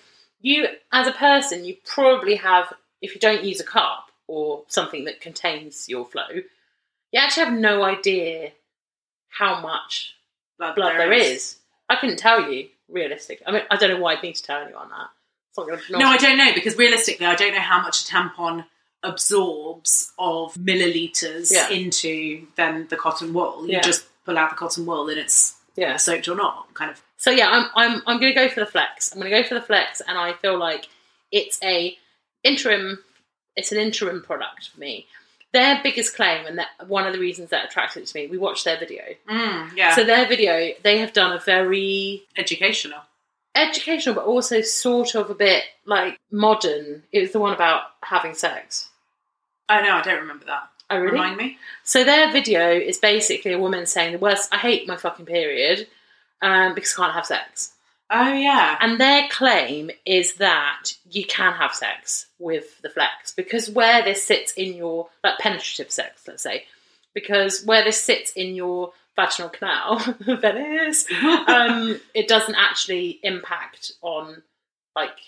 you, 0.40 0.66
as 0.92 1.06
a 1.08 1.12
person, 1.12 1.64
you 1.64 1.76
probably 1.84 2.36
have 2.36 2.72
if 3.00 3.14
you 3.14 3.20
don't 3.20 3.44
use 3.44 3.60
a 3.60 3.64
cup 3.64 4.10
or 4.26 4.64
something 4.68 5.04
that 5.04 5.20
contains 5.20 5.88
your 5.88 6.04
flow, 6.06 6.28
you 6.32 7.20
actually 7.20 7.44
have 7.44 7.54
no 7.54 7.82
idea 7.82 8.52
how 9.28 9.60
much 9.60 10.14
blood 10.58 10.76
there 10.76 11.12
is. 11.12 11.56
I 11.88 11.96
couldn't 11.96 12.16
tell 12.18 12.50
you 12.50 12.68
realistic. 12.88 13.42
I 13.46 13.52
mean, 13.52 13.62
I 13.70 13.76
don't 13.76 13.90
know 13.90 14.00
why 14.00 14.14
I'd 14.14 14.22
need 14.22 14.34
to 14.36 14.42
tell 14.42 14.62
anyone 14.62 14.88
that. 14.90 15.08
It's 15.50 15.58
not 15.58 15.68
gonna, 15.68 16.02
No, 16.02 16.08
I 16.08 16.16
don't 16.16 16.36
know 16.36 16.52
because 16.54 16.76
realistically, 16.76 17.26
I 17.26 17.34
don't 17.34 17.52
know 17.54 17.60
how 17.60 17.80
much 17.80 18.02
a 18.02 18.04
tampon 18.12 18.66
absorbs 19.02 20.12
of 20.18 20.54
milliliters 20.54 21.52
Yeah. 21.52 21.68
into 21.70 22.46
then 22.56 22.86
the 22.88 22.96
cotton 22.96 23.32
wool. 23.32 23.66
You 23.66 23.74
Yeah. 23.74 23.80
just 23.82 24.06
pull 24.24 24.38
out 24.38 24.50
the 24.50 24.56
cotton 24.56 24.86
wool 24.86 25.08
and 25.08 25.18
it's 25.18 25.56
yeah. 25.76 25.96
soaked 25.96 26.28
or 26.28 26.34
not, 26.36 26.72
kind 26.74 26.90
of. 26.90 27.02
So 27.16 27.30
yeah, 27.30 27.48
I'm 27.48 27.68
I'm 27.74 28.02
I'm 28.06 28.20
going 28.20 28.32
to 28.32 28.38
go 28.38 28.48
for 28.48 28.60
the 28.60 28.66
flex. 28.66 29.12
I'm 29.12 29.20
going 29.20 29.30
to 29.32 29.42
go 29.42 29.46
for 29.48 29.54
the 29.54 29.62
flex, 29.62 30.00
and 30.06 30.18
I 30.18 30.32
feel 30.34 30.58
like 30.58 30.88
it's 31.32 31.58
a 31.62 31.96
interim. 32.42 33.02
It's 33.56 33.70
an 33.72 33.78
interim 33.78 34.22
product 34.22 34.70
for 34.70 34.80
me. 34.80 35.06
Their 35.54 35.80
biggest 35.82 36.14
claim, 36.16 36.44
and 36.46 36.58
that 36.58 36.68
one 36.88 37.06
of 37.06 37.12
the 37.14 37.18
reasons 37.20 37.50
that 37.50 37.64
attracted 37.64 38.02
it 38.02 38.06
to 38.08 38.16
me, 38.18 38.26
we 38.26 38.36
watched 38.36 38.64
their 38.64 38.76
video. 38.78 39.02
Mm, 39.30 39.74
yeah, 39.76 39.94
So 39.94 40.02
their 40.04 40.26
video, 40.26 40.72
they 40.82 40.98
have 40.98 41.12
done 41.12 41.32
a 41.32 41.38
very 41.38 42.24
educational. 42.36 42.98
educational, 43.54 44.16
but 44.16 44.24
also 44.24 44.60
sort 44.62 45.14
of 45.14 45.30
a 45.30 45.34
bit 45.34 45.62
like 45.86 46.18
modern. 46.30 47.04
It 47.12 47.20
was 47.20 47.30
the 47.30 47.38
one 47.38 47.52
about 47.54 47.82
having 48.02 48.34
sex. 48.34 48.88
Oh 49.68 49.80
no, 49.80 49.92
I 49.96 50.02
don't 50.02 50.20
remember 50.20 50.44
that. 50.46 50.68
Oh 50.90 50.98
really? 50.98 51.12
Remind 51.12 51.36
me. 51.36 51.56
So 51.84 52.02
their 52.04 52.32
video 52.32 52.72
is 52.72 52.98
basically 52.98 53.52
a 53.52 53.58
woman 53.58 53.86
saying 53.86 54.12
the 54.12 54.18
worst. 54.18 54.52
I 54.52 54.58
hate 54.58 54.88
my 54.88 54.96
fucking 54.96 55.24
period 55.26 55.86
um, 56.42 56.74
because 56.74 56.92
I 56.94 56.96
can't 57.02 57.14
have 57.14 57.26
sex. 57.26 57.72
Oh 58.16 58.32
yeah, 58.32 58.78
And 58.80 59.00
their 59.00 59.28
claim 59.28 59.90
is 60.06 60.34
that 60.34 60.92
you 61.10 61.24
can 61.24 61.52
have 61.52 61.74
sex 61.74 62.26
with 62.38 62.80
the 62.80 62.88
flex 62.88 63.32
because 63.34 63.68
where 63.68 64.04
this 64.04 64.22
sits 64.22 64.52
in 64.52 64.74
your 64.74 65.08
like 65.24 65.38
penetrative 65.40 65.90
sex, 65.90 66.22
let's 66.28 66.44
say, 66.44 66.64
because 67.12 67.64
where 67.64 67.82
this 67.82 68.00
sits 68.00 68.32
in 68.32 68.54
your 68.54 68.92
vaginal 69.16 69.48
canal, 69.48 69.98
Venice, 70.20 71.06
um, 71.48 72.00
it 72.14 72.28
doesn't 72.28 72.54
actually 72.54 73.18
impact 73.24 73.90
on 74.00 74.44
like 74.94 75.18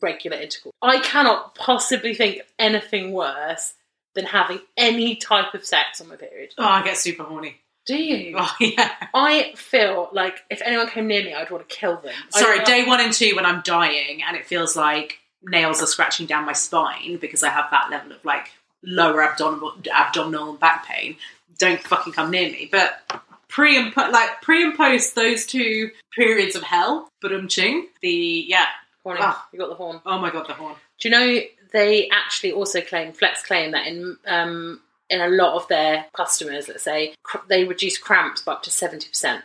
regular 0.00 0.36
intercourse. 0.36 0.74
I 0.82 0.98
cannot 0.98 1.54
possibly 1.54 2.14
think 2.14 2.40
of 2.40 2.46
anything 2.58 3.12
worse 3.12 3.74
than 4.16 4.24
having 4.24 4.58
any 4.76 5.14
type 5.14 5.54
of 5.54 5.64
sex 5.64 6.00
on 6.00 6.08
my 6.08 6.16
period. 6.16 6.52
oh, 6.58 6.64
I 6.64 6.82
get 6.82 6.96
super 6.96 7.22
horny. 7.22 7.60
Do 7.86 7.96
you? 7.96 8.36
Oh 8.38 8.54
yeah. 8.60 8.90
I 9.12 9.52
feel 9.56 10.08
like 10.12 10.40
if 10.50 10.60
anyone 10.62 10.88
came 10.88 11.06
near 11.06 11.24
me, 11.24 11.34
I'd 11.34 11.50
want 11.50 11.68
to 11.68 11.74
kill 11.74 11.96
them. 11.98 12.14
Sorry, 12.30 12.62
day 12.64 12.84
one 12.84 13.00
and 13.00 13.12
two 13.12 13.34
when 13.36 13.46
I'm 13.46 13.62
dying 13.62 14.22
and 14.26 14.36
it 14.36 14.46
feels 14.46 14.76
like 14.76 15.18
nails 15.42 15.82
are 15.82 15.86
scratching 15.86 16.26
down 16.26 16.46
my 16.46 16.52
spine 16.52 17.18
because 17.18 17.42
I 17.42 17.50
have 17.50 17.70
that 17.70 17.90
level 17.90 18.12
of 18.12 18.24
like 18.24 18.50
lower 18.82 19.22
abdominal 19.22 19.74
abdominal 19.92 20.50
and 20.50 20.60
back 20.60 20.86
pain. 20.86 21.16
Don't 21.58 21.80
fucking 21.80 22.12
come 22.12 22.30
near 22.30 22.50
me. 22.50 22.68
But 22.70 23.22
pre 23.48 23.76
and 23.76 23.94
po- 23.94 24.10
like 24.10 24.42
pre 24.42 24.62
and 24.62 24.76
post 24.76 25.14
those 25.14 25.46
two 25.46 25.90
periods 26.14 26.56
of 26.56 26.62
hell, 26.62 27.08
but 27.20 27.30
ching. 27.48 27.88
The 28.00 28.44
yeah. 28.48 28.66
Horny. 29.04 29.20
Ah. 29.22 29.46
You 29.52 29.58
got 29.58 29.68
the 29.68 29.74
horn. 29.74 30.00
Oh 30.06 30.18
my 30.18 30.30
god, 30.30 30.48
the 30.48 30.54
horn. 30.54 30.74
Do 30.98 31.08
you 31.08 31.14
know 31.14 31.40
they 31.72 32.08
actually 32.10 32.52
also 32.52 32.80
claim 32.80 33.12
Flex 33.12 33.42
claim 33.42 33.72
that 33.72 33.86
in 33.86 34.16
um, 34.26 34.80
in 35.14 35.20
a 35.20 35.28
lot 35.28 35.54
of 35.54 35.68
their 35.68 36.06
customers, 36.14 36.68
let's 36.68 36.82
say, 36.82 37.14
cr- 37.22 37.38
they 37.48 37.64
reduce 37.64 37.96
cramps 37.98 38.42
by 38.42 38.52
up 38.52 38.62
to 38.64 38.70
seventy 38.70 39.08
percent. 39.08 39.44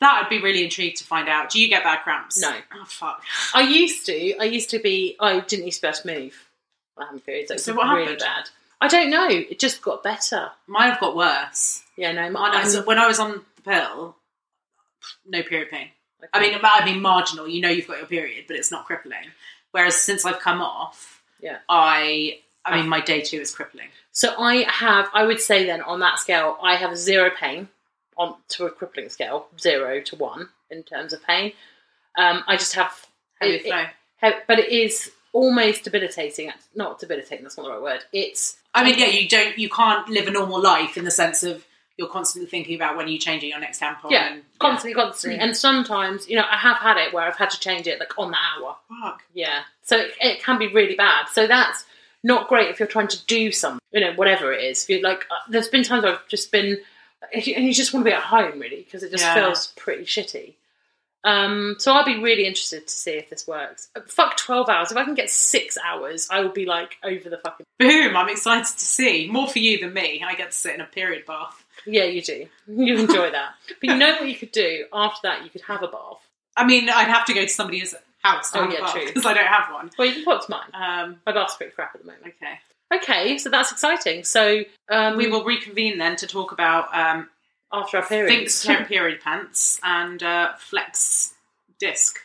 That 0.00 0.22
I'd 0.24 0.30
be 0.30 0.40
really 0.40 0.62
intrigued 0.62 0.98
to 0.98 1.04
find 1.04 1.28
out. 1.28 1.50
Do 1.50 1.60
you 1.60 1.68
get 1.68 1.82
bad 1.82 2.02
cramps? 2.04 2.40
No. 2.40 2.52
Oh 2.74 2.84
fuck. 2.86 3.22
I 3.54 3.62
used 3.62 4.06
to. 4.06 4.36
I 4.38 4.44
used 4.44 4.70
to 4.70 4.78
be. 4.78 5.16
I 5.18 5.40
didn't 5.40 5.66
used 5.66 5.80
to 5.80 5.86
be 5.86 5.88
able 5.88 5.98
to 5.98 6.20
move. 6.20 6.44
I 6.98 7.06
had 7.12 7.24
periods. 7.26 7.50
It 7.50 7.54
was 7.54 7.64
So 7.64 7.74
what 7.74 7.88
really 7.88 8.02
happened? 8.02 8.18
bad. 8.20 8.50
I 8.80 8.86
don't 8.88 9.10
know. 9.10 9.28
It 9.28 9.58
just 9.58 9.82
got 9.82 10.02
better. 10.04 10.50
Mine 10.68 10.90
have 10.90 11.00
got 11.00 11.16
worse. 11.16 11.82
Yeah, 11.96 12.12
no. 12.12 12.30
Mine, 12.30 12.52
Mine, 12.52 12.66
so 12.68 12.84
when 12.84 12.98
I 12.98 13.08
was 13.08 13.18
on 13.18 13.32
the 13.56 13.62
pill, 13.62 14.14
no 15.26 15.42
period 15.42 15.70
pain. 15.70 15.88
I 16.32 16.40
mean, 16.40 16.58
I 16.62 16.84
mean 16.84 17.00
marginal. 17.02 17.48
You 17.48 17.60
know, 17.60 17.68
you've 17.68 17.88
got 17.88 17.98
your 17.98 18.06
period, 18.06 18.44
but 18.46 18.56
it's 18.56 18.70
not 18.70 18.86
crippling. 18.86 19.32
Whereas 19.72 19.96
since 19.96 20.24
I've 20.24 20.38
come 20.40 20.60
off, 20.60 21.22
Yeah. 21.40 21.58
I, 21.68 22.38
I 22.64 22.76
mean, 22.76 22.88
my 22.88 23.00
day 23.00 23.20
two 23.20 23.38
is 23.40 23.52
crippling. 23.54 23.88
So 24.18 24.34
I 24.36 24.64
have, 24.68 25.08
I 25.14 25.22
would 25.22 25.40
say 25.40 25.64
then 25.64 25.80
on 25.80 26.00
that 26.00 26.18
scale, 26.18 26.58
I 26.60 26.74
have 26.74 26.96
zero 26.98 27.30
pain 27.30 27.68
on 28.16 28.34
to 28.48 28.66
a 28.66 28.70
crippling 28.70 29.10
scale, 29.10 29.46
zero 29.60 30.00
to 30.00 30.16
one 30.16 30.48
in 30.72 30.82
terms 30.82 31.12
of 31.12 31.24
pain. 31.24 31.52
Um, 32.16 32.42
I 32.48 32.56
just 32.56 32.74
have 32.74 33.06
Heavy 33.40 33.54
it- 33.54 33.62
flow. 33.66 33.84
it- 34.24 34.42
but 34.48 34.58
it 34.58 34.70
is 34.72 35.12
almost 35.32 35.84
debilitating. 35.84 36.52
Not 36.74 36.98
debilitating. 36.98 37.44
That's 37.44 37.56
not 37.56 37.62
the 37.66 37.70
right 37.70 37.80
word. 37.80 38.00
It's 38.12 38.56
I 38.74 38.82
mean, 38.82 38.98
yeah, 38.98 39.06
you 39.06 39.28
don't, 39.28 39.56
you 39.56 39.68
can't 39.68 40.08
live 40.08 40.26
a 40.26 40.32
normal 40.32 40.60
life 40.60 40.96
in 40.96 41.04
the 41.04 41.12
sense 41.12 41.44
of 41.44 41.64
you're 41.96 42.08
constantly 42.08 42.50
thinking 42.50 42.74
about 42.74 42.96
when 42.96 43.06
you're 43.06 43.20
changing 43.20 43.50
your 43.50 43.60
next 43.60 43.80
tampon. 43.80 44.10
yeah, 44.10 44.32
and, 44.32 44.42
constantly, 44.58 45.00
constantly. 45.00 45.38
And 45.38 45.56
sometimes, 45.56 46.28
you 46.28 46.34
know, 46.34 46.44
I 46.50 46.56
have 46.56 46.78
had 46.78 46.96
it 46.96 47.12
where 47.14 47.22
I've 47.24 47.36
had 47.36 47.50
to 47.50 47.60
change 47.60 47.86
it 47.86 48.00
like 48.00 48.18
on 48.18 48.32
the 48.32 48.36
hour. 48.36 48.74
Fuck. 49.00 49.22
Yeah. 49.32 49.60
So 49.84 49.96
it, 49.96 50.10
it 50.20 50.42
can 50.42 50.58
be 50.58 50.66
really 50.66 50.96
bad. 50.96 51.26
So 51.32 51.46
that's 51.46 51.84
not 52.24 52.48
great 52.48 52.68
if 52.68 52.78
you're 52.78 52.88
trying 52.88 53.08
to 53.08 53.24
do 53.26 53.52
something, 53.52 53.80
you 53.92 54.00
know, 54.00 54.12
whatever 54.14 54.52
it 54.52 54.64
is. 54.64 54.88
Like, 55.02 55.26
uh, 55.30 55.34
there's 55.48 55.68
been 55.68 55.84
times 55.84 56.02
where 56.04 56.14
I've 56.14 56.28
just 56.28 56.50
been, 56.52 56.78
if 57.32 57.46
you, 57.46 57.54
and 57.54 57.64
you 57.64 57.72
just 57.72 57.92
want 57.94 58.04
to 58.04 58.10
be 58.10 58.14
at 58.14 58.22
home 58.22 58.58
really 58.58 58.82
because 58.82 59.02
it 59.02 59.10
just 59.10 59.24
Yeah. 59.24 59.34
feels 59.34 59.68
pretty 59.76 60.04
shitty. 60.04 60.54
Um, 61.24 61.76
so 61.78 61.92
I'll 61.92 62.04
be 62.04 62.18
really 62.22 62.46
interested 62.46 62.86
to 62.86 62.92
see 62.92 63.10
if 63.12 63.28
this 63.28 63.46
works. 63.46 63.88
Uh, 63.96 64.00
Fuck 64.06 64.36
12 64.36 64.68
hours. 64.68 64.92
If 64.92 64.96
I 64.96 65.04
can 65.04 65.14
get 65.14 65.30
six 65.30 65.76
hours, 65.76 66.28
I 66.30 66.40
will 66.40 66.50
be 66.52 66.64
like 66.64 66.96
over 67.02 67.28
the 67.28 67.38
fucking. 67.38 67.66
Boom! 67.78 68.16
I'm 68.16 68.28
excited 68.28 68.66
to 68.66 68.84
see. 68.84 69.28
More 69.30 69.48
for 69.48 69.58
you 69.58 69.78
than 69.78 69.92
me. 69.92 70.22
I 70.26 70.34
get 70.36 70.52
to 70.52 70.56
sit 70.56 70.74
in 70.74 70.80
a 70.80 70.86
period 70.86 71.26
bath. 71.26 71.64
Yeah, 71.86 72.04
you 72.04 72.22
do. 72.22 72.46
You 72.68 72.96
enjoy 72.98 73.30
that. 73.32 73.50
but 73.80 73.90
you 73.90 73.96
know 73.96 74.12
what 74.12 74.28
you 74.28 74.36
could 74.36 74.52
do 74.52 74.86
after 74.92 75.20
that? 75.28 75.42
You 75.44 75.50
could 75.50 75.62
have 75.62 75.82
a 75.82 75.88
bath. 75.88 76.24
I 76.56 76.64
mean, 76.64 76.88
I'd 76.88 77.08
have 77.08 77.24
to 77.26 77.34
go 77.34 77.42
to 77.42 77.48
somebody's 77.48 77.92
house 77.92 78.02
to 78.36 78.60
Oh, 78.60 78.68
yeah, 78.70 78.86
true. 78.92 79.06
because 79.06 79.26
I 79.26 79.34
don't 79.34 79.46
have 79.46 79.72
one. 79.72 79.90
Well, 79.98 80.06
you 80.08 80.14
can 80.14 80.24
put 80.24 80.42
it 80.42 80.46
to 80.46 80.50
mine. 80.50 80.70
Um, 80.74 81.16
My 81.26 81.32
bath's 81.32 81.56
pretty 81.56 81.72
crap 81.72 81.94
at 81.94 82.00
the 82.02 82.06
moment. 82.06 82.24
okay. 82.42 82.60
Okay, 82.94 83.36
so 83.38 83.50
that's 83.50 83.70
exciting. 83.70 84.24
So 84.24 84.62
um, 84.90 85.16
We 85.16 85.28
will 85.28 85.44
reconvene 85.44 85.98
then 85.98 86.16
to 86.16 86.26
talk 86.26 86.52
about 86.52 86.88
um, 86.96 87.28
after 87.72 87.98
our 87.98 88.06
periods. 88.06 88.64
Thinx 88.66 88.86
period 88.88 89.20
pants 89.20 89.78
and 89.82 90.22
uh, 90.22 90.52
flex 90.58 91.34
disc. 91.78 92.16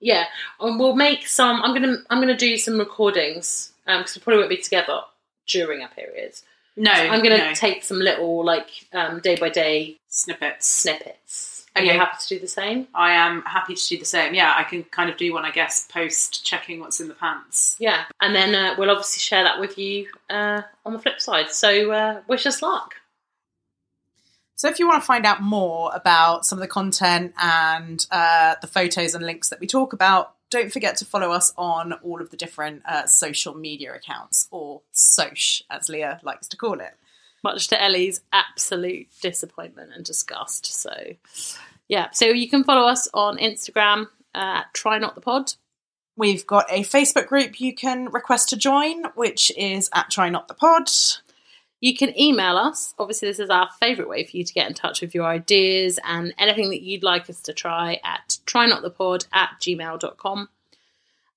Yeah, 0.00 0.24
and 0.60 0.78
we'll 0.78 0.94
make 0.96 1.26
some. 1.26 1.60
I'm 1.62 1.72
gonna 1.74 1.98
I'm 2.10 2.20
gonna 2.20 2.36
do 2.36 2.56
some 2.56 2.78
recordings 2.78 3.72
because 3.86 4.14
we 4.16 4.20
probably 4.22 4.38
won't 4.38 4.50
be 4.50 4.56
together 4.58 5.00
during 5.48 5.82
our 5.82 5.88
periods. 5.88 6.44
No, 6.76 6.92
I'm 6.92 7.20
gonna 7.22 7.38
no. 7.38 7.52
take 7.54 7.82
some 7.82 7.98
little 7.98 8.44
like 8.44 8.68
um, 8.92 9.18
day 9.20 9.34
by 9.34 9.48
day 9.48 9.96
snippets. 10.08 10.68
snippets. 10.68 11.57
Are 11.78 11.84
you 11.84 11.92
happy 11.92 12.16
to 12.20 12.28
do 12.28 12.40
the 12.40 12.48
same? 12.48 12.88
I 12.94 13.12
am 13.12 13.42
happy 13.42 13.74
to 13.74 13.88
do 13.88 13.98
the 13.98 14.04
same. 14.04 14.34
Yeah, 14.34 14.54
I 14.56 14.64
can 14.64 14.84
kind 14.84 15.10
of 15.10 15.16
do 15.16 15.32
one, 15.32 15.44
I 15.44 15.50
guess, 15.50 15.86
post 15.90 16.44
checking 16.44 16.80
what's 16.80 17.00
in 17.00 17.08
the 17.08 17.14
pants. 17.14 17.76
Yeah, 17.78 18.04
and 18.20 18.34
then 18.34 18.54
uh, 18.54 18.74
we'll 18.78 18.90
obviously 18.90 19.20
share 19.20 19.44
that 19.44 19.60
with 19.60 19.78
you 19.78 20.08
uh, 20.30 20.62
on 20.84 20.92
the 20.92 20.98
flip 20.98 21.20
side. 21.20 21.50
So 21.50 21.90
uh, 21.90 22.20
wish 22.28 22.46
us 22.46 22.62
luck. 22.62 22.94
So, 24.58 24.68
if 24.68 24.80
you 24.80 24.88
want 24.88 25.00
to 25.00 25.06
find 25.06 25.24
out 25.24 25.40
more 25.40 25.92
about 25.94 26.44
some 26.44 26.58
of 26.58 26.62
the 26.62 26.68
content 26.68 27.32
and 27.38 28.04
uh, 28.10 28.56
the 28.60 28.66
photos 28.66 29.14
and 29.14 29.24
links 29.24 29.50
that 29.50 29.60
we 29.60 29.68
talk 29.68 29.92
about, 29.92 30.34
don't 30.50 30.72
forget 30.72 30.96
to 30.96 31.04
follow 31.04 31.30
us 31.30 31.52
on 31.56 31.92
all 31.92 32.20
of 32.20 32.30
the 32.30 32.36
different 32.36 32.82
uh, 32.84 33.06
social 33.06 33.54
media 33.54 33.94
accounts, 33.94 34.48
or 34.50 34.82
Soch, 34.92 35.62
as 35.70 35.88
Leah 35.88 36.18
likes 36.24 36.48
to 36.48 36.56
call 36.56 36.80
it. 36.80 36.96
Much 37.44 37.68
to 37.68 37.82
Ellie's 37.82 38.20
absolute 38.32 39.08
disappointment 39.20 39.92
and 39.94 40.04
disgust. 40.04 40.66
So, 40.66 40.92
yeah, 41.88 42.10
so 42.12 42.26
you 42.26 42.48
can 42.48 42.64
follow 42.64 42.88
us 42.88 43.08
on 43.14 43.38
Instagram 43.38 44.06
uh, 44.34 44.62
at 44.62 44.74
Try 44.74 44.98
Not 44.98 45.14
the 45.14 45.20
Pod. 45.20 45.52
We've 46.16 46.46
got 46.46 46.66
a 46.68 46.82
Facebook 46.82 47.28
group 47.28 47.60
you 47.60 47.74
can 47.74 48.06
request 48.06 48.48
to 48.48 48.56
join, 48.56 49.04
which 49.14 49.52
is 49.56 49.88
at 49.94 50.10
Try 50.10 50.28
Not 50.30 50.48
the 50.48 50.54
Pod. 50.54 50.88
You 51.80 51.96
can 51.96 52.18
email 52.20 52.56
us. 52.56 52.92
Obviously, 52.98 53.28
this 53.28 53.38
is 53.38 53.50
our 53.50 53.68
favourite 53.78 54.08
way 54.08 54.24
for 54.24 54.36
you 54.36 54.42
to 54.42 54.52
get 54.52 54.66
in 54.66 54.74
touch 54.74 55.00
with 55.00 55.14
your 55.14 55.26
ideas 55.26 56.00
and 56.04 56.34
anything 56.36 56.70
that 56.70 56.82
you'd 56.82 57.04
like 57.04 57.30
us 57.30 57.40
to 57.42 57.52
try 57.52 58.00
at 58.02 58.38
trynotthepod 58.46 59.26
at 59.32 59.50
gmail.com. 59.60 60.48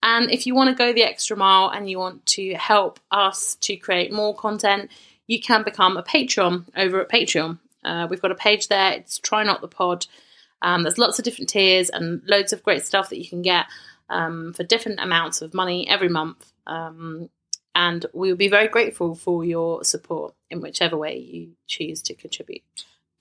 And 0.03 0.31
if 0.31 0.47
you 0.47 0.55
want 0.55 0.75
to 0.75 0.75
go 0.75 0.93
the 0.93 1.03
extra 1.03 1.37
mile 1.37 1.69
and 1.69 1.87
you 1.87 1.99
want 1.99 2.25
to 2.27 2.55
help 2.55 2.99
us 3.11 3.55
to 3.61 3.75
create 3.75 4.11
more 4.11 4.35
content, 4.35 4.89
you 5.31 5.39
can 5.39 5.63
become 5.63 5.95
a 5.95 6.03
Patreon 6.03 6.65
over 6.75 6.99
at 6.99 7.09
Patreon. 7.09 7.57
Uh, 7.85 8.05
we've 8.09 8.21
got 8.21 8.31
a 8.31 8.35
page 8.35 8.67
there. 8.67 8.91
It's 8.91 9.17
Try 9.17 9.43
Not 9.43 9.61
the 9.61 9.67
Pod. 9.69 10.05
Um, 10.61 10.83
there's 10.83 10.97
lots 10.97 11.19
of 11.19 11.25
different 11.25 11.47
tiers 11.47 11.89
and 11.89 12.21
loads 12.27 12.51
of 12.51 12.63
great 12.63 12.83
stuff 12.83 13.09
that 13.09 13.17
you 13.17 13.29
can 13.29 13.41
get 13.41 13.67
um, 14.09 14.51
for 14.51 14.63
different 14.63 14.99
amounts 14.99 15.41
of 15.41 15.53
money 15.53 15.87
every 15.87 16.09
month. 16.09 16.51
Um, 16.67 17.29
and 17.73 18.05
we 18.11 18.27
will 18.27 18.35
be 18.35 18.49
very 18.49 18.67
grateful 18.67 19.15
for 19.15 19.45
your 19.45 19.85
support 19.85 20.35
in 20.49 20.59
whichever 20.59 20.97
way 20.97 21.19
you 21.19 21.51
choose 21.65 22.01
to 22.03 22.13
contribute. 22.13 22.63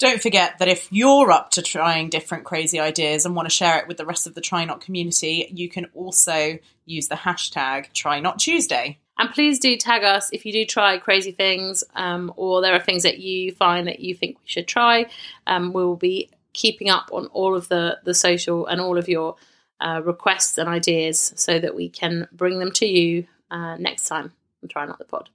Don't 0.00 0.20
forget 0.20 0.58
that 0.58 0.66
if 0.66 0.88
you're 0.90 1.30
up 1.30 1.52
to 1.52 1.62
trying 1.62 2.08
different 2.08 2.42
crazy 2.42 2.80
ideas 2.80 3.24
and 3.24 3.36
want 3.36 3.48
to 3.48 3.54
share 3.54 3.78
it 3.78 3.86
with 3.86 3.98
the 3.98 4.06
rest 4.06 4.26
of 4.26 4.34
the 4.34 4.40
Try 4.40 4.64
Not 4.64 4.80
community, 4.80 5.48
you 5.54 5.68
can 5.68 5.84
also 5.94 6.58
use 6.86 7.06
the 7.06 7.14
hashtag 7.14 7.92
Try 7.92 8.18
Not 8.18 8.40
Tuesday. 8.40 8.98
And 9.20 9.30
please 9.30 9.58
do 9.58 9.76
tag 9.76 10.02
us 10.02 10.30
if 10.32 10.46
you 10.46 10.52
do 10.52 10.64
try 10.64 10.96
crazy 10.96 11.30
things 11.30 11.84
um, 11.94 12.32
or 12.36 12.62
there 12.62 12.72
are 12.72 12.80
things 12.80 13.02
that 13.02 13.18
you 13.18 13.52
find 13.52 13.86
that 13.86 14.00
you 14.00 14.14
think 14.14 14.38
we 14.38 14.46
should 14.46 14.66
try. 14.66 15.10
Um, 15.46 15.74
we'll 15.74 15.96
be 15.96 16.30
keeping 16.54 16.88
up 16.88 17.10
on 17.12 17.26
all 17.26 17.54
of 17.54 17.68
the, 17.68 17.98
the 18.02 18.14
social 18.14 18.64
and 18.64 18.80
all 18.80 18.96
of 18.96 19.10
your 19.10 19.36
uh, 19.78 20.00
requests 20.02 20.56
and 20.56 20.70
ideas 20.70 21.34
so 21.36 21.58
that 21.58 21.74
we 21.74 21.90
can 21.90 22.28
bring 22.32 22.60
them 22.60 22.72
to 22.72 22.86
you 22.86 23.26
uh, 23.50 23.76
next 23.76 24.04
time 24.04 24.32
on 24.62 24.70
Try 24.70 24.86
Not 24.86 24.98
the 24.98 25.04
Pod. 25.04 25.28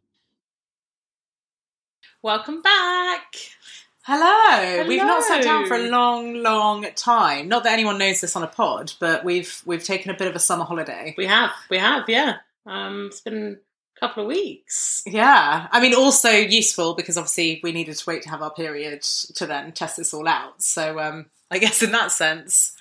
Welcome 2.24 2.64
back. 2.64 3.36
Hello. 4.02 4.88
We've 4.88 4.98
not 4.98 5.24
sat 5.24 5.44
down 5.44 5.68
for 5.68 5.76
a 5.76 5.90
long, 5.90 6.42
long 6.42 6.88
time. 6.96 7.50
Not 7.50 7.64
that 7.66 7.74
anyone 7.74 8.00
knows 8.00 8.20
this 8.20 8.36
on 8.36 8.42
a 8.42 8.48
pod, 8.48 8.94
but 9.00 9.24
we've 9.24 9.62
we've 9.64 9.84
taken 9.84 10.10
a 10.10 10.18
bit 10.18 10.28
of 10.28 10.36
a 10.36 10.40
summer 10.40 10.66
holiday. 10.66 11.14
We 11.20 11.28
have, 11.28 11.52
we 11.70 11.78
have, 11.78 12.10
yeah. 12.10 12.38
Um, 12.66 13.10
it's 13.12 13.22
been 13.22 13.60
a 13.60 13.75
couple 14.00 14.24
of 14.24 14.28
weeks. 14.28 15.02
Yeah, 15.06 15.68
I 15.72 15.82
mean, 15.82 15.94
also 15.94 16.30
useful 16.30 16.96
because 16.96 17.18
obviously 17.18 17.60
we 17.64 17.72
needed 17.72 17.96
to 17.96 18.04
wait 18.08 18.24
to 18.24 18.30
have 18.30 18.42
our 18.42 18.52
period 18.52 19.02
to 19.02 19.46
then 19.46 19.72
test 19.72 19.98
this 19.98 20.14
all 20.14 20.28
out. 20.28 20.62
So, 20.62 21.00
um, 21.00 21.28
I 21.50 21.60
guess 21.60 21.82
in 21.82 21.92
that 21.92 22.12
sense, 22.12 22.76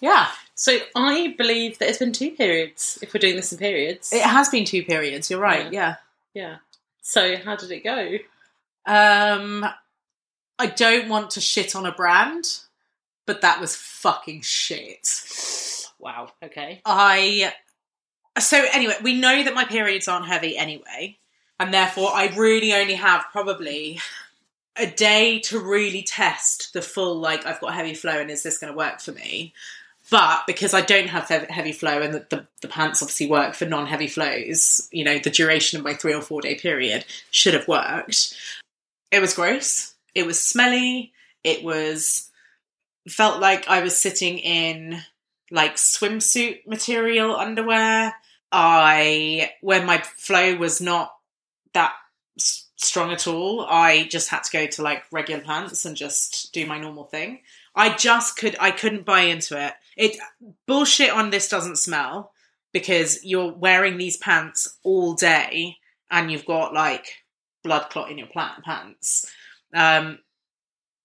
yeah, 0.00 0.28
So 0.54 0.78
I 0.94 1.34
believe 1.36 1.78
that 1.78 1.88
it's 1.88 1.98
been 1.98 2.12
two 2.12 2.32
periods. 2.32 2.98
If 3.02 3.12
we're 3.12 3.20
doing 3.20 3.36
this 3.36 3.52
in 3.52 3.58
periods, 3.58 4.12
it 4.12 4.22
has 4.22 4.48
been 4.48 4.64
two 4.64 4.82
periods. 4.82 5.30
You're 5.30 5.40
right. 5.40 5.72
Yeah. 5.72 5.96
yeah. 6.34 6.56
So 7.02 7.36
how 7.36 7.56
did 7.56 7.70
it 7.70 7.84
go? 7.84 8.16
Um, 8.86 9.66
I 10.58 10.66
don't 10.66 11.08
want 11.08 11.30
to 11.32 11.40
shit 11.40 11.74
on 11.74 11.86
a 11.86 11.92
brand, 11.92 12.60
but 13.26 13.42
that 13.42 13.60
was 13.60 13.76
fucking 13.76 14.42
shit. 14.42 15.08
Wow. 15.98 16.30
Okay. 16.42 16.80
I 16.84 17.52
so 18.38 18.64
anyway, 18.72 18.94
we 19.02 19.18
know 19.18 19.42
that 19.42 19.54
my 19.54 19.64
periods 19.64 20.08
aren't 20.08 20.26
heavy 20.26 20.56
anyway, 20.56 21.18
and 21.58 21.72
therefore 21.72 22.10
I 22.12 22.32
really 22.36 22.72
only 22.74 22.94
have 22.94 23.24
probably 23.32 23.98
a 24.76 24.86
day 24.86 25.38
to 25.40 25.58
really 25.58 26.02
test 26.02 26.72
the 26.72 26.82
full 26.82 27.16
like 27.16 27.46
I've 27.46 27.60
got 27.60 27.74
heavy 27.74 27.94
flow 27.94 28.20
and 28.20 28.30
is 28.30 28.42
this 28.42 28.58
going 28.58 28.72
to 28.72 28.76
work 28.76 29.00
for 29.00 29.12
me? 29.12 29.54
But 30.10 30.44
because 30.46 30.72
I 30.74 30.82
don't 30.82 31.08
have 31.08 31.28
heavy 31.28 31.72
flow 31.72 32.00
and 32.00 32.14
the, 32.14 32.26
the, 32.30 32.46
the 32.62 32.68
pants 32.68 33.02
obviously 33.02 33.26
work 33.26 33.54
for 33.54 33.64
non 33.64 33.86
heavy 33.86 34.06
flows, 34.06 34.88
you 34.92 35.02
know, 35.02 35.18
the 35.18 35.30
duration 35.30 35.78
of 35.78 35.84
my 35.84 35.94
three 35.94 36.14
or 36.14 36.22
four 36.22 36.40
day 36.40 36.54
period 36.54 37.04
should 37.30 37.54
have 37.54 37.66
worked. 37.66 38.34
It 39.10 39.20
was 39.20 39.34
gross. 39.34 39.94
It 40.14 40.26
was 40.26 40.40
smelly. 40.40 41.12
It 41.42 41.64
was 41.64 42.30
felt 43.08 43.40
like 43.40 43.68
I 43.68 43.82
was 43.82 43.96
sitting 43.96 44.38
in 44.38 45.00
like 45.50 45.76
swimsuit 45.76 46.66
material 46.66 47.34
underwear. 47.34 48.14
I 48.52 49.52
when 49.60 49.86
my 49.86 49.98
flow 49.98 50.56
was 50.56 50.80
not 50.80 51.12
that 51.72 51.94
strong 52.76 53.12
at 53.12 53.26
all, 53.26 53.66
I 53.68 54.04
just 54.04 54.28
had 54.28 54.44
to 54.44 54.52
go 54.52 54.66
to 54.66 54.82
like 54.82 55.04
regular 55.10 55.42
pants 55.42 55.84
and 55.84 55.96
just 55.96 56.52
do 56.52 56.66
my 56.66 56.78
normal 56.78 57.04
thing. 57.04 57.40
I 57.74 57.94
just 57.94 58.36
could 58.36 58.56
I 58.60 58.70
couldn't 58.70 59.04
buy 59.04 59.22
into 59.22 59.60
it. 59.62 59.74
It 59.96 60.18
bullshit 60.66 61.10
on 61.10 61.30
this 61.30 61.48
doesn't 61.48 61.76
smell 61.78 62.32
because 62.72 63.24
you're 63.24 63.52
wearing 63.52 63.98
these 63.98 64.16
pants 64.16 64.78
all 64.82 65.14
day 65.14 65.76
and 66.10 66.30
you've 66.30 66.46
got 66.46 66.74
like 66.74 67.06
blood 67.62 67.90
clot 67.90 68.10
in 68.10 68.18
your 68.18 68.28
plant 68.28 68.64
pants. 68.64 69.30
Um 69.74 70.18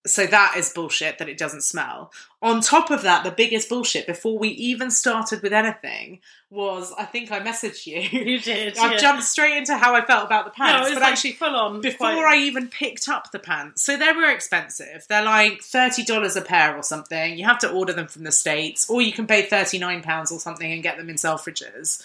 so 0.05 0.25
that 0.25 0.55
is 0.57 0.73
bullshit 0.73 1.19
that 1.19 1.29
it 1.29 1.37
doesn't 1.37 1.61
smell. 1.61 2.11
On 2.41 2.59
top 2.59 2.89
of 2.89 3.03
that, 3.03 3.23
the 3.23 3.29
biggest 3.31 3.69
bullshit 3.69 4.07
before 4.07 4.39
we 4.39 4.49
even 4.49 4.89
started 4.89 5.43
with 5.43 5.53
anything 5.53 6.19
was 6.49 6.91
I 6.97 7.05
think 7.05 7.31
I 7.31 7.39
messaged 7.39 7.85
you. 7.85 8.01
You 8.31 8.39
did. 8.39 8.77
I've 8.79 8.99
jumped 8.99 9.23
straight 9.23 9.57
into 9.57 9.77
how 9.77 9.93
I 9.93 10.03
felt 10.03 10.25
about 10.25 10.45
the 10.45 10.51
pants, 10.51 10.89
no, 10.89 10.95
but 10.95 11.03
actually 11.03 11.33
full 11.33 11.55
on. 11.55 11.81
before 11.81 12.07
I 12.27 12.37
even 12.37 12.67
picked 12.67 13.07
up 13.09 13.31
the 13.31 13.39
pants, 13.39 13.83
so 13.83 13.95
they 13.95 14.11
were 14.11 14.29
expensive. 14.31 15.05
They're 15.07 15.23
like 15.23 15.61
thirty 15.61 16.03
dollars 16.03 16.35
a 16.35 16.41
pair 16.41 16.75
or 16.75 16.83
something. 16.83 17.37
You 17.37 17.45
have 17.45 17.59
to 17.59 17.71
order 17.71 17.93
them 17.93 18.07
from 18.07 18.23
the 18.23 18.31
states, 18.31 18.89
or 18.89 19.01
you 19.01 19.11
can 19.11 19.27
pay 19.27 19.43
thirty 19.43 19.77
nine 19.77 20.01
pounds 20.01 20.31
or 20.31 20.39
something 20.39 20.71
and 20.71 20.81
get 20.81 20.97
them 20.97 21.09
in 21.09 21.15
Selfridges. 21.17 22.03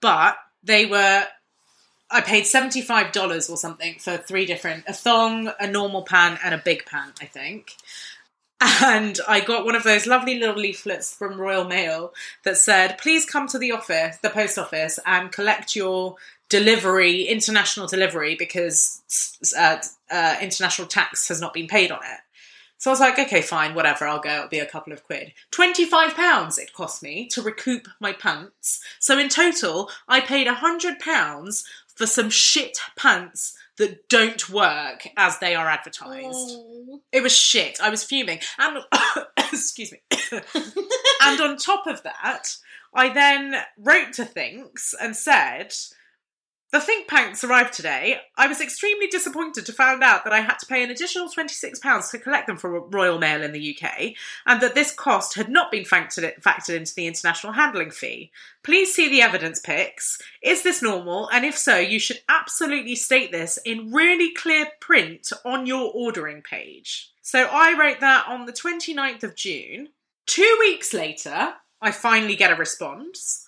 But 0.00 0.36
they 0.62 0.86
were 0.86 1.26
I 2.10 2.20
paid 2.20 2.46
seventy 2.46 2.80
five 2.80 3.12
dollars 3.12 3.50
or 3.50 3.56
something 3.56 3.96
for 3.98 4.16
three 4.16 4.46
different 4.46 4.84
a 4.86 4.92
thong, 4.92 5.52
a 5.60 5.66
normal 5.66 6.02
pan, 6.02 6.38
and 6.42 6.54
a 6.54 6.58
big 6.58 6.86
pan. 6.86 7.12
I 7.20 7.26
think. 7.26 7.72
And 8.60 9.20
I 9.28 9.38
got 9.38 9.64
one 9.64 9.76
of 9.76 9.84
those 9.84 10.06
lovely 10.06 10.36
little 10.36 10.56
leaflets 10.56 11.14
from 11.14 11.40
Royal 11.40 11.64
Mail 11.64 12.12
that 12.44 12.56
said, 12.56 12.98
"Please 12.98 13.24
come 13.24 13.46
to 13.48 13.58
the 13.58 13.72
office, 13.72 14.18
the 14.18 14.30
post 14.30 14.58
office, 14.58 14.98
and 15.06 15.30
collect 15.30 15.76
your 15.76 16.16
delivery, 16.48 17.22
international 17.22 17.86
delivery, 17.86 18.34
because 18.34 19.02
uh, 19.56 19.76
uh, 20.10 20.36
international 20.40 20.88
tax 20.88 21.28
has 21.28 21.40
not 21.40 21.54
been 21.54 21.68
paid 21.68 21.92
on 21.92 22.00
it." 22.02 22.20
So 22.78 22.90
I 22.90 22.92
was 22.92 23.00
like, 23.00 23.18
okay, 23.18 23.42
fine, 23.42 23.74
whatever, 23.74 24.06
I'll 24.06 24.20
go. 24.20 24.36
It'll 24.36 24.48
be 24.48 24.60
a 24.60 24.66
couple 24.66 24.92
of 24.92 25.02
quid. 25.02 25.32
£25 25.50 26.58
it 26.58 26.72
cost 26.72 27.02
me 27.02 27.26
to 27.32 27.42
recoup 27.42 27.88
my 27.98 28.12
pants. 28.12 28.80
So 29.00 29.18
in 29.18 29.28
total, 29.28 29.90
I 30.06 30.20
paid 30.20 30.46
£100 30.46 31.64
for 31.98 32.06
some 32.06 32.30
shit 32.30 32.78
pants 32.96 33.58
that 33.76 34.08
don't 34.08 34.48
work 34.48 35.08
as 35.16 35.40
they 35.40 35.56
are 35.56 35.66
advertised. 35.66 36.28
Oh. 36.32 37.00
It 37.10 37.24
was 37.24 37.36
shit. 37.36 37.80
I 37.82 37.90
was 37.90 38.04
fuming. 38.04 38.38
And, 38.56 38.78
excuse 39.36 39.92
me. 39.92 40.00
and 41.22 41.40
on 41.40 41.56
top 41.56 41.88
of 41.88 42.04
that, 42.04 42.56
I 42.94 43.12
then 43.12 43.56
wrote 43.76 44.12
to 44.14 44.24
Thinx 44.24 44.94
and 45.00 45.16
said, 45.16 45.74
the 46.70 46.78
Thinx 46.78 47.06
Pants 47.08 47.42
arrived 47.44 47.72
today. 47.72 48.18
I 48.36 48.46
was 48.46 48.60
extremely 48.60 49.06
disappointed 49.06 49.64
to 49.64 49.72
find 49.72 50.02
out 50.02 50.24
that 50.24 50.34
I 50.34 50.40
had 50.40 50.58
to 50.58 50.66
pay 50.66 50.82
an 50.82 50.90
additional 50.90 51.28
£26 51.28 52.10
to 52.10 52.18
collect 52.18 52.46
them 52.46 52.58
from 52.58 52.90
Royal 52.90 53.18
Mail 53.18 53.42
in 53.42 53.52
the 53.52 53.74
UK, 53.74 54.12
and 54.46 54.60
that 54.60 54.74
this 54.74 54.92
cost 54.92 55.34
had 55.34 55.48
not 55.48 55.70
been 55.70 55.84
factored 55.84 56.76
into 56.76 56.94
the 56.94 57.06
international 57.06 57.54
handling 57.54 57.90
fee. 57.90 58.30
Please 58.62 58.94
see 58.94 59.08
the 59.08 59.22
evidence 59.22 59.60
pics. 59.60 60.20
Is 60.42 60.62
this 60.62 60.82
normal? 60.82 61.30
And 61.30 61.46
if 61.46 61.56
so, 61.56 61.78
you 61.78 61.98
should 61.98 62.20
absolutely 62.28 62.96
state 62.96 63.32
this 63.32 63.58
in 63.64 63.90
really 63.92 64.34
clear 64.34 64.66
print 64.80 65.32
on 65.46 65.66
your 65.66 65.90
ordering 65.94 66.42
page. 66.42 67.10
So 67.22 67.48
I 67.50 67.78
wrote 67.78 68.00
that 68.00 68.26
on 68.28 68.44
the 68.44 68.52
29th 68.52 69.22
of 69.22 69.34
June. 69.34 69.88
Two 70.26 70.56
weeks 70.60 70.92
later, 70.92 71.54
I 71.80 71.92
finally 71.92 72.36
get 72.36 72.50
a 72.50 72.56
response. 72.56 73.46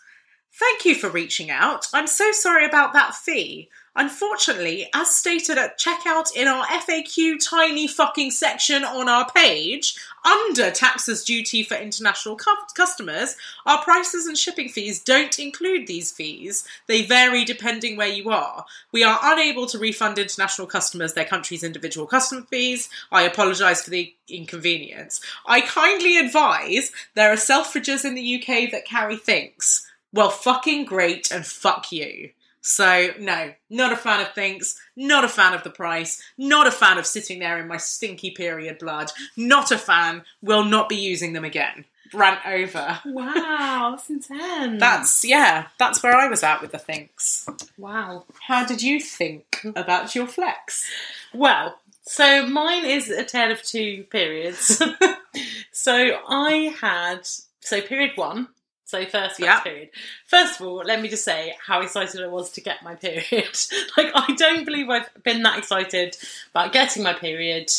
Thank 0.53 0.85
you 0.85 0.95
for 0.95 1.09
reaching 1.09 1.51
out. 1.51 1.87
I'm 1.93 2.07
so 2.07 2.33
sorry 2.33 2.67
about 2.67 2.93
that 2.93 3.15
fee. 3.15 3.69
Unfortunately, 3.97 4.89
as 4.95 5.15
stated 5.15 5.59
at 5.59 5.79
checkout 5.79 6.35
in 6.35 6.47
our 6.47 6.65
FAQ 6.67 7.39
tiny 7.45 7.89
fucking 7.89 8.31
section 8.31 8.85
on 8.85 9.09
our 9.09 9.29
page, 9.31 9.97
under 10.25 10.71
taxes 10.71 11.25
duty 11.25 11.63
for 11.65 11.75
international 11.75 12.37
cu- 12.37 12.55
customers, 12.75 13.37
our 13.67 13.83
prices 13.83 14.27
and 14.27 14.39
shipping 14.39 14.69
fees 14.69 15.03
don't 15.03 15.39
include 15.41 15.87
these 15.87 16.13
fees. 16.13 16.67
They 16.87 17.03
vary 17.03 17.45
depending 17.45 17.97
where 17.97 18.09
you 18.09 18.31
are. 18.31 18.65
We 18.93 19.03
are 19.03 19.19
unable 19.23 19.67
to 19.67 19.79
refund 19.79 20.19
international 20.19 20.69
customers 20.69 21.15
their 21.15 21.25
country's 21.25 21.65
individual 21.65 22.07
custom 22.07 22.47
fees. 22.49 22.89
I 23.11 23.23
apologise 23.23 23.83
for 23.83 23.91
the 23.91 24.15
inconvenience. 24.29 25.21
I 25.47 25.63
kindly 25.63 26.17
advise 26.17 26.93
there 27.15 27.33
are 27.33 27.37
Selfridges 27.37 28.05
in 28.05 28.15
the 28.15 28.37
UK 28.41 28.71
that 28.71 28.85
carry 28.85 29.17
Thinx 29.17 29.83
well, 30.13 30.31
fucking 30.31 30.85
great 30.85 31.31
and 31.31 31.47
fuck 31.47 31.93
you. 31.93 32.31
So, 32.63 33.11
no, 33.19 33.53
not 33.71 33.93
a 33.93 33.97
fan 33.97 34.21
of 34.21 34.35
Thinx, 34.35 34.77
not 34.95 35.25
a 35.25 35.29
fan 35.29 35.55
of 35.55 35.63
the 35.65 35.71
price, 35.71 36.23
not 36.37 36.67
a 36.67 36.71
fan 36.71 36.99
of 36.99 37.07
sitting 37.07 37.39
there 37.39 37.59
in 37.59 37.67
my 37.67 37.79
stinky 37.79 38.31
period 38.31 38.79
blood, 38.79 39.11
not 39.37 39.71
a 39.71 39.79
fan, 39.79 40.25
will 40.43 40.65
not 40.65 40.89
be 40.89 40.97
using 40.97 41.33
them 41.33 41.45
again. 41.45 41.87
Rant 42.13 42.41
over. 42.45 43.01
Wow, 43.07 43.93
that's 43.93 44.11
intense. 44.11 44.81
That's, 44.81 45.25
yeah, 45.25 45.69
that's 45.79 46.03
where 46.03 46.15
I 46.15 46.29
was 46.29 46.43
at 46.43 46.61
with 46.61 46.73
the 46.73 46.79
Thinx. 46.79 47.49
wow. 47.79 48.25
How 48.47 48.67
did 48.67 48.83
you 48.83 49.01
think 49.01 49.65
about 49.77 50.15
your 50.15 50.27
flex? 50.27 50.85
Well, 51.33 51.79
so 52.03 52.47
mine 52.47 52.85
is 52.85 53.09
a 53.09 53.25
tale 53.25 53.53
of 53.53 53.63
two 53.63 54.05
periods. 54.11 54.83
so 55.73 56.21
I 56.29 56.75
had 56.81 57.29
so 57.61 57.81
period 57.81 58.17
one. 58.17 58.49
So 58.91 59.05
first 59.07 59.39
Yeah. 59.39 59.61
period. 59.61 59.91
First 60.27 60.61
of 60.61 60.67
all, 60.67 60.77
let 60.85 61.01
me 61.01 61.09
just 61.09 61.25
say 61.25 61.55
how 61.65 61.81
excited 61.81 62.21
I 62.23 62.27
was 62.27 62.51
to 62.53 62.61
get 62.61 62.83
my 62.83 62.95
period. 62.97 63.57
like 63.97 64.11
I 64.15 64.35
don't 64.37 64.65
believe 64.65 64.89
I've 64.91 65.09
been 65.23 65.43
that 65.45 65.59
excited 65.59 66.17
about 66.51 66.73
getting 66.73 67.03
my 67.03 67.13
period 67.13 67.71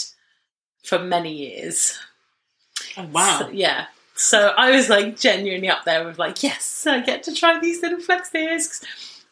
for 0.83 0.99
many 0.99 1.33
years. 1.33 1.99
Oh, 2.97 3.07
wow. 3.11 3.39
So- 3.39 3.49
yeah. 3.49 3.85
So 4.15 4.53
I 4.55 4.71
was 4.71 4.87
like 4.89 5.17
genuinely 5.19 5.69
up 5.69 5.83
there 5.83 6.05
with 6.05 6.19
like, 6.19 6.43
yes, 6.43 6.85
I 6.85 6.99
get 6.99 7.23
to 7.23 7.33
try 7.33 7.59
these 7.59 7.81
little 7.81 7.99
flex 7.99 8.29
discs. 8.29 8.85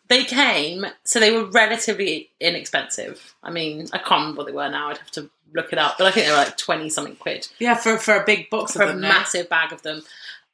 They 0.07 0.23
came, 0.23 0.85
so 1.03 1.19
they 1.19 1.31
were 1.31 1.45
relatively 1.45 2.29
inexpensive. 2.39 3.35
I 3.43 3.51
mean, 3.51 3.87
I 3.93 3.99
can't 3.99 4.11
remember 4.21 4.37
what 4.39 4.47
they 4.47 4.53
were 4.53 4.69
now. 4.69 4.89
I'd 4.89 4.97
have 4.97 5.11
to 5.11 5.29
look 5.53 5.71
it 5.71 5.77
up, 5.77 5.99
but 5.99 6.07
I 6.07 6.11
think 6.11 6.25
they 6.25 6.31
were 6.31 6.37
like 6.39 6.57
twenty 6.57 6.89
something 6.89 7.15
quid 7.17 7.47
yeah, 7.59 7.75
for, 7.75 7.97
for 7.99 8.15
a 8.15 8.25
big 8.25 8.49
box 8.49 8.73
for 8.73 8.81
of 8.83 8.89
a 8.89 8.91
them. 8.93 9.01
no? 9.01 9.07
massive 9.09 9.47
bag 9.49 9.71
of 9.71 9.83
them. 9.83 10.01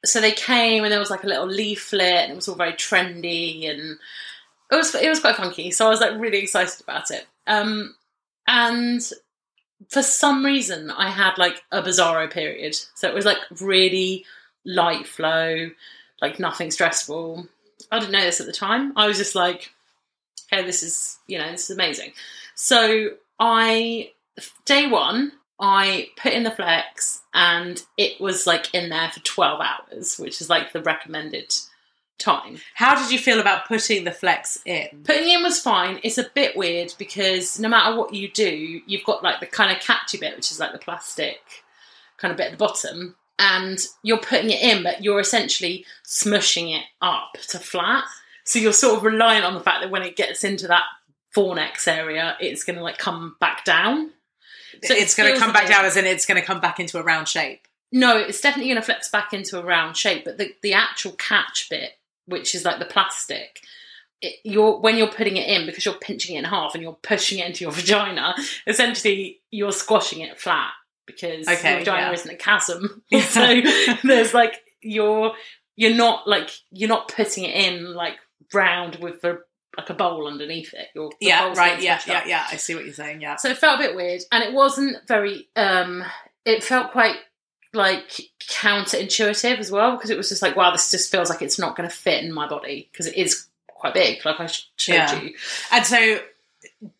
So 0.04 0.20
they 0.20 0.32
came, 0.32 0.84
and 0.84 0.92
there 0.92 1.00
was 1.00 1.10
like 1.10 1.24
a 1.24 1.28
little 1.28 1.46
leaflet, 1.46 2.24
and 2.24 2.32
it 2.32 2.36
was 2.36 2.48
all 2.48 2.54
very 2.54 2.72
trendy, 2.72 3.68
and 3.68 3.98
it 4.70 4.74
was 4.74 4.94
it 4.94 5.08
was 5.08 5.20
quite 5.20 5.36
funky. 5.36 5.70
So 5.70 5.86
I 5.86 5.90
was 5.90 6.00
like 6.00 6.18
really 6.18 6.38
excited 6.38 6.80
about 6.80 7.10
it. 7.10 7.26
Um, 7.46 7.94
and 8.46 9.00
for 9.88 10.02
some 10.02 10.44
reason, 10.44 10.90
I 10.90 11.10
had 11.10 11.38
like 11.38 11.62
a 11.70 11.82
bizarro 11.82 12.30
period. 12.30 12.76
So 12.94 13.08
it 13.08 13.14
was 13.14 13.24
like 13.24 13.38
really 13.60 14.24
light 14.64 15.06
flow, 15.06 15.70
like 16.20 16.38
nothing 16.38 16.70
stressful. 16.70 17.46
I 17.90 17.98
didn't 17.98 18.12
know 18.12 18.20
this 18.20 18.40
at 18.40 18.46
the 18.46 18.52
time. 18.52 18.92
I 18.96 19.06
was 19.06 19.18
just 19.18 19.34
like, 19.34 19.70
okay, 20.52 20.64
this 20.64 20.82
is 20.82 21.18
you 21.26 21.38
know 21.38 21.50
this 21.50 21.70
is 21.70 21.76
amazing. 21.76 22.12
So 22.54 23.10
I 23.38 24.12
day 24.64 24.88
one, 24.88 25.32
I 25.58 26.08
put 26.16 26.32
in 26.32 26.42
the 26.42 26.50
flex 26.50 27.22
and 27.32 27.82
it 27.96 28.20
was 28.20 28.46
like 28.46 28.74
in 28.74 28.90
there 28.90 29.10
for 29.10 29.20
12 29.20 29.60
hours, 29.60 30.18
which 30.18 30.40
is 30.40 30.50
like 30.50 30.72
the 30.72 30.82
recommended 30.82 31.54
time. 32.18 32.58
How 32.74 32.94
did 32.94 33.10
you 33.10 33.18
feel 33.18 33.40
about 33.40 33.66
putting 33.66 34.04
the 34.04 34.10
flex 34.10 34.58
in? 34.64 34.88
Putting 35.04 35.30
in 35.30 35.42
was 35.42 35.60
fine. 35.60 36.00
It's 36.02 36.18
a 36.18 36.30
bit 36.34 36.56
weird 36.56 36.94
because 36.98 37.58
no 37.58 37.68
matter 37.68 37.96
what 37.96 38.14
you 38.14 38.30
do, 38.30 38.80
you've 38.86 39.04
got 39.04 39.22
like 39.22 39.40
the 39.40 39.46
kind 39.46 39.74
of 39.74 39.82
catchy 39.82 40.18
bit, 40.18 40.36
which 40.36 40.50
is 40.50 40.60
like 40.60 40.72
the 40.72 40.78
plastic 40.78 41.40
kind 42.18 42.32
of 42.32 42.38
bit 42.38 42.46
at 42.46 42.52
the 42.52 42.56
bottom, 42.56 43.16
and 43.38 43.78
you're 44.02 44.16
putting 44.16 44.50
it 44.50 44.62
in, 44.62 44.82
but 44.82 45.04
you're 45.04 45.20
essentially 45.20 45.84
smushing 46.06 46.74
it 46.74 46.84
up 47.02 47.32
to 47.48 47.58
flat. 47.58 48.04
So 48.44 48.58
you're 48.58 48.72
sort 48.72 48.96
of 48.96 49.02
reliant 49.02 49.44
on 49.44 49.54
the 49.54 49.60
fact 49.60 49.82
that 49.82 49.90
when 49.90 50.02
it 50.02 50.16
gets 50.16 50.44
into 50.44 50.66
that 50.68 50.84
fornix 51.34 51.86
area, 51.86 52.36
it's 52.40 52.64
going 52.64 52.76
to 52.76 52.82
like 52.82 52.96
come 52.96 53.36
back 53.40 53.64
down. 53.66 54.12
So 54.84 54.94
it 54.94 55.02
it's 55.02 55.14
going 55.14 55.32
to 55.32 55.38
come 55.38 55.52
back 55.52 55.68
down 55.68 55.84
as 55.84 55.96
in 55.96 56.04
it's 56.04 56.26
going 56.26 56.40
to 56.40 56.46
come 56.46 56.60
back 56.60 56.80
into 56.80 56.98
a 56.98 57.02
round 57.02 57.28
shape. 57.28 57.66
No, 57.92 58.18
it's 58.18 58.40
definitely 58.40 58.70
going 58.72 58.80
to 58.80 58.86
flex 58.86 59.08
back 59.08 59.32
into 59.32 59.58
a 59.58 59.64
round 59.64 59.96
shape, 59.96 60.24
but 60.24 60.38
the, 60.38 60.52
the 60.62 60.74
actual 60.74 61.12
catch 61.12 61.68
bit, 61.70 61.92
which 62.26 62.54
is 62.54 62.64
like 62.64 62.78
the 62.78 62.84
plastic, 62.84 63.60
it, 64.20 64.36
you're 64.44 64.78
when 64.78 64.96
you're 64.96 65.06
putting 65.06 65.36
it 65.36 65.48
in 65.48 65.66
because 65.66 65.84
you're 65.84 65.94
pinching 65.94 66.36
it 66.36 66.40
in 66.40 66.44
half 66.44 66.74
and 66.74 66.82
you're 66.82 66.98
pushing 67.02 67.38
it 67.38 67.46
into 67.46 67.64
your 67.64 67.72
vagina. 67.72 68.34
Essentially, 68.66 69.40
you're 69.50 69.72
squashing 69.72 70.20
it 70.20 70.40
flat 70.40 70.72
because 71.06 71.46
Okay, 71.48 71.70
your 71.70 71.78
vagina 71.80 72.06
yeah. 72.06 72.12
isn't 72.12 72.30
a 72.30 72.36
chasm. 72.36 73.02
Yeah. 73.10 73.20
so 73.22 73.60
there's 74.04 74.34
like 74.34 74.60
you're 74.82 75.34
you're 75.76 75.94
not 75.94 76.26
like 76.26 76.50
you're 76.70 76.88
not 76.88 77.08
putting 77.08 77.44
it 77.44 77.54
in 77.54 77.94
like 77.94 78.16
round 78.52 78.96
with 78.96 79.20
the 79.20 79.40
like 79.76 79.90
a 79.90 79.94
bowl 79.94 80.26
underneath 80.26 80.72
it. 80.74 80.88
You're, 80.94 81.10
the 81.10 81.16
Yeah, 81.26 81.52
right. 81.54 81.80
Yeah, 81.80 82.00
yeah, 82.06 82.18
up. 82.18 82.26
yeah. 82.26 82.46
I 82.50 82.56
see 82.56 82.74
what 82.74 82.84
you're 82.84 82.94
saying. 82.94 83.20
Yeah. 83.20 83.36
So 83.36 83.48
it 83.50 83.58
felt 83.58 83.78
a 83.80 83.82
bit 83.82 83.96
weird, 83.96 84.22
and 84.32 84.42
it 84.44 84.52
wasn't 84.52 84.96
very. 85.06 85.48
um 85.56 86.04
It 86.44 86.62
felt 86.64 86.92
quite 86.92 87.16
like 87.72 88.20
counterintuitive 88.40 89.58
as 89.58 89.70
well 89.70 89.92
because 89.96 90.10
it 90.10 90.16
was 90.16 90.28
just 90.28 90.40
like, 90.42 90.56
wow, 90.56 90.70
this 90.70 90.90
just 90.90 91.10
feels 91.10 91.28
like 91.30 91.42
it's 91.42 91.58
not 91.58 91.76
going 91.76 91.88
to 91.88 91.94
fit 91.94 92.24
in 92.24 92.32
my 92.32 92.48
body 92.48 92.88
because 92.90 93.06
it 93.06 93.16
is 93.16 93.46
quite 93.68 93.92
big, 93.94 94.24
like 94.24 94.40
I 94.40 94.46
sh- 94.46 94.68
showed 94.76 94.94
Yeah. 94.94 95.20
you. 95.22 95.34
And 95.70 95.84
so, 95.84 96.20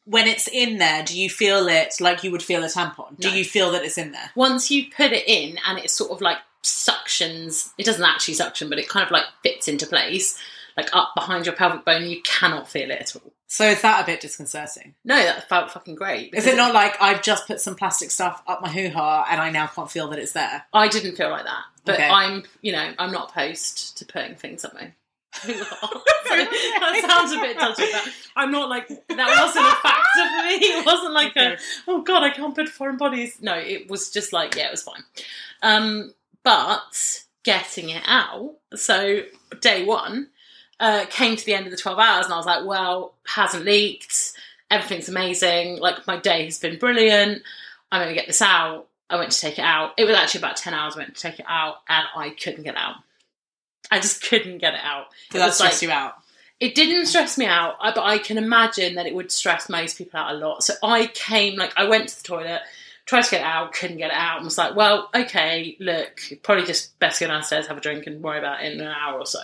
when 0.04 0.26
it's 0.26 0.48
in 0.48 0.78
there, 0.78 1.02
do 1.02 1.18
you 1.18 1.30
feel 1.30 1.66
it 1.68 1.94
like 2.00 2.22
you 2.24 2.30
would 2.30 2.42
feel 2.42 2.62
a 2.62 2.66
tampon? 2.66 3.18
Do 3.18 3.28
No. 3.30 3.34
you 3.34 3.44
feel 3.44 3.70
that 3.72 3.84
it's 3.84 3.96
in 3.98 4.12
there? 4.12 4.30
Once 4.34 4.70
you 4.70 4.90
put 4.94 5.12
it 5.12 5.26
in, 5.26 5.58
and 5.66 5.78
it 5.78 5.90
sort 5.90 6.10
of 6.10 6.20
like 6.20 6.38
suctions. 6.62 7.70
It 7.78 7.86
doesn't 7.86 8.04
actually 8.04 8.34
suction, 8.34 8.68
but 8.68 8.78
it 8.78 8.88
kind 8.88 9.04
of 9.06 9.10
like 9.12 9.24
fits 9.42 9.68
into 9.68 9.86
place, 9.86 10.36
like 10.76 10.94
up 10.94 11.14
behind 11.14 11.46
your 11.46 11.54
pelvic 11.54 11.84
bone. 11.84 12.06
You 12.06 12.20
cannot 12.22 12.68
feel 12.68 12.90
it 12.90 13.00
at 13.00 13.16
all. 13.16 13.32
So 13.48 13.64
is 13.64 13.80
that 13.82 14.02
a 14.02 14.06
bit 14.06 14.20
disconcerting? 14.20 14.94
No, 15.04 15.16
that 15.16 15.48
felt 15.48 15.70
fucking 15.70 15.94
great. 15.94 16.34
Is 16.34 16.46
it 16.46 16.56
not 16.56 16.74
like 16.74 17.00
I've 17.00 17.22
just 17.22 17.46
put 17.46 17.60
some 17.60 17.76
plastic 17.76 18.10
stuff 18.10 18.42
up 18.46 18.60
my 18.60 18.68
hoo 18.70 18.90
ha 18.90 19.26
and 19.30 19.40
I 19.40 19.50
now 19.50 19.68
can't 19.68 19.90
feel 19.90 20.08
that 20.08 20.18
it's 20.18 20.32
there? 20.32 20.64
I 20.72 20.88
didn't 20.88 21.16
feel 21.16 21.30
like 21.30 21.44
that, 21.44 21.62
but 21.84 21.94
Okay. 21.94 22.08
I'm, 22.08 22.42
you 22.60 22.72
know, 22.72 22.92
I'm 22.98 23.12
not 23.12 23.30
opposed 23.30 23.96
to 23.98 24.04
putting 24.04 24.34
things 24.34 24.64
up 24.64 24.74
my. 24.74 24.92
So 25.42 25.48
that 25.54 27.06
sounds 27.08 27.32
a 27.32 27.38
bit 27.40 27.58
dodgy, 27.58 27.84
but 27.92 28.08
I'm 28.36 28.50
not 28.50 28.68
like 28.68 28.88
that 28.88 28.98
wasn't 29.08 29.66
a 29.66 29.76
factor 29.76 30.28
for 30.28 30.46
me. 30.46 30.54
It 30.54 30.86
wasn't 30.86 31.12
like 31.12 31.36
a 31.36 31.58
oh 31.86 32.02
god, 32.02 32.22
I 32.22 32.30
can't 32.30 32.54
put 32.54 32.68
foreign 32.68 32.96
bodies. 32.96 33.36
No, 33.40 33.54
it 33.54 33.88
was 33.88 34.10
just 34.10 34.32
like 34.32 34.56
yeah, 34.56 34.68
it 34.68 34.70
was 34.70 34.82
fine. 34.82 35.02
Um, 35.62 36.14
but 36.42 37.22
getting 37.44 37.90
it 37.90 38.02
out, 38.06 38.54
so 38.74 39.22
day 39.60 39.84
one, 39.84 40.28
uh, 40.80 41.06
came 41.10 41.36
to 41.36 41.44
the 41.46 41.54
end 41.54 41.66
of 41.66 41.70
the 41.70 41.76
12 41.76 41.98
hours 41.98 42.24
and 42.26 42.34
I 42.34 42.36
was 42.36 42.46
like, 42.46 42.64
well, 42.64 43.14
hasn't 43.26 43.64
leaked. 43.64 44.32
Everything's 44.70 45.08
amazing. 45.08 45.78
Like, 45.80 46.06
my 46.06 46.18
day 46.18 46.44
has 46.44 46.58
been 46.58 46.78
brilliant. 46.78 47.42
I'm 47.92 48.00
going 48.02 48.08
to 48.14 48.18
get 48.20 48.26
this 48.26 48.42
out. 48.42 48.86
I 49.08 49.16
went 49.16 49.30
to 49.32 49.40
take 49.40 49.58
it 49.58 49.64
out. 49.64 49.92
It 49.96 50.04
was 50.04 50.16
actually 50.16 50.40
about 50.40 50.56
10 50.56 50.74
hours 50.74 50.96
I 50.96 50.98
went 50.98 51.14
to 51.14 51.20
take 51.20 51.38
it 51.38 51.46
out 51.48 51.76
and 51.88 52.04
I 52.16 52.30
couldn't 52.30 52.64
get 52.64 52.74
it 52.74 52.80
out. 52.80 52.96
I 53.90 54.00
just 54.00 54.22
couldn't 54.28 54.58
get 54.58 54.74
it 54.74 54.80
out. 54.82 55.06
Did 55.30 55.38
It 55.38 55.40
that 55.40 55.54
stress 55.54 55.74
like- 55.74 55.82
you 55.82 55.90
out? 55.92 56.14
it 56.58 56.74
didn't 56.74 57.04
stress 57.04 57.36
me 57.36 57.44
out, 57.44 57.76
but 57.80 58.02
I 58.02 58.16
can 58.16 58.38
imagine 58.38 58.94
that 58.94 59.04
it 59.06 59.14
would 59.14 59.30
stress 59.30 59.68
most 59.68 59.98
people 59.98 60.18
out 60.18 60.34
a 60.34 60.38
lot. 60.38 60.64
So 60.64 60.72
I 60.82 61.06
came, 61.06 61.56
like, 61.56 61.74
I 61.76 61.84
went 61.84 62.08
to 62.08 62.16
the 62.16 62.22
toilet, 62.22 62.62
tried 63.04 63.24
to 63.24 63.30
get 63.30 63.40
it 63.42 63.46
out, 63.46 63.74
couldn't 63.74 63.98
get 63.98 64.10
it 64.10 64.16
out, 64.16 64.36
and 64.38 64.44
was 64.46 64.56
like, 64.56 64.74
well, 64.74 65.10
okay, 65.14 65.76
look, 65.80 66.18
probably 66.42 66.64
just 66.64 66.98
best 66.98 67.20
go 67.20 67.26
downstairs, 67.26 67.66
have 67.66 67.76
a 67.76 67.80
drink, 67.82 68.06
and 68.06 68.22
worry 68.22 68.38
about 68.38 68.64
it 68.64 68.72
in 68.72 68.80
an 68.80 68.86
hour 68.86 69.18
or 69.18 69.26
so. 69.26 69.40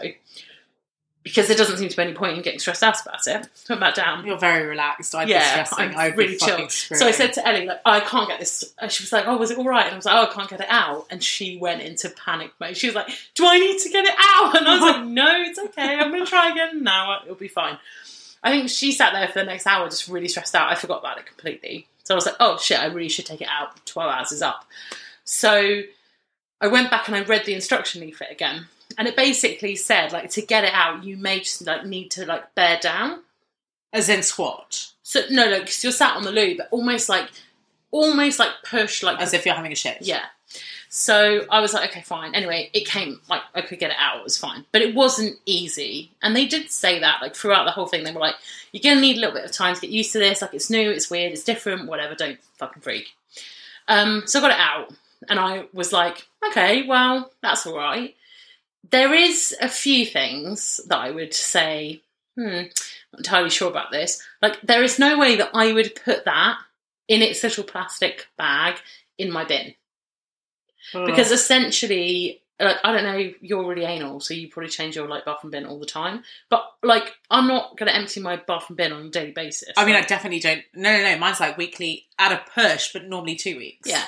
Because 1.22 1.46
there 1.46 1.56
doesn't 1.56 1.78
seem 1.78 1.88
to 1.88 1.96
be 1.96 2.02
any 2.02 2.14
point 2.14 2.36
in 2.36 2.42
getting 2.42 2.58
stressed 2.58 2.82
out 2.82 3.00
about 3.00 3.24
it. 3.28 3.48
Put 3.68 3.78
that 3.78 3.94
down. 3.94 4.26
You're 4.26 4.38
very 4.38 4.66
relaxed. 4.66 5.14
I'd 5.14 5.28
Yeah. 5.28 5.64
I'm 5.72 5.96
I'd 5.96 6.16
really 6.16 6.36
chill. 6.36 6.68
So 6.68 7.06
I 7.06 7.12
said 7.12 7.32
to 7.34 7.46
Ellie, 7.46 7.66
like, 7.66 7.80
I 7.84 8.00
can't 8.00 8.28
get 8.28 8.40
this. 8.40 8.74
She 8.88 9.04
was 9.04 9.12
like, 9.12 9.28
oh, 9.28 9.36
was 9.36 9.52
it 9.52 9.58
all 9.58 9.64
right? 9.64 9.84
And 9.84 9.92
I 9.92 9.96
was 9.96 10.04
like, 10.04 10.16
oh, 10.16 10.30
I 10.30 10.34
can't 10.34 10.50
get 10.50 10.60
it 10.60 10.66
out. 10.68 11.06
And 11.10 11.22
she 11.22 11.58
went 11.58 11.80
into 11.82 12.10
panic 12.10 12.50
mode. 12.58 12.76
She 12.76 12.88
was 12.88 12.96
like, 12.96 13.08
do 13.34 13.46
I 13.46 13.58
need 13.58 13.78
to 13.78 13.88
get 13.88 14.04
it 14.04 14.14
out? 14.18 14.56
And 14.56 14.66
I 14.66 14.74
was 14.74 14.82
like, 14.82 15.06
no, 15.06 15.42
it's 15.42 15.60
okay. 15.60 15.96
I'm 15.96 16.10
going 16.10 16.24
to 16.24 16.30
try 16.30 16.50
again 16.50 16.82
now. 16.82 17.20
It'll 17.22 17.36
be 17.36 17.46
fine. 17.46 17.78
I 18.42 18.50
think 18.50 18.68
she 18.68 18.90
sat 18.90 19.12
there 19.12 19.28
for 19.28 19.38
the 19.38 19.44
next 19.44 19.66
hour 19.68 19.88
just 19.88 20.08
really 20.08 20.26
stressed 20.26 20.56
out. 20.56 20.72
I 20.72 20.74
forgot 20.74 20.98
about 21.00 21.18
it 21.18 21.26
completely. 21.26 21.86
So 22.02 22.14
I 22.14 22.16
was 22.16 22.26
like, 22.26 22.34
oh, 22.40 22.58
shit, 22.58 22.80
I 22.80 22.86
really 22.86 23.08
should 23.08 23.26
take 23.26 23.40
it 23.40 23.48
out. 23.48 23.86
12 23.86 24.10
hours 24.10 24.32
is 24.32 24.42
up. 24.42 24.66
So 25.22 25.82
I 26.60 26.66
went 26.66 26.90
back 26.90 27.06
and 27.06 27.16
I 27.16 27.22
read 27.22 27.44
the 27.44 27.54
instruction 27.54 28.00
leaflet 28.00 28.32
again. 28.32 28.66
And 28.98 29.08
it 29.08 29.16
basically 29.16 29.76
said, 29.76 30.12
like, 30.12 30.30
to 30.30 30.42
get 30.42 30.64
it 30.64 30.72
out, 30.72 31.04
you 31.04 31.16
may 31.16 31.40
just, 31.40 31.66
like, 31.66 31.86
need 31.86 32.10
to, 32.12 32.26
like, 32.26 32.54
bear 32.54 32.78
down. 32.80 33.22
As 33.92 34.08
in 34.08 34.22
squat. 34.22 34.92
So 35.02 35.22
no, 35.30 35.50
no, 35.50 35.60
because 35.60 35.82
you're 35.84 35.92
sat 35.92 36.16
on 36.16 36.22
the 36.22 36.32
loo, 36.32 36.56
but 36.56 36.68
almost 36.70 37.08
like, 37.08 37.28
almost 37.90 38.38
like 38.38 38.50
push, 38.64 39.02
like 39.02 39.20
As 39.20 39.34
if 39.34 39.44
you're 39.44 39.54
having 39.54 39.72
a 39.72 39.76
shit. 39.76 39.98
yeah. 40.00 40.24
So 40.94 41.46
I 41.50 41.60
was 41.60 41.72
like, 41.72 41.88
okay, 41.90 42.02
fine. 42.02 42.34
Anyway, 42.34 42.68
it 42.74 42.86
came 42.86 43.18
like 43.30 43.40
I 43.54 43.62
could 43.62 43.78
get 43.78 43.90
it 43.90 43.96
out. 43.98 44.18
It 44.18 44.24
was 44.24 44.36
fine, 44.36 44.66
but 44.72 44.82
it 44.82 44.94
wasn't 44.94 45.38
easy. 45.46 46.10
And 46.22 46.36
they 46.36 46.46
did 46.46 46.70
say 46.70 47.00
that 47.00 47.22
like 47.22 47.34
throughout 47.34 47.64
the 47.64 47.70
whole 47.70 47.86
thing. 47.86 48.04
They 48.04 48.12
were 48.12 48.20
like, 48.20 48.34
you're 48.72 48.82
gonna 48.82 49.00
need 49.00 49.16
a 49.16 49.20
little 49.20 49.34
bit 49.34 49.46
of 49.46 49.52
time 49.52 49.74
to 49.74 49.80
get 49.80 49.88
used 49.88 50.12
to 50.12 50.18
this. 50.18 50.42
Like 50.42 50.52
it's 50.52 50.68
new, 50.68 50.90
it's 50.90 51.10
weird, 51.10 51.32
it's 51.32 51.44
different. 51.44 51.88
Whatever. 51.88 52.14
Don't 52.14 52.38
fucking 52.58 52.82
freak. 52.82 53.06
Um, 53.88 54.24
so 54.26 54.38
I 54.38 54.42
got 54.42 54.50
it 54.50 54.58
out, 54.60 54.92
and 55.30 55.40
I 55.40 55.64
was 55.72 55.92
like, 55.94 56.26
okay, 56.48 56.86
well, 56.86 57.32
that's 57.40 57.66
all 57.66 57.76
right. 57.76 58.14
There 58.90 59.14
is 59.14 59.54
a 59.60 59.68
few 59.68 60.04
things 60.06 60.80
that 60.88 60.98
I 60.98 61.10
would 61.10 61.34
say. 61.34 62.02
Hmm, 62.36 62.48
I'm 62.48 62.68
not 63.12 63.18
entirely 63.18 63.50
sure 63.50 63.70
about 63.70 63.90
this. 63.92 64.22
Like, 64.40 64.60
there 64.62 64.82
is 64.82 64.98
no 64.98 65.18
way 65.18 65.36
that 65.36 65.50
I 65.54 65.72
would 65.72 65.94
put 66.02 66.24
that 66.24 66.58
in 67.08 67.20
its 67.20 67.42
little 67.42 67.64
plastic 67.64 68.26
bag 68.38 68.76
in 69.18 69.30
my 69.30 69.44
bin 69.44 69.74
because 70.92 71.30
essentially 71.30 72.42
like 72.60 72.76
I 72.84 72.92
don't 72.92 73.04
know, 73.04 73.32
you're 73.40 73.66
really 73.66 73.84
anal, 73.84 74.20
so 74.20 74.34
you 74.34 74.48
probably 74.48 74.70
change 74.70 74.94
your 74.94 75.08
like 75.08 75.24
bathroom 75.24 75.50
bin 75.50 75.66
all 75.66 75.80
the 75.80 75.86
time. 75.86 76.22
But 76.48 76.64
like, 76.82 77.12
I'm 77.30 77.48
not 77.48 77.76
going 77.76 77.90
to 77.90 77.96
empty 77.96 78.20
my 78.20 78.36
bathroom 78.36 78.76
bin 78.76 78.92
on 78.92 79.06
a 79.06 79.10
daily 79.10 79.32
basis. 79.32 79.70
I 79.76 79.84
mean, 79.84 79.96
I 79.96 80.02
definitely 80.02 80.40
don't. 80.40 80.62
No, 80.74 80.96
no, 80.96 81.02
no. 81.02 81.18
Mine's 81.18 81.40
like 81.40 81.58
weekly 81.58 82.06
at 82.18 82.30
a 82.32 82.42
push, 82.54 82.92
but 82.92 83.04
normally 83.04 83.34
two 83.34 83.56
weeks. 83.56 83.88
yeah. 83.88 84.04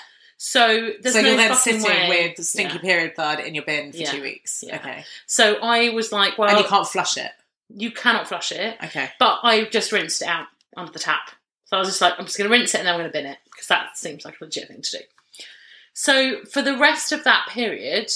So 0.47 0.91
there's 1.01 1.15
so 1.15 1.23
no 1.23 1.29
you're 1.29 1.37
then 1.39 1.55
fucking 1.55 1.81
sitting 1.81 2.11
way. 2.11 2.27
with 2.27 2.37
the 2.37 2.43
stinky 2.43 2.75
Yeah. 2.75 2.81
period 2.83 3.15
blood 3.15 3.41
in 3.41 3.55
your 3.55 3.65
bin 3.65 3.93
for 3.93 3.97
Yeah. 3.97 4.11
two 4.11 4.21
weeks. 4.21 4.63
Yeah. 4.63 4.77
Okay. 4.77 5.07
So 5.27 5.55
I 5.63 5.89
was 5.89 6.13
like, 6.13 6.37
well, 6.37 6.51
and 6.51 6.59
you 6.59 6.65
can't 6.67 6.87
flush 6.87 7.17
it. 7.17 7.33
you 7.75 7.91
cannot 7.91 8.29
flush 8.29 8.53
it, 8.53 8.77
Okay. 8.85 9.11
but 9.19 9.41
I 9.43 9.65
just 9.65 9.91
rinsed 9.91 10.21
it 10.21 10.29
out 10.29 10.49
under 10.77 10.93
the 10.93 10.99
tap. 10.99 11.31
So 11.65 11.79
I 11.79 11.81
was 11.81 11.89
just 11.89 12.03
like, 12.03 12.13
I'm 12.19 12.27
just 12.27 12.37
going 12.37 12.51
to 12.51 12.53
rinse 12.55 12.75
it 12.75 12.79
and 12.81 12.87
then 12.87 12.93
I'm 12.95 13.01
going 13.01 13.11
to 13.11 13.19
bin 13.19 13.25
it 13.25 13.39
because 13.51 13.69
that 13.69 13.97
seems 13.97 14.27
like 14.27 14.39
a 14.39 14.45
legit 14.45 14.69
thing 14.69 14.83
to 14.83 14.99
do. 14.99 15.05
So 15.95 16.45
for 16.45 16.61
the 16.61 16.77
rest 16.77 17.11
of 17.11 17.25
that 17.25 17.47
period, 17.49 18.13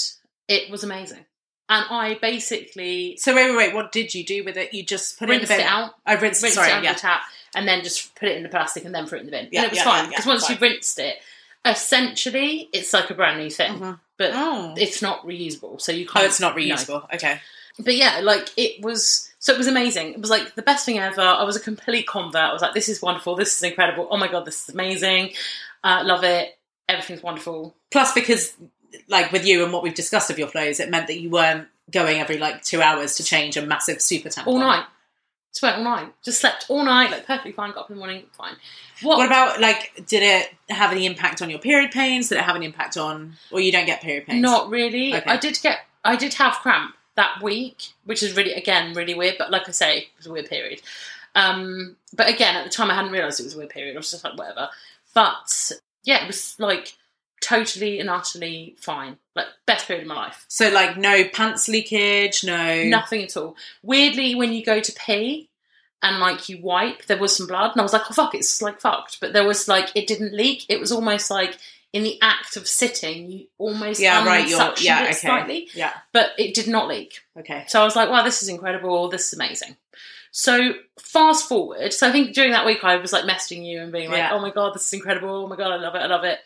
it 0.47 0.69
was 0.69 0.83
amazing. 0.83 1.25
And 1.67 1.85
I 1.89 2.13
basically 2.21 3.17
So 3.17 3.35
wait, 3.35 3.49
wait, 3.49 3.57
wait. 3.57 3.73
What 3.73 3.91
did 3.91 4.13
you 4.13 4.23
do 4.23 4.43
with 4.43 4.55
it? 4.55 4.71
You 4.71 4.83
just 4.85 5.17
put 5.17 5.29
it 5.29 5.33
in 5.33 5.41
the 5.41 5.47
rinsed 5.47 5.51
bin. 5.57 5.61
it 5.61 5.67
out, 5.67 5.95
I 6.05 6.13
rinsed. 6.13 6.43
rinsed 6.43 6.55
sorry, 6.57 6.69
it 6.69 6.73
under 6.73 6.85
yeah. 6.85 6.93
the 6.93 6.99
tap, 6.99 7.21
and 7.55 7.67
then 7.67 7.83
just 7.83 8.13
put 8.15 8.29
it 8.29 8.37
in 8.37 8.43
the 8.43 8.49
plastic 8.49 8.85
and 8.85 8.93
then 8.93 9.05
put 9.07 9.15
it 9.17 9.21
in 9.21 9.25
the 9.25 9.31
bin. 9.31 9.49
Yeah, 9.51 9.61
and 9.61 9.65
it 9.67 9.71
was 9.71 9.77
yeah, 9.77 9.83
fine 9.83 10.09
because 10.09 10.25
yeah, 10.27 10.31
once 10.31 10.43
fine. 10.45 10.51
you've 10.53 10.61
rinsed 10.61 10.99
it, 10.99 11.17
essentially 11.65 12.69
it's 12.73 12.93
like 12.93 13.09
a 13.09 13.13
brand 13.13 13.39
new 13.39 13.49
thing, 13.49 13.79
Mhm. 13.79 13.99
but 14.17 14.31
Oh. 14.33 14.73
it's 14.77 15.01
not 15.01 15.25
reusable. 15.25 15.79
So 15.81 15.91
you 15.91 16.05
Oh, 16.09 16.13
can't. 16.13 16.23
Oh, 16.23 16.27
it's 16.27 16.39
not 16.39 16.55
no. 16.55 16.61
reusable. 16.61 17.13
Okay. 17.13 17.41
But 17.79 17.95
yeah, 17.95 18.19
like 18.21 18.49
it 18.57 18.81
was. 18.81 19.25
So 19.39 19.53
it 19.53 19.57
was 19.57 19.67
amazing. 19.67 20.13
It 20.13 20.19
was 20.19 20.29
like 20.29 20.55
the 20.55 20.61
best 20.61 20.85
thing 20.85 20.99
ever. 20.99 21.21
I 21.21 21.43
was 21.43 21.55
a 21.55 21.61
complete 21.61 22.07
convert. 22.07 22.41
I 22.41 22.51
was 22.51 22.61
like, 22.61 22.73
this 22.73 22.89
is 22.89 23.01
wonderful. 23.01 23.35
This 23.35 23.55
is 23.55 23.63
incredible. 23.63 24.07
Oh 24.11 24.17
my 24.17 24.27
god, 24.27 24.43
this 24.45 24.67
is 24.67 24.73
amazing. 24.75 25.33
Uh, 25.83 26.01
love 26.03 26.25
it. 26.25 26.57
Everything's 26.89 27.23
wonderful. 27.23 27.73
Plus, 27.91 28.11
because 28.13 28.53
like 29.07 29.31
with 29.31 29.45
you 29.45 29.63
and 29.63 29.71
what 29.71 29.81
we've 29.83 29.93
discussed 29.93 30.29
of 30.29 30.37
your 30.37 30.49
flows, 30.49 30.79
it 30.81 30.89
meant 30.89 31.07
that 31.07 31.19
you 31.21 31.29
weren't 31.29 31.67
going 31.89 32.19
every 32.19 32.37
like 32.37 32.63
two 32.63 32.81
hours 32.81 33.15
to 33.15 33.23
change 33.23 33.55
a 33.55 33.61
massive 33.61 34.01
super 34.01 34.27
tampon 34.29 34.47
All 34.47 34.59
night. 34.59 34.85
Just 35.51 35.63
went 35.63 35.77
all 35.77 35.83
night. 35.83 36.13
Just 36.23 36.41
slept 36.41 36.65
all 36.69 36.83
night. 36.83 37.09
Like 37.09 37.25
perfectly 37.25 37.51
fine. 37.51 37.71
Got 37.71 37.81
up 37.81 37.89
in 37.89 37.95
the 37.95 37.99
morning. 37.99 38.23
Fine. 38.37 38.55
What? 39.01 39.17
What 39.17 39.25
about 39.27 39.59
like? 39.59 40.05
Did 40.07 40.21
it 40.21 40.53
have 40.69 40.91
any 40.91 41.05
impact 41.05 41.41
on 41.41 41.49
your 41.49 41.59
period 41.59 41.91
pains? 41.91 42.29
Did 42.29 42.37
it 42.37 42.43
have 42.43 42.55
an 42.55 42.63
impact 42.63 42.97
on, 42.97 43.33
or 43.51 43.59
you 43.59 43.71
don't 43.71 43.87
get 43.87 44.01
period 44.01 44.27
pains? 44.27 44.41
Not 44.41 44.69
really. 44.69 45.15
Okay. 45.15 45.29
I 45.29 45.37
did 45.37 45.59
get, 45.61 45.79
I 46.05 46.15
did 46.15 46.35
have 46.35 46.53
cramp 46.53 46.95
that 47.15 47.41
week, 47.41 47.93
which 48.05 48.21
is 48.21 48.37
really, 48.37 48.53
again, 48.53 48.93
really 48.93 49.15
weird. 49.15 49.35
But 49.39 49.49
like 49.49 49.67
I 49.67 49.71
say, 49.71 49.97
it 49.97 50.07
was 50.17 50.27
a 50.27 50.31
weird 50.31 50.49
period. 50.49 50.81
Um, 51.35 51.95
but 52.13 52.29
again, 52.29 52.55
at 52.55 52.63
the 52.63 52.69
time, 52.69 52.91
I 52.91 52.95
hadn't 52.95 53.11
realised 53.11 53.39
it 53.39 53.43
was 53.43 53.55
a 53.55 53.57
weird 53.57 53.71
period. 53.71 53.95
I 53.95 53.99
was 53.99 54.11
just 54.11 54.23
like, 54.23 54.37
whatever. 54.37 54.69
But 55.15 55.71
yeah, 56.03 56.23
it 56.23 56.27
was 56.27 56.55
like 56.59 56.95
totally 57.41 57.99
and 57.99 58.09
utterly 58.09 58.75
fine. 58.79 59.17
Like 59.35 59.47
best 59.65 59.87
period 59.87 60.03
of 60.03 60.07
my 60.09 60.15
life. 60.15 60.45
So 60.47 60.69
like 60.69 60.97
no 60.97 61.23
pants 61.25 61.67
leakage, 61.67 62.43
no. 62.43 62.83
Nothing 62.83 63.23
at 63.23 63.37
all. 63.37 63.55
Weirdly, 63.83 64.35
when 64.35 64.53
you 64.53 64.63
go 64.63 64.79
to 64.79 64.91
pee 64.93 65.49
and 66.01 66.19
like 66.19 66.49
you 66.49 66.61
wipe, 66.61 67.05
there 67.05 67.17
was 67.17 67.35
some 67.35 67.47
blood, 67.47 67.71
and 67.71 67.79
I 67.81 67.83
was 67.83 67.93
like, 67.93 68.03
oh 68.09 68.13
fuck, 68.13 68.35
it's 68.35 68.61
like 68.61 68.79
fucked. 68.81 69.19
But 69.19 69.33
there 69.33 69.45
was 69.45 69.67
like, 69.67 69.91
it 69.95 70.07
didn't 70.07 70.33
leak. 70.33 70.65
It 70.69 70.79
was 70.79 70.91
almost 70.91 71.29
like 71.29 71.57
in 71.91 72.03
the 72.03 72.21
act 72.21 72.55
of 72.55 72.67
sitting, 72.67 73.31
you 73.31 73.47
almost 73.57 73.99
Yeah, 73.99 74.23
right. 74.25 74.47
You're 74.47 74.73
yeah. 74.79 75.03
Okay. 75.05 75.13
slightly, 75.13 75.69
Yeah. 75.73 75.91
but 76.13 76.31
it 76.37 76.53
did 76.53 76.67
not 76.67 76.87
leak. 76.87 77.21
Okay. 77.37 77.65
So 77.67 77.81
I 77.81 77.83
was 77.83 77.95
like, 77.95 78.09
wow, 78.09 78.23
this 78.23 78.43
is 78.43 78.49
incredible. 78.49 79.09
This 79.09 79.27
is 79.27 79.33
amazing. 79.33 79.75
So 80.31 80.73
fast 80.99 81.49
forward. 81.49 81.91
So 81.91 82.07
I 82.07 82.11
think 82.11 82.35
during 82.35 82.51
that 82.51 82.65
week, 82.65 82.83
I 82.83 82.97
was 82.97 83.11
like 83.11 83.23
messaging 83.25 83.65
you 83.65 83.81
and 83.81 83.91
being 83.91 84.09
like, 84.09 84.19
Yeah. 84.19 84.33
oh 84.33 84.39
my 84.39 84.51
god, 84.51 84.75
this 84.75 84.85
is 84.85 84.93
incredible. 84.93 85.29
Oh 85.29 85.47
my 85.47 85.55
god, 85.55 85.71
I 85.71 85.77
love 85.77 85.95
it. 85.95 85.99
I 86.03 86.05
love 86.05 86.23
it. 86.23 86.37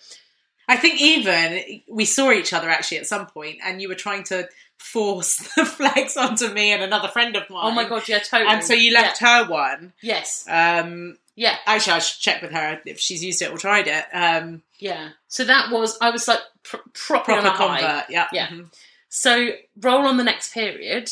I 0.68 0.78
think 0.78 1.02
even 1.02 1.82
we 1.90 2.06
saw 2.06 2.32
each 2.32 2.54
other 2.54 2.70
actually 2.70 2.98
at 3.00 3.08
some 3.08 3.26
point, 3.28 3.60
and 3.64 3.82
you 3.82 3.90
were 3.90 3.96
trying 3.96 4.24
to 4.26 4.48
force 4.78 5.38
the 5.56 5.66
flex 5.66 6.18
onto 6.18 6.48
me 6.50 6.72
and 6.72 6.82
another 6.84 7.08
friend 7.08 7.36
of 7.36 7.50
mine. 7.50 7.62
Oh 7.64 7.72
my 7.72 7.88
god, 7.88 8.08
yeah, 8.08 8.20
totally. 8.20 8.50
And 8.52 8.64
so 8.64 8.74
you 8.74 8.94
left 8.94 9.20
her 9.20 9.46
one. 9.48 9.94
Yes. 10.02 10.46
Um, 10.50 11.18
Yeah. 11.36 11.56
actually, 11.66 11.94
I 11.94 12.00
should 12.00 12.22
check 12.22 12.42
with 12.42 12.52
her 12.52 12.80
if 12.86 13.00
she's 13.00 13.24
used 13.24 13.42
it 13.42 13.52
or 13.52 13.58
tried 13.58 13.88
it. 13.88 14.06
Um, 14.14 14.62
Yeah. 14.80 15.10
So 15.28 15.44
that 15.46 15.72
was 15.72 15.98
I 16.02 16.10
was 16.12 16.28
like 16.28 16.40
pr- 16.64 16.78
proper 16.94 17.32
on 17.34 17.46
a 17.46 17.52
high. 17.52 17.80
convert. 17.82 18.10
Yeah. 18.10 18.28
Yeah. 18.34 18.48
Mhm. 18.48 18.74
So 19.10 19.50
roll 19.80 20.06
on 20.08 20.18
the 20.18 20.24
next 20.24 20.54
period. 20.54 21.12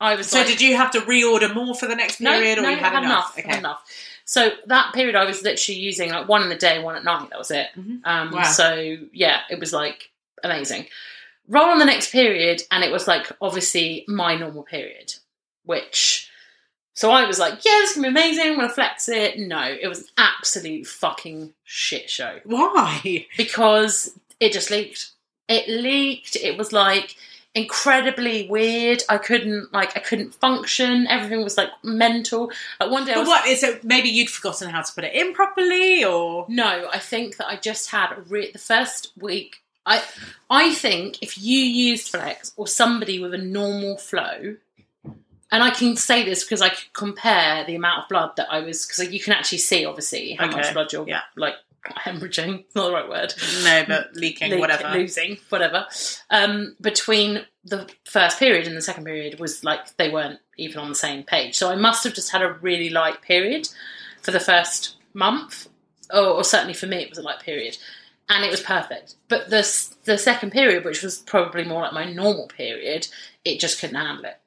I 0.00 0.14
was 0.14 0.28
So 0.28 0.38
like, 0.38 0.46
did 0.48 0.60
you 0.60 0.76
have 0.76 0.90
to 0.92 1.00
reorder 1.00 1.54
more 1.54 1.74
for 1.74 1.86
the 1.86 1.96
next 1.96 2.18
period, 2.18 2.58
no, 2.58 2.68
or 2.68 2.70
you 2.70 2.76
had, 2.76 2.92
had 2.92 3.02
enough. 3.04 3.38
Okay. 3.38 3.48
had 3.48 3.58
enough. 3.60 3.82
So 4.28 4.50
that 4.66 4.92
period, 4.92 5.14
I 5.14 5.24
was 5.24 5.42
literally 5.42 5.78
using 5.80 6.10
like 6.10 6.28
one 6.28 6.42
in 6.42 6.48
the 6.48 6.56
day, 6.56 6.82
one 6.82 6.96
at 6.96 7.04
night. 7.04 7.30
That 7.30 7.38
was 7.38 7.50
it. 7.52 7.68
Mhm. 7.78 8.00
Um, 8.04 8.32
Wow. 8.32 8.42
So 8.42 8.96
yeah, 9.12 9.40
it 9.48 9.58
was 9.60 9.72
like 9.72 10.10
amazing. 10.42 10.88
Roll 11.48 11.70
on 11.70 11.78
the 11.78 11.84
next 11.84 12.10
period, 12.10 12.62
and 12.72 12.82
it 12.82 12.90
was 12.90 13.06
like 13.06 13.30
obviously 13.40 14.04
my 14.08 14.34
normal 14.36 14.64
period, 14.64 15.14
which. 15.64 16.28
So 16.94 17.10
I 17.10 17.26
was 17.26 17.38
like, 17.38 17.62
yeah, 17.64 17.72
this 17.80 17.90
is 17.90 17.96
gonna 17.96 18.08
be 18.08 18.18
amazing. 18.20 18.46
I'm 18.46 18.56
gonna 18.56 18.68
flex 18.68 19.08
it. 19.08 19.38
No, 19.38 19.62
it 19.62 19.86
was 19.86 20.00
an 20.00 20.06
absolute 20.18 20.86
fucking 20.86 21.52
shit 21.62 22.08
show 22.10 22.40
Why? 22.44 23.26
because 23.36 24.18
it 24.40 24.52
just 24.52 24.70
leaked. 24.70 25.10
It 25.48 25.68
leaked. 25.68 26.34
It 26.36 26.56
was 26.58 26.72
like 26.72 27.14
incredibly 27.56 28.46
weird. 28.48 29.02
I 29.08 29.18
couldn't 29.18 29.72
like 29.72 29.96
I 29.96 30.00
couldn't 30.00 30.34
function. 30.34 31.06
Everything 31.08 31.42
was 31.42 31.56
like 31.56 31.70
mental. 31.82 32.52
Like 32.78 32.90
one 32.90 33.04
day 33.04 33.12
I 33.12 33.14
But 33.16 33.20
was 33.22 33.28
what 33.28 33.46
is 33.48 33.62
it? 33.64 33.82
Maybe 33.82 34.08
you'd 34.10 34.30
forgotten 34.30 34.68
how 34.70 34.82
to 34.82 34.92
put 34.92 35.04
it 35.04 35.14
in 35.14 35.32
properly, 35.32 36.04
or 36.04 36.46
no, 36.48 36.88
I 36.92 36.98
think 36.98 37.38
that 37.38 37.48
I 37.48 37.56
just 37.56 37.90
had 37.90 38.14
re- 38.30 38.52
the 38.52 38.58
first 38.58 39.10
week. 39.18 39.62
I 39.84 40.02
I 40.50 40.74
think 40.74 41.22
if 41.22 41.38
you 41.38 41.58
used 41.58 42.08
Flex 42.10 42.52
or 42.56 42.68
somebody 42.68 43.18
with 43.20 43.32
a 43.34 43.38
normal 43.38 43.96
flow, 43.96 44.56
and 45.52 45.62
I 45.62 45.70
can 45.70 45.96
say 45.96 46.24
this 46.24 46.44
because 46.44 46.60
I 46.60 46.68
could 46.68 46.92
compare 46.92 47.64
the 47.64 47.76
amount 47.76 48.02
of 48.04 48.08
blood 48.08 48.32
that 48.36 48.48
I 48.50 48.60
was 48.60 48.84
because 48.86 49.10
you 49.12 49.20
can 49.20 49.32
actually 49.32 49.58
see 49.58 49.84
obviously 49.86 50.32
how 50.34 50.46
Okay, 50.46 50.56
much 50.56 50.72
blood 50.72 50.92
you're 50.92 51.08
yeah. 51.08 51.22
like 51.36 51.54
hemorrhaging. 51.94 52.64
Not 52.74 52.86
the 52.86 52.92
right 52.92 53.08
word. 53.08 53.34
no, 53.64 53.84
but 53.86 54.14
leaking, 54.14 54.50
Leak- 54.52 54.60
whatever. 54.60 54.88
losing, 54.98 55.38
whatever. 55.48 55.86
Um, 56.30 56.76
between 56.80 57.46
the 57.64 57.90
first 58.04 58.38
period 58.38 58.66
and 58.66 58.76
the 58.76 58.82
second 58.82 59.04
period 59.04 59.38
was 59.40 59.62
like 59.64 59.96
they 59.96 60.10
weren't 60.10 60.40
even 60.56 60.78
on 60.80 60.88
the 60.88 60.94
same 60.94 61.22
page. 61.24 61.56
So 61.56 61.70
I 61.70 61.76
must 61.76 62.04
have 62.04 62.14
just 62.14 62.30
had 62.32 62.42
a 62.42 62.52
really 62.54 62.90
light 62.90 63.22
period 63.22 63.68
for 64.22 64.30
the 64.30 64.40
first 64.40 64.96
month, 65.14 65.68
or, 66.12 66.20
or 66.26 66.44
certainly 66.44 66.74
for 66.74 66.86
me, 66.86 66.98
it 66.98 67.08
was 67.10 67.18
a 67.18 67.22
light 67.22 67.40
period, 67.40 67.76
and 68.28 68.44
it 68.44 68.50
was 68.50 68.60
perfect. 68.60 69.14
But 69.28 69.50
the 69.50 69.62
the 70.04 70.18
second 70.18 70.50
period, 70.50 70.84
which 70.84 71.02
was 71.02 71.18
probably 71.18 71.64
more 71.64 71.82
like 71.82 71.92
my 71.92 72.10
normal 72.12 72.46
period, 72.48 73.08
it 73.44 73.60
just 73.60 73.80
couldn't 73.80 73.96
handle 73.96 74.24
it. 74.24 74.38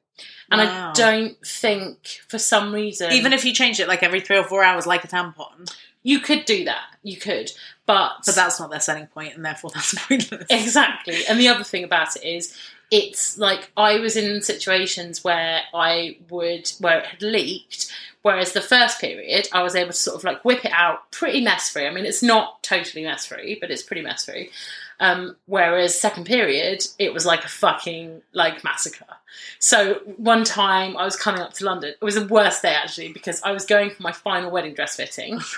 And 0.52 0.60
Wow. 0.60 0.90
I 0.90 0.92
don't 0.94 1.36
think 1.46 2.22
for 2.26 2.36
some 2.36 2.74
reason 2.74 3.12
Even 3.12 3.32
if 3.32 3.44
you 3.44 3.54
change 3.54 3.78
it 3.78 3.86
like 3.86 4.02
every 4.02 4.20
three 4.20 4.36
or 4.36 4.42
four 4.42 4.64
hours, 4.64 4.84
like 4.84 5.04
a 5.04 5.08
tampon, 5.08 5.72
you 6.02 6.20
could 6.20 6.44
do 6.44 6.64
that, 6.64 6.84
you 7.02 7.16
could, 7.16 7.50
but 7.86 8.12
but 8.24 8.34
that's 8.34 8.60
not 8.60 8.70
their 8.70 8.80
selling 8.80 9.06
point, 9.06 9.34
and 9.34 9.44
therefore 9.44 9.70
that's 9.74 9.94
pointless. 10.06 10.46
Exactly. 10.50 11.26
And 11.28 11.38
the 11.38 11.48
other 11.48 11.64
thing 11.64 11.84
about 11.84 12.16
it 12.16 12.24
is 12.24 12.56
it's 12.90 13.38
like 13.38 13.70
I 13.76 14.00
was 14.00 14.16
in 14.16 14.42
situations 14.42 15.22
where 15.22 15.60
I 15.72 16.16
would 16.28 16.70
where 16.80 16.98
it 17.00 17.06
had 17.06 17.22
leaked, 17.22 17.92
whereas 18.22 18.52
the 18.52 18.60
first 18.60 19.00
period 19.00 19.48
I 19.52 19.62
was 19.62 19.76
able 19.76 19.90
to 19.90 19.96
sort 19.96 20.16
of 20.16 20.24
like 20.24 20.44
whip 20.44 20.64
it 20.64 20.72
out 20.74 21.10
pretty 21.10 21.40
mess 21.40 21.68
free. 21.68 21.86
I 21.86 21.90
mean 21.92 22.06
it's 22.06 22.22
not 22.22 22.62
totally 22.62 23.04
mess 23.04 23.26
free, 23.26 23.58
but 23.60 23.70
it's 23.70 23.82
pretty 23.82 24.02
mess 24.02 24.24
free. 24.24 24.50
Um, 25.00 25.36
whereas 25.46 25.98
second 25.98 26.24
period, 26.24 26.84
it 26.98 27.14
was 27.14 27.24
like 27.24 27.44
a 27.44 27.48
fucking 27.48 28.20
like 28.34 28.62
massacre. 28.62 29.06
So 29.58 29.94
one 30.16 30.44
time 30.44 30.96
I 30.96 31.04
was 31.04 31.16
coming 31.16 31.40
up 31.40 31.54
to 31.54 31.64
London. 31.64 31.94
It 32.00 32.04
was 32.04 32.16
the 32.16 32.26
worst 32.26 32.62
day 32.62 32.74
actually 32.74 33.12
because 33.12 33.40
I 33.42 33.52
was 33.52 33.64
going 33.64 33.90
for 33.90 34.02
my 34.02 34.12
final 34.12 34.50
wedding 34.50 34.74
dress 34.74 34.96
fitting. 34.96 35.40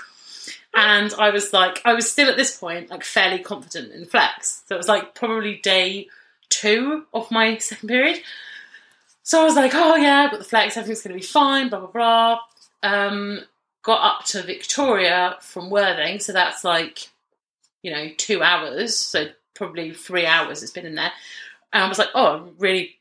And 0.75 1.13
I 1.13 1.29
was 1.29 1.53
like, 1.53 1.81
I 1.85 1.93
was 1.93 2.11
still 2.11 2.29
at 2.29 2.37
this 2.37 2.57
point 2.57 2.89
like 2.89 3.03
fairly 3.03 3.39
confident 3.39 3.93
in 3.93 4.05
flex. 4.05 4.63
So 4.67 4.75
it 4.75 4.79
was 4.79 4.87
like 4.87 5.13
probably 5.13 5.57
day 5.57 6.07
two 6.49 7.05
of 7.13 7.29
my 7.31 7.57
second 7.59 7.89
period. 7.89 8.19
So 9.23 9.41
I 9.41 9.45
was 9.45 9.55
like, 9.55 9.73
oh 9.73 9.95
yeah, 9.95 10.23
I've 10.23 10.31
got 10.31 10.39
the 10.39 10.45
flex, 10.45 10.75
everything's 10.75 11.01
going 11.01 11.15
to 11.15 11.21
be 11.21 11.25
fine, 11.25 11.69
blah, 11.69 11.79
blah, 11.79 11.91
blah. 11.91 12.39
Um, 12.83 13.39
got 13.81 14.01
up 14.03 14.25
to 14.27 14.43
Victoria 14.43 15.37
from 15.39 15.69
Worthing, 15.69 16.19
so 16.19 16.33
that's 16.33 16.63
like, 16.65 17.07
you 17.83 17.91
know, 17.91 18.09
two 18.17 18.43
hours, 18.43 18.97
so 18.97 19.27
probably 19.53 19.93
three 19.93 20.25
hours 20.25 20.61
it's 20.61 20.73
been 20.73 20.85
in 20.85 20.95
there. 20.95 21.11
And 21.71 21.83
I 21.83 21.87
was 21.87 21.99
like, 21.99 22.09
oh, 22.13 22.51
really, 22.57 22.97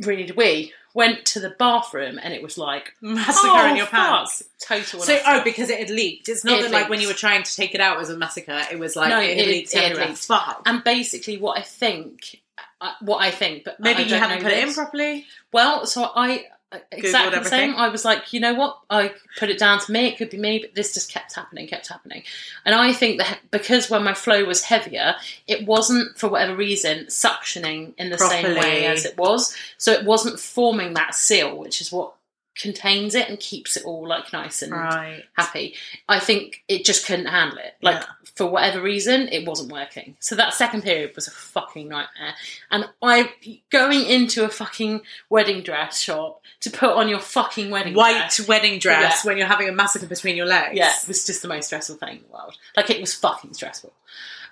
really 0.00 0.22
need 0.22 0.30
a 0.30 0.34
wee. 0.34 0.72
Went 0.92 1.24
to 1.26 1.40
the 1.40 1.50
bathroom 1.50 2.18
and 2.22 2.34
it 2.34 2.42
was 2.42 2.58
like, 2.58 2.94
Massacre 3.00 3.48
oh, 3.48 3.70
in 3.70 3.76
your 3.76 3.86
fuck. 3.86 4.08
pants. 4.08 4.42
Total. 4.60 5.00
So, 5.00 5.18
oh, 5.26 5.42
because 5.44 5.70
it 5.70 5.78
had 5.78 5.90
leaked. 5.90 6.28
It's 6.28 6.44
not 6.44 6.58
It 6.58 6.62
that 6.62 6.70
like 6.72 6.88
when 6.88 7.00
you 7.00 7.06
were 7.08 7.14
trying 7.14 7.42
to 7.44 7.54
take 7.54 7.74
it 7.74 7.80
out 7.80 8.00
as 8.00 8.10
a 8.10 8.16
massacre. 8.16 8.60
It 8.72 8.78
was 8.78 8.96
like 8.96 9.10
No, 9.10 9.20
it 9.20 9.36
had 9.36 9.46
it- 9.46 9.48
leaked 9.48 9.74
it 9.74 9.96
leaked. 9.96 10.26
Fuck. 10.26 10.62
And 10.66 10.82
basically, 10.82 11.36
what 11.36 11.58
I 11.58 11.62
think, 11.62 12.40
uh, 12.80 12.92
what 13.00 13.18
I 13.18 13.30
think, 13.30 13.64
but 13.64 13.78
Maybe 13.78 14.02
you 14.04 14.16
haven't 14.16 14.42
put 14.42 14.52
it 14.52 14.66
in 14.66 14.74
properly. 14.74 15.26
Well, 15.52 15.86
so 15.86 16.10
I 16.14 16.46
Uh, 16.72 16.78
exactly 16.92 17.36
the 17.38 17.48
same. 17.48 17.74
I 17.74 17.88
was 17.88 18.04
like, 18.04 18.32
you 18.32 18.38
know 18.38 18.54
what? 18.54 18.78
I 18.88 19.12
put 19.38 19.50
it 19.50 19.58
down 19.58 19.80
to 19.80 19.90
me. 19.90 20.06
It 20.06 20.18
could 20.18 20.30
be 20.30 20.38
me, 20.38 20.60
but 20.60 20.74
this 20.74 20.94
just 20.94 21.10
kept 21.10 21.34
happening, 21.34 21.66
kept 21.66 21.88
happening. 21.88 22.22
And 22.64 22.76
I 22.76 22.92
think 22.92 23.18
that 23.18 23.40
because 23.50 23.90
when 23.90 24.04
my 24.04 24.14
flow 24.14 24.44
was 24.44 24.62
heavier, 24.62 25.16
it 25.48 25.66
wasn't 25.66 26.16
for 26.16 26.28
whatever 26.28 26.54
reason 26.54 27.06
suctioning 27.06 27.94
in 27.98 28.10
the 28.10 28.18
same 28.18 28.56
way 28.56 28.86
as 28.86 29.04
it 29.04 29.16
was. 29.18 29.56
So 29.78 29.90
it 29.92 30.04
wasn't 30.04 30.38
forming 30.38 30.94
that 30.94 31.16
seal, 31.16 31.56
which 31.58 31.80
is 31.80 31.90
what 31.90 32.14
contains 32.60 33.14
it 33.14 33.28
and 33.28 33.38
keeps 33.40 33.76
it 33.76 33.84
all 33.84 34.06
like 34.06 34.32
nice 34.32 34.62
and 34.62 34.72
Right. 34.72 35.24
happy. 35.36 35.74
I 36.08 36.18
think 36.20 36.62
it 36.68 36.84
just 36.84 37.06
couldn't 37.06 37.26
handle 37.26 37.58
it. 37.58 37.74
Like 37.82 38.00
Yeah. 38.00 38.06
for 38.34 38.46
whatever 38.46 38.80
reason, 38.82 39.28
it 39.28 39.46
wasn't 39.46 39.72
working. 39.72 40.16
So 40.20 40.34
that 40.36 40.54
second 40.54 40.82
period 40.82 41.12
was 41.16 41.26
a 41.28 41.30
fucking 41.30 41.88
nightmare. 41.88 42.34
And 42.70 42.88
I 43.02 43.32
going 43.70 44.04
into 44.04 44.44
a 44.44 44.48
fucking 44.48 45.02
wedding 45.28 45.62
dress 45.62 46.00
shop 46.00 46.42
to 46.60 46.70
put 46.70 46.90
on 46.90 47.08
your 47.08 47.20
fucking 47.20 47.70
wedding 47.70 47.94
White 47.94 48.30
dress. 48.34 48.46
wedding 48.48 48.78
dress 48.78 49.20
Yeah. 49.24 49.28
when 49.28 49.38
you're 49.38 49.46
having 49.46 49.68
a 49.68 49.72
massacre 49.72 50.06
between 50.06 50.36
your 50.36 50.46
legs. 50.46 50.76
Yeah, 50.76 50.92
it 51.02 51.08
was 51.08 51.24
just 51.26 51.42
the 51.42 51.48
most 51.48 51.66
stressful 51.66 51.96
thing 51.96 52.16
in 52.18 52.22
the 52.22 52.28
world. 52.32 52.56
Like 52.76 52.90
it 52.90 53.00
was 53.00 53.14
fucking 53.14 53.54
stressful. 53.54 53.92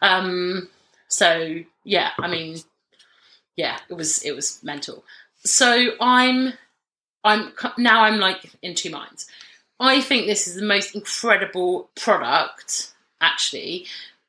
Um 0.02 0.68
so 1.08 1.60
yeah, 1.84 2.10
I 2.18 2.28
mean 2.28 2.58
yeah, 3.56 3.78
it 3.88 3.94
was 3.94 4.22
it 4.22 4.32
was 4.32 4.62
mental. 4.62 5.04
So 5.44 5.90
I'm 6.00 6.54
I'm 7.24 7.52
now 7.76 8.04
I'm 8.04 8.18
like 8.18 8.50
in 8.62 8.74
two 8.74 8.90
minds. 8.90 9.26
I 9.80 10.00
think 10.00 10.26
this 10.26 10.46
is 10.46 10.56
the 10.56 10.64
most 10.64 10.94
incredible 10.94 11.90
product 11.94 12.92
actually, 13.20 13.86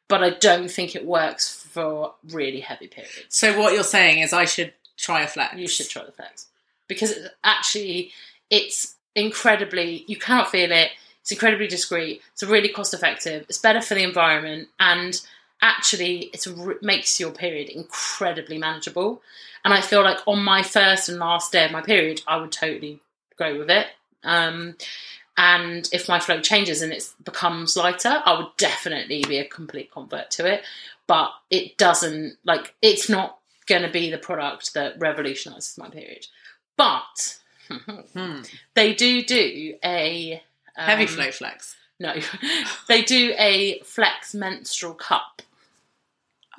but 0.08 0.24
I 0.24 0.32
don't 0.32 0.70
think 0.70 0.96
it 0.96 1.06
works 1.06 1.66
for 1.66 2.14
really 2.30 2.60
heavy 2.60 2.88
periods. 2.88 3.26
So 3.30 3.60
what 3.60 3.74
you're 3.74 3.84
saying 3.84 4.20
is 4.20 4.34
I 4.34 4.46
should 4.46 4.74
try 4.98 5.22
a 5.22 5.28
flex. 5.28 5.56
You 5.56 5.68
should 5.68 5.90
try 5.90 6.04
the 6.04 6.12
flex 6.12 6.48
because 6.88 7.12
it's 7.12 7.30
actually 7.44 8.12
it's 8.50 8.96
incredibly 9.16 10.04
you 10.08 10.18
cannot 10.18 10.52
feel 10.52 10.72
it. 10.72 10.92
It's 11.22 11.32
incredibly 11.32 11.68
discreet. 11.68 12.22
It's 12.34 12.44
really 12.44 12.70
cost 12.70 12.94
effective. 12.94 13.46
It's 13.50 13.58
better 13.58 13.82
for 13.82 13.94
the 13.94 14.04
environment 14.04 14.70
and 14.80 15.20
actually 15.62 16.32
it 16.34 16.48
makes 16.82 17.20
your 17.20 17.32
period 17.32 17.70
incredibly 17.70 18.58
manageable. 18.58 19.22
And 19.64 19.74
I 19.74 19.82
feel 19.82 20.04
like 20.04 20.20
on 20.26 20.44
my 20.44 20.64
first 20.64 21.10
and 21.10 21.20
last 21.20 21.52
day 21.52 21.66
of 21.66 21.72
my 21.72 21.82
period, 21.82 22.22
I 22.28 22.38
would 22.38 22.52
totally 22.52 23.02
go 23.38 23.58
with 23.58 23.70
it. 23.70 23.88
Um, 24.24 24.76
and 25.38 25.88
if 25.94 26.10
my 26.10 26.20
flow 26.20 26.42
changes 26.42 26.82
and 26.82 26.92
it 26.92 27.10
becomes 27.24 27.78
lighter, 27.78 28.22
I 28.26 28.38
would 28.38 28.56
definitely 28.58 29.24
be 29.28 29.38
a 29.38 29.46
complete 29.46 29.92
convert 29.92 30.32
to 30.32 30.46
it. 30.52 30.64
But 31.08 31.32
it 31.50 31.78
doesn't 31.78 32.38
like 32.44 32.76
it's 32.82 33.10
not 33.10 33.40
going 33.66 33.82
to 33.82 33.90
be 33.90 34.10
the 34.10 34.18
product 34.18 34.74
that 34.74 35.00
revolutionizes 35.00 35.78
my 35.78 35.90
period. 35.90 36.28
But 36.78 37.40
Hmm. 37.70 38.42
they 38.74 38.94
do 38.94 39.24
do 39.24 39.76
a 39.84 40.42
um, 40.78 40.86
Heavy 40.86 41.06
flow 41.08 41.32
flex. 41.32 41.76
No, 42.00 42.16
they 42.88 43.02
do 43.02 43.34
a 43.38 43.80
flex 43.82 44.34
menstrual 44.34 44.94
cup, 44.94 45.42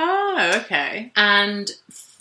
Oh, 0.03 0.53
okay. 0.65 1.13
and 1.15 1.71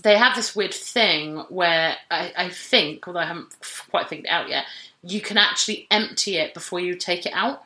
they 0.04 0.18
have 0.18 0.36
this 0.36 0.56
weird 0.56 0.74
thing 0.74 1.38
where 1.50 1.96
I, 2.12 2.34
I 2.38 2.50
think, 2.50 3.08
although 3.08 3.22
I 3.22 3.26
haven't 3.26 3.56
quite 3.90 4.10
figured 4.10 4.26
it 4.26 4.30
out 4.32 4.50
yet, 4.50 4.66
you 5.02 5.22
can 5.22 5.38
actually 5.38 5.88
empty 5.90 6.36
it 6.38 6.54
before 6.54 6.80
you 6.82 6.96
take 6.96 7.26
it 7.26 7.32
out. 7.34 7.64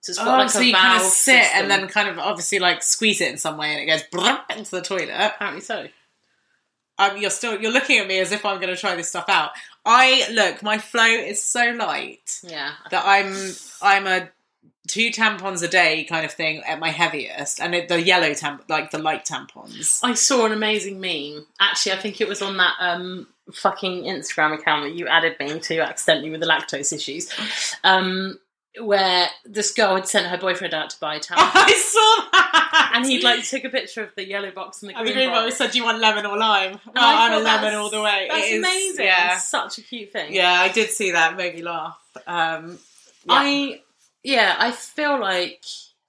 So 0.00 0.10
it's 0.12 0.18
got 0.18 0.28
Oh, 0.28 0.42
like 0.42 0.50
so 0.50 0.60
a 0.60 0.64
you 0.64 0.72
kind 0.74 0.96
of 0.96 1.02
sit 1.06 1.42
system. 1.42 1.60
and 1.62 1.70
then 1.70 1.88
kind 1.88 2.08
of 2.08 2.18
obviously 2.18 2.58
like 2.58 2.82
squeeze 2.82 3.20
it 3.20 3.30
in 3.30 3.36
some 3.38 3.58
way 3.58 3.72
and 3.72 3.80
it 3.80 3.86
goes 3.86 4.02
into 4.56 4.70
the 4.70 4.80
toilet. 4.80 5.10
apparently 5.10 5.60
so. 5.60 5.86
Um, 6.98 7.16
you're 7.18 7.30
still 7.30 7.60
you're 7.60 7.72
looking 7.72 7.98
at 7.98 8.06
me 8.06 8.18
as 8.20 8.32
if 8.32 8.44
I'm 8.46 8.60
going 8.60 8.74
to 8.74 8.80
try 8.80 8.94
this 8.94 9.08
stuff 9.08 9.26
out. 9.28 9.50
I 9.84 10.26
look, 10.32 10.62
my 10.62 10.78
flow 10.78 11.04
is 11.04 11.42
so 11.42 11.70
light 11.72 12.40
Yeah, 12.42 12.72
that 12.90 13.04
I'm 13.06 13.34
I'm 13.82 14.06
a 14.06 14.28
two 14.88 15.10
tampons 15.10 15.62
a 15.62 15.68
day 15.68 16.04
kind 16.04 16.24
of 16.24 16.32
thing 16.32 16.62
at 16.66 16.78
my 16.78 16.88
heaviest, 16.90 17.60
and 17.60 17.74
it, 17.74 17.88
the 17.88 18.00
yellow 18.02 18.34
tamp 18.34 18.64
like 18.68 18.90
the 18.90 18.98
light 18.98 19.24
tampons. 19.24 20.00
I 20.02 20.14
saw 20.14 20.46
an 20.46 20.52
amazing 20.52 21.00
meme. 21.00 21.46
Actually, 21.60 21.92
I 21.92 21.96
think 21.98 22.20
it 22.20 22.28
was 22.28 22.42
on 22.42 22.56
that 22.56 22.74
um, 22.80 23.26
fucking 23.52 24.04
Instagram 24.04 24.54
account 24.54 24.84
that 24.84 24.94
you 24.94 25.06
added 25.06 25.36
me 25.38 25.58
to 25.60 25.78
accidentally 25.80 26.30
with 26.30 26.40
the 26.40 26.46
lactose 26.46 26.92
issues, 26.92 27.30
um, 27.84 28.38
where 28.80 29.28
this 29.44 29.72
girl 29.72 29.96
had 29.96 30.06
sent 30.08 30.26
her 30.28 30.38
boyfriend 30.38 30.72
out 30.74 30.90
to 30.90 31.00
buy 31.00 31.14
a 31.16 31.20
tampon, 31.20 31.36
I 31.36 31.72
saw 31.74 32.30
that, 32.32 32.92
and 32.94 33.04
he'd 33.06 33.22
like 33.24 33.44
took 33.44 33.64
a 33.64 33.68
picture 33.68 34.02
of 34.02 34.10
the 34.16 34.26
yellow 34.26 34.50
box 34.50 34.82
and 34.82 34.90
the 34.90 34.96
And 34.96 35.04
green, 35.04 35.14
the 35.16 35.20
green 35.24 35.30
box. 35.30 35.44
box 35.46 35.56
said, 35.58 35.70
"Do 35.72 35.78
you 35.78 35.84
want 35.84 35.98
lemon 36.00 36.24
or 36.26 36.38
lime?" 36.38 36.72
And 36.72 36.80
I 36.98 37.26
I'm 37.26 37.32
a 37.32 37.34
thought 37.36 37.44
lemon 37.44 37.62
that's- 37.62 37.76
all 37.76 37.90
the 37.90 38.02
way. 38.02 38.26
That's 38.30 38.44
It 38.46 38.52
is- 38.52 38.58
amazing. 38.64 39.04
Yeah, 39.04 39.34
It's 39.36 39.48
such 39.48 39.78
a 39.78 39.82
cute 39.82 40.12
thing. 40.12 40.32
yeah, 40.34 40.52
I 40.52 40.68
did 40.68 40.90
see 40.90 41.10
that. 41.12 41.32
It 41.32 41.36
made 41.36 41.54
me 41.56 41.62
laugh. 41.62 41.98
Um, 42.26 42.78
yeah. 43.26 43.32
I 43.34 43.80
yeah, 44.22 44.56
I 44.58 44.72
feel 44.72 45.18
like 45.20 45.64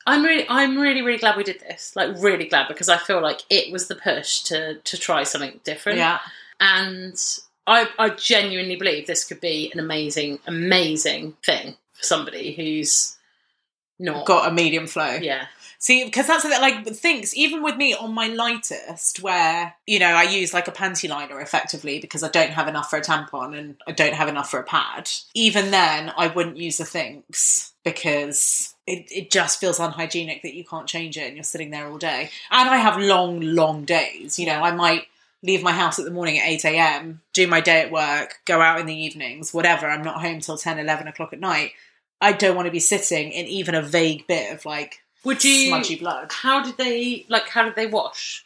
I'm 0.06 0.24
really 0.24 0.46
I'm 0.50 0.78
really 0.78 1.02
really 1.02 1.20
glad 1.20 1.38
we 1.38 1.44
did 1.44 1.60
this. 1.60 1.96
Like 1.96 2.16
really 2.20 2.46
glad 2.46 2.68
because 2.68 2.90
I 2.90 2.98
feel 2.98 3.22
like 3.22 3.42
it 3.50 3.72
was 3.72 3.88
the 3.88 3.96
push 3.96 4.42
to 4.44 4.76
to 4.76 4.98
try 4.98 5.24
something 5.24 5.60
different. 5.64 5.98
yeah. 6.00 6.20
And 6.60 7.16
I 7.68 7.88
I 8.00 8.10
genuinely 8.10 8.76
believe 8.76 9.08
this 9.08 9.24
could 9.26 9.42
be 9.42 9.72
an 9.74 9.80
amazing 9.80 10.40
amazing 10.48 11.34
thing 11.46 11.76
for 11.94 12.04
somebody 12.04 12.54
who's 12.54 13.18
not 14.00 14.26
got 14.26 14.50
a 14.50 14.54
medium 14.54 14.88
flow. 14.88 15.16
yeah. 15.22 15.46
See, 15.78 16.06
because 16.06 16.28
that's 16.28 16.44
the- 16.44 16.50
like 16.50 16.86
Thinx 16.86 17.34
Even 17.34 17.64
with 17.64 17.76
me 17.76 17.96
on 17.96 18.14
my 18.14 18.28
lightest, 18.28 19.22
where 19.24 19.74
you 19.88 19.98
know 20.00 20.08
I 20.12 20.24
use 20.24 20.54
like 20.54 20.68
a 20.68 20.72
panty 20.72 21.10
liner 21.10 21.40
effectively 21.40 22.00
because 22.00 22.22
I 22.24 22.30
don't 22.30 22.52
have 22.52 22.68
enough 22.68 22.90
for 22.92 22.98
a 22.98 23.02
tampon 23.02 23.58
and 23.58 23.76
I 23.88 23.92
don't 23.92 24.14
have 24.14 24.28
enough 24.28 24.52
for 24.52 24.60
a 24.60 24.64
pad. 24.64 25.10
Even 25.34 25.72
then, 25.72 26.12
I 26.16 26.28
wouldn't 26.28 26.58
use 26.58 26.78
the 26.78 26.84
Thinx 26.84 27.71
because 27.84 28.76
it, 28.86 29.12
it 29.12 29.32
just 29.32 29.60
feels 29.60 29.80
unhygienic 29.80 30.42
that 30.44 30.54
you 30.54 30.64
can't 30.64 30.88
change 30.88 31.18
it 31.18 31.28
and 31.28 31.36
you're 31.36 31.44
sitting 31.44 31.72
there 31.72 31.88
all 31.88 31.98
day. 31.98 32.30
And 32.50 32.70
I 32.70 32.78
have 32.78 33.00
long, 33.00 33.42
long 33.42 33.86
days. 33.86 34.38
You 34.38 34.46
know, 34.48 34.62
I 34.62 34.72
might 34.72 35.08
leave 35.44 35.64
my 35.64 35.72
house 35.72 35.98
at 35.98 36.06
the 36.06 36.12
morning 36.12 36.38
at 36.38 36.48
8 36.48 36.66
a.m., 36.66 37.22
do 37.34 37.48
my 37.48 37.62
day 37.62 37.82
at 37.82 37.92
work, 37.92 38.40
go 38.46 38.62
out 38.62 38.80
in 38.80 38.86
the 38.86 38.96
evenings, 38.96 39.54
whatever. 39.54 39.88
I'm 39.88 40.04
not 40.04 40.22
home 40.22 40.40
till 40.40 40.58
10, 40.58 40.78
11 40.78 41.08
o'clock 41.08 41.34
at 41.34 41.40
night. 41.40 41.72
I 42.22 42.34
don't 42.34 42.56
want 42.56 42.68
to 42.68 42.72
be 42.72 42.80
sitting 42.80 43.32
in 43.32 43.48
even 43.48 43.74
a 43.74 43.82
vague 43.82 44.28
bit 44.28 44.54
of 44.54 44.66
like 44.66 45.02
Would 45.24 45.44
you 45.44 45.68
smudgy 45.68 45.96
blood. 45.98 46.32
how 46.32 46.64
did 46.64 46.78
they 46.78 47.26
like 47.30 47.48
how 47.48 47.64
did 47.64 47.76
they 47.76 47.88
wash? 47.88 48.46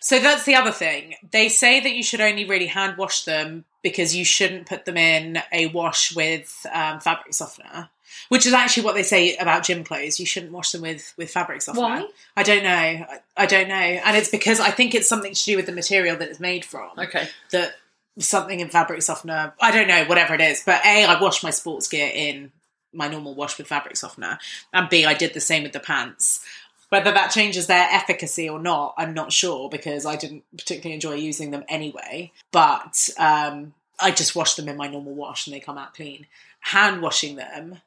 So 0.00 0.18
that's 0.18 0.44
the 0.44 0.54
other 0.54 0.70
thing. 0.70 1.14
They 1.30 1.48
say 1.48 1.80
that 1.80 1.94
you 1.94 2.02
should 2.02 2.20
only 2.20 2.44
really 2.44 2.66
hand 2.66 2.96
wash 2.98 3.24
them 3.24 3.64
because 3.82 4.14
you 4.14 4.24
shouldn't 4.24 4.66
put 4.66 4.84
them 4.84 4.96
in 4.96 5.42
a 5.52 5.66
wash 5.68 6.14
with 6.14 6.66
um, 6.72 7.00
fabric 7.00 7.34
softener, 7.34 7.88
which 8.28 8.46
is 8.46 8.52
actually 8.52 8.84
what 8.84 8.94
they 8.94 9.02
say 9.02 9.36
about 9.36 9.64
gym 9.64 9.84
clothes. 9.84 10.18
You 10.18 10.26
shouldn't 10.26 10.52
wash 10.52 10.72
them 10.72 10.82
with 10.82 11.14
with 11.16 11.30
fabric 11.30 11.62
softener. 11.62 11.86
Why? 11.86 12.06
I 12.36 12.42
don't 12.42 12.62
know. 12.62 12.70
I, 12.70 13.20
I 13.36 13.46
don't 13.46 13.68
know, 13.68 13.74
and 13.74 14.16
it's 14.16 14.30
because 14.30 14.60
I 14.60 14.70
think 14.70 14.94
it's 14.94 15.08
something 15.08 15.34
to 15.34 15.44
do 15.44 15.56
with 15.56 15.66
the 15.66 15.72
material 15.72 16.16
that 16.16 16.28
it's 16.28 16.40
made 16.40 16.64
from. 16.64 16.90
Okay. 16.98 17.28
That 17.50 17.74
something 18.18 18.60
in 18.60 18.68
fabric 18.68 19.02
softener. 19.02 19.54
I 19.60 19.70
don't 19.70 19.88
know, 19.88 20.04
whatever 20.04 20.34
it 20.34 20.40
is. 20.40 20.62
But 20.64 20.84
a, 20.84 21.04
I 21.04 21.20
wash 21.20 21.42
my 21.42 21.50
sports 21.50 21.88
gear 21.88 22.10
in 22.12 22.52
my 22.92 23.08
normal 23.08 23.34
wash 23.34 23.58
with 23.58 23.66
fabric 23.66 23.96
softener, 23.96 24.38
and 24.72 24.88
b, 24.88 25.04
I 25.04 25.14
did 25.14 25.34
the 25.34 25.40
same 25.40 25.62
with 25.62 25.72
the 25.72 25.80
pants. 25.80 26.44
Whether 26.90 27.12
that 27.12 27.32
changes 27.32 27.66
their 27.66 27.88
efficacy 27.90 28.48
or 28.48 28.60
not, 28.60 28.94
I'm 28.96 29.14
not 29.14 29.32
sure 29.32 29.68
because 29.68 30.06
I 30.06 30.14
didn't 30.14 30.44
particularly 30.56 30.94
enjoy 30.94 31.14
using 31.14 31.50
them 31.50 31.64
anyway. 31.68 32.30
But 32.52 33.08
um, 33.18 33.74
I 33.98 34.12
just 34.12 34.36
wash 34.36 34.54
them 34.54 34.68
in 34.68 34.76
my 34.76 34.86
normal 34.86 35.14
wash 35.14 35.46
and 35.46 35.56
they 35.56 35.60
come 35.60 35.78
out 35.78 35.94
clean. 35.94 36.26
Hand 36.60 37.02
washing 37.02 37.34
them, 37.34 37.80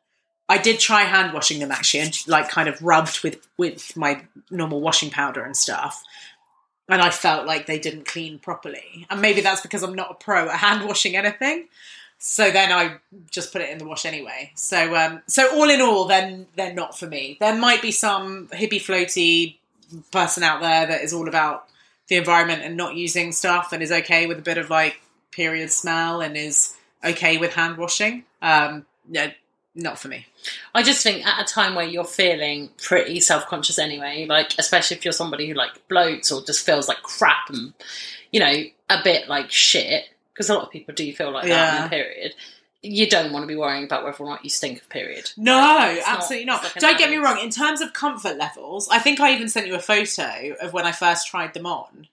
I 0.49 0.57
did 0.57 0.79
try 0.79 1.01
hand 1.01 1.33
washing 1.33 1.59
them 1.59 1.71
actually, 1.71 2.01
and 2.01 2.27
like 2.27 2.49
kind 2.49 2.69
of 2.69 2.81
rubbed 2.81 3.21
with 3.23 3.47
with 3.57 3.95
my 3.97 4.21
normal 4.49 4.81
washing 4.81 5.09
powder 5.09 5.43
and 5.43 5.55
stuff. 5.55 6.03
And 6.89 7.01
I 7.01 7.09
felt 7.09 7.45
like 7.45 7.65
they 7.65 7.79
didn't 7.79 8.05
clean 8.05 8.39
properly, 8.39 9.05
and 9.09 9.21
maybe 9.21 9.41
that's 9.41 9.61
because 9.61 9.83
I'm 9.83 9.95
not 9.95 10.11
a 10.11 10.13
pro 10.13 10.47
at 10.49 10.57
hand 10.57 10.87
washing 10.87 11.15
anything. 11.15 11.67
So 12.19 12.49
then 12.49 12.71
I 12.71 12.97
just 13.29 13.51
put 13.53 13.61
it 13.61 13.69
in 13.69 13.77
the 13.77 13.85
wash 13.85 14.05
anyway. 14.05 14.51
So 14.55 14.95
um, 14.95 15.21
so 15.27 15.55
all 15.55 15.69
in 15.69 15.81
all, 15.81 16.05
then 16.05 16.47
they're 16.55 16.73
not 16.73 16.97
for 16.97 17.07
me. 17.07 17.37
There 17.39 17.55
might 17.55 17.81
be 17.81 17.91
some 17.91 18.47
hippie 18.47 18.81
floaty 18.81 19.57
person 20.11 20.43
out 20.43 20.61
there 20.61 20.87
that 20.87 21.01
is 21.01 21.13
all 21.13 21.27
about 21.27 21.67
the 22.07 22.15
environment 22.15 22.61
and 22.63 22.75
not 22.77 22.95
using 22.95 23.31
stuff 23.31 23.71
and 23.71 23.83
is 23.83 23.91
okay 23.91 24.25
with 24.25 24.39
a 24.39 24.41
bit 24.41 24.57
of 24.57 24.69
like 24.69 25.01
period 25.31 25.71
smell 25.71 26.21
and 26.21 26.35
is 26.35 26.75
okay 27.03 27.37
with 27.37 27.53
hand 27.53 27.77
washing. 27.77 28.23
Um, 28.41 28.85
no, 29.07 29.31
not 29.75 29.99
for 29.99 30.07
me. 30.07 30.25
I 30.73 30.83
just 30.83 31.03
think 31.03 31.25
at 31.25 31.41
a 31.41 31.45
time 31.53 31.75
where 31.75 31.85
you're 31.87 32.03
feeling 32.05 32.69
pretty 32.81 33.19
self 33.19 33.47
conscious 33.47 33.79
anyway, 33.79 34.25
like 34.27 34.53
especially 34.57 34.97
if 34.97 35.05
you're 35.05 35.11
somebody 35.11 35.47
who 35.47 35.53
like 35.53 35.87
bloats 35.89 36.31
or 36.31 36.45
just 36.45 36.65
feels 36.65 36.87
like 36.87 37.01
crap 37.03 37.49
and 37.49 37.73
you 38.31 38.39
know 38.39 38.53
a 38.89 39.03
bit 39.03 39.27
like 39.27 39.51
shit, 39.51 40.05
because 40.33 40.49
a 40.49 40.53
lot 40.53 40.63
of 40.63 40.71
people 40.71 40.93
do 40.93 41.11
feel 41.13 41.31
like 41.31 41.47
that 41.47 41.79
in 41.79 41.85
a 41.85 41.89
period. 41.89 42.33
You 42.83 43.09
don't 43.09 43.33
want 43.33 43.43
to 43.43 43.47
be 43.47 43.55
worrying 43.55 43.83
about 43.85 44.03
whether 44.03 44.17
or 44.23 44.29
not 44.29 44.43
you 44.43 44.49
stink 44.51 44.79
of 44.79 44.87
period. 44.87 45.31
No, 45.35 45.89
It's 45.97 46.07
absolutely 46.07 46.45
not. 46.45 46.63
an 46.63 46.71
Don't 46.79 46.97
get 46.97 47.09
me 47.09 47.17
wrong. 47.17 47.39
In 47.39 47.49
terms 47.49 47.81
of 47.81 47.91
comfort 47.91 48.37
levels, 48.37 48.87
I 48.89 48.99
think 48.99 49.19
I 49.19 49.33
even 49.33 49.49
sent 49.49 49.65
you 49.67 49.73
a 49.75 49.79
photo 49.79 50.55
of 50.61 50.73
when 50.73 50.85
I 50.85 50.91
first 50.91 51.27
tried 51.27 51.53
them 51.55 51.65
on. 51.65 52.07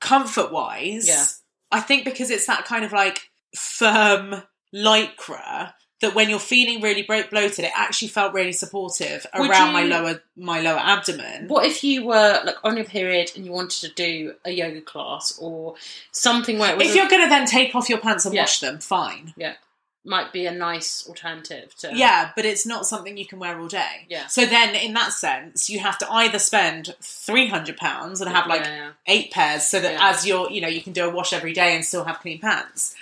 Comfort 0.00 0.52
wise, 0.52 1.06
Yeah. 1.08 1.24
I 1.72 1.80
think 1.80 2.04
because 2.04 2.30
it's 2.30 2.46
that 2.46 2.64
kind 2.64 2.84
of 2.84 2.92
like 2.92 3.28
firm 3.54 4.42
lycra 4.74 5.72
that 6.00 6.14
when 6.14 6.30
you're 6.30 6.38
feeling 6.38 6.80
really 6.80 7.02
bloated, 7.02 7.64
it 7.64 7.72
actually 7.76 8.08
felt 8.08 8.32
really 8.32 8.52
supportive 8.52 9.26
Would 9.36 9.50
around 9.50 9.72
my 9.72 9.82
you- 9.82 9.88
lower 9.88 10.22
my 10.36 10.60
lower 10.60 10.78
abdomen. 10.78 11.48
What 11.48 11.66
if 11.66 11.84
you 11.84 12.04
were 12.06 12.40
like 12.44 12.56
on 12.64 12.76
your 12.76 12.86
period 12.86 13.32
and 13.36 13.44
you 13.44 13.52
wanted 13.52 13.80
to 13.82 13.88
do 13.94 14.34
a 14.44 14.50
yoga 14.50 14.80
class 14.80 15.36
or 15.38 15.74
something 16.12 16.58
where 16.58 16.72
it 16.72 16.78
was 16.78 16.86
If 16.88 16.94
a- 16.94 16.96
you're 16.98 17.08
going 17.08 17.22
to 17.22 17.28
then 17.28 17.46
take 17.46 17.74
off 17.74 17.88
your 17.88 17.98
pants 17.98 18.24
and 18.24 18.34
Yeah. 18.34 18.42
wash 18.42 18.60
them, 18.60 18.78
fine. 18.78 19.34
Yeah 19.36 19.54
might 20.02 20.32
be 20.32 20.46
a 20.46 20.50
nice 20.50 21.06
alternative 21.06 21.74
to 21.76 21.90
Yeah, 21.94 22.30
but 22.34 22.46
it's 22.46 22.64
not 22.64 22.86
something 22.86 23.18
you 23.18 23.26
can 23.26 23.38
wear 23.38 23.60
all 23.60 23.68
day. 23.68 24.06
Yeah. 24.08 24.28
So 24.28 24.46
then, 24.46 24.74
in 24.74 24.94
that 24.94 25.12
sense, 25.12 25.68
you 25.68 25.80
have 25.80 25.98
to 25.98 26.10
either 26.10 26.38
spend 26.38 26.94
three 27.02 27.48
hundred 27.48 27.76
pounds 27.76 28.22
and 28.22 28.30
have 28.34 28.46
like 28.46 28.62
Yeah, 28.62 28.76
yeah. 28.76 28.90
eight 29.06 29.30
pairs, 29.30 29.66
so 29.66 29.78
that 29.78 29.92
Yeah. 29.92 30.08
as 30.08 30.26
you're, 30.26 30.50
you 30.50 30.62
know, 30.62 30.68
you 30.68 30.80
can 30.80 30.94
do 30.94 31.04
a 31.04 31.10
wash 31.10 31.34
every 31.34 31.52
day 31.52 31.74
and 31.76 31.84
still 31.84 32.04
have 32.04 32.18
clean 32.20 32.38
pants. 32.40 32.94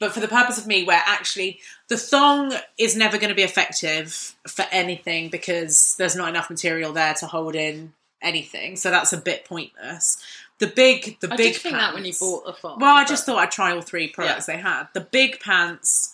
But 0.00 0.12
for 0.12 0.20
the 0.20 0.28
purpose 0.28 0.58
of 0.58 0.66
me, 0.66 0.82
where 0.82 1.02
actually 1.06 1.60
the 1.88 1.96
thong 1.96 2.54
is 2.78 2.96
never 2.96 3.18
going 3.18 3.28
to 3.28 3.34
be 3.34 3.42
effective 3.42 4.34
for 4.48 4.64
anything 4.72 5.28
because 5.28 5.94
there's 5.98 6.16
not 6.16 6.30
enough 6.30 6.50
material 6.50 6.92
there 6.92 7.14
to 7.14 7.26
hold 7.26 7.54
in 7.54 7.92
anything, 8.22 8.76
so 8.76 8.90
that's 8.90 9.12
a 9.12 9.18
bit 9.18 9.44
pointless. 9.44 10.16
The 10.58 10.66
big, 10.66 11.20
the 11.20 11.32
I 11.32 11.36
big 11.36 11.52
did 11.52 11.62
think 11.62 11.74
that 11.76 11.94
when 11.94 12.04
you 12.04 12.12
pants- 12.12 12.18
bought 12.20 12.46
the 12.46 12.52
phone. 12.54 12.78
well, 12.80 12.96
I 12.96 13.04
just 13.04 13.24
thought 13.24 13.38
I'd 13.38 13.50
try 13.50 13.72
all 13.72 13.82
three 13.82 14.08
products 14.08 14.46
they 14.46 14.58
had. 14.58 14.88
The 14.94 15.00
big 15.00 15.38
pants. 15.40 16.12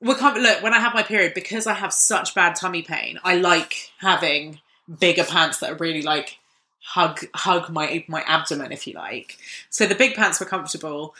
We 0.00 0.14
can't 0.14 0.40
look 0.40 0.62
when 0.62 0.72
I 0.74 0.78
have 0.78 0.94
my 0.94 1.02
period 1.02 1.34
because 1.34 1.66
I 1.66 1.74
have 1.74 1.92
such 1.92 2.34
bad 2.34 2.54
tummy 2.54 2.82
pain. 2.82 3.18
I 3.24 3.34
like 3.34 3.90
having 3.98 4.60
bigger 5.00 5.24
pants 5.24 5.58
that 5.58 5.70
are 5.72 5.76
really 5.76 6.02
like 6.02 6.38
hug 6.80 7.20
hug 7.34 7.68
my 7.70 8.04
my 8.06 8.22
abdomen, 8.22 8.70
if 8.70 8.86
you 8.86 8.94
like. 8.94 9.38
So 9.70 9.86
the 9.86 9.94
big 9.94 10.14
pants 10.14 10.40
were 10.40 10.46
comfortable, 10.46 11.14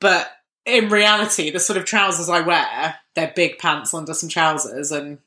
but 0.00 0.30
in 0.64 0.88
reality, 0.88 1.50
the 1.50 1.60
sort 1.60 1.76
of 1.76 1.84
trousers 1.84 2.28
I 2.28 2.40
wear, 2.40 2.96
they're 3.14 3.32
big 3.34 3.58
pants 3.58 3.92
under 3.92 4.14
some 4.14 4.28
trousers 4.28 4.92
and 4.92 5.18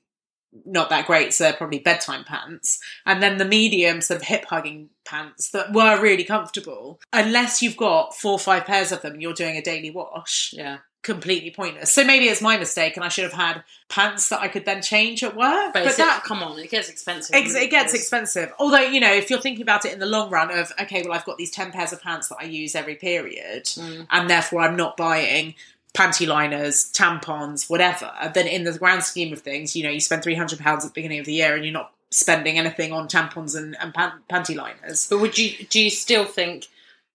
not 0.65 0.89
that 0.89 1.05
great, 1.05 1.33
so 1.33 1.43
they're 1.43 1.53
probably 1.53 1.79
bedtime 1.79 2.23
pants. 2.23 2.79
And 3.05 3.21
then 3.21 3.37
the 3.37 3.45
medium 3.45 4.01
sort 4.01 4.21
of 4.21 4.27
hip 4.27 4.45
hugging 4.45 4.89
pants 5.03 5.49
that 5.49 5.73
were 5.73 6.01
really 6.01 6.23
comfortable. 6.23 6.99
Unless 7.11 7.61
you've 7.61 7.77
got 7.77 8.15
four 8.15 8.33
or 8.33 8.39
five 8.39 8.65
pairs 8.65 8.91
of 8.91 9.01
them, 9.01 9.19
you're 9.19 9.33
doing 9.33 9.57
a 9.57 9.61
daily 9.61 9.91
wash. 9.91 10.53
yeah. 10.55 10.77
Completely 11.05 11.51
pointless. 11.51 11.93
So 11.93 12.03
maybe 12.03 12.25
it's 12.25 12.41
my 12.41 12.57
mistake, 12.57 12.95
and 12.97 13.05
I 13.05 13.09
should 13.09 13.25
have 13.25 13.33
had 13.33 13.63
pants 13.89 14.29
that 14.29 14.39
I 14.41 14.47
could 14.47 14.65
then 14.65 14.81
change 14.81 15.23
at 15.23 15.35
work. 15.35 15.71
But, 15.71 15.95
that 15.97 16.23
come 16.25 16.41
on, 16.41 16.57
it 16.57 16.71
gets 16.71 16.89
expensive. 16.89 17.35
Ex- 17.35 17.53
it 17.53 17.69
gets 17.69 17.93
expensive. 17.93 18.51
Although, 18.57 18.79
you 18.81 18.99
know, 18.99 19.13
if 19.13 19.29
you're 19.29 19.39
thinking 19.39 19.61
about 19.61 19.85
it 19.85 19.93
in 19.93 19.99
the 19.99 20.07
long 20.07 20.31
run 20.31 20.49
of, 20.49 20.71
okay, 20.81 21.03
well, 21.03 21.13
I've 21.13 21.23
got 21.23 21.37
these 21.37 21.51
10 21.51 21.71
pairs 21.71 21.93
of 21.93 22.01
pants 22.01 22.29
that 22.29 22.37
I 22.39 22.45
use 22.45 22.73
every 22.73 22.95
period, 22.95 23.65
Mm. 23.65 24.07
and 24.09 24.27
therefore 24.27 24.61
I'm 24.61 24.75
not 24.75 24.97
buying 24.97 25.53
panty 25.93 26.25
liners, 26.27 26.91
tampons, 26.91 27.69
whatever, 27.69 28.11
then 28.33 28.47
in 28.47 28.63
the 28.63 28.75
grand 28.77 29.03
scheme 29.03 29.31
of 29.31 29.41
things, 29.43 29.75
you 29.75 29.83
know, 29.83 29.91
you 29.91 29.99
spend 29.99 30.23
£300 30.23 30.59
at 30.65 30.81
the 30.81 30.89
beginning 30.89 31.19
of 31.19 31.27
the 31.27 31.33
year 31.33 31.55
and 31.55 31.63
you're 31.63 31.71
not 31.71 31.93
spending 32.09 32.57
anything 32.57 32.91
on 32.93 33.07
tampons 33.07 33.55
and, 33.55 33.77
and 33.79 33.93
pan- 33.93 34.23
panty 34.27 34.55
liners. 34.55 35.05
But 35.07 35.19
would 35.19 35.37
you? 35.37 35.65
Do 35.69 35.79
you 35.79 35.91
still 35.91 36.25
think 36.25 36.65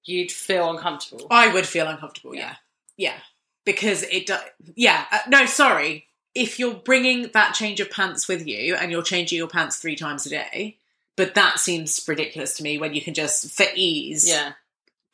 you'd 0.04 0.30
feel 0.30 0.70
uncomfortable? 0.70 1.26
I 1.28 1.52
would 1.52 1.66
feel 1.66 1.88
uncomfortable, 1.88 2.36
yeah. 2.36 2.54
Yeah. 2.96 3.16
Because 3.64 4.02
it 4.04 4.26
does, 4.26 4.40
yeah. 4.74 5.04
Uh, 5.12 5.18
no, 5.28 5.46
sorry. 5.46 6.06
If 6.34 6.58
you're 6.58 6.74
bringing 6.74 7.30
that 7.34 7.54
change 7.54 7.80
of 7.80 7.90
pants 7.90 8.28
with 8.28 8.46
you 8.46 8.74
and 8.76 8.90
you're 8.90 9.02
changing 9.02 9.36
your 9.38 9.48
pants 9.48 9.76
three 9.78 9.96
times 9.96 10.24
a 10.26 10.30
day, 10.30 10.76
but 11.16 11.34
that 11.34 11.58
seems 11.58 12.02
ridiculous 12.08 12.56
to 12.56 12.62
me 12.62 12.78
when 12.78 12.94
you 12.94 13.02
can 13.02 13.14
just, 13.14 13.50
for 13.54 13.66
ease, 13.74 14.28
Yeah, 14.28 14.52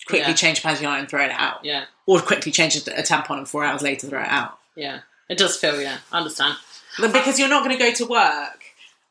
quickly 0.06 0.28
Yeah. 0.28 0.34
change 0.34 0.58
a 0.58 0.62
panty 0.62 0.82
line 0.84 1.00
and 1.00 1.08
throw 1.08 1.24
it 1.24 1.30
out. 1.32 1.64
yeah, 1.64 1.86
Or 2.06 2.20
quickly 2.20 2.52
change 2.52 2.76
a, 2.76 3.00
a 3.00 3.02
tampon 3.02 3.38
and 3.38 3.48
four 3.48 3.64
hours 3.64 3.82
later 3.82 4.06
throw 4.08 4.20
it 4.22 4.28
out. 4.28 4.58
yeah. 4.74 5.00
It 5.28 5.38
does 5.38 5.56
feel. 5.56 5.80
Yeah, 5.82 5.98
I 6.12 6.18
understand. 6.18 6.56
But 7.00 7.12
because 7.12 7.40
you're 7.40 7.48
not 7.48 7.64
going 7.64 7.76
to 7.76 7.82
go 7.84 7.92
to 7.92 8.06
work 8.06 8.62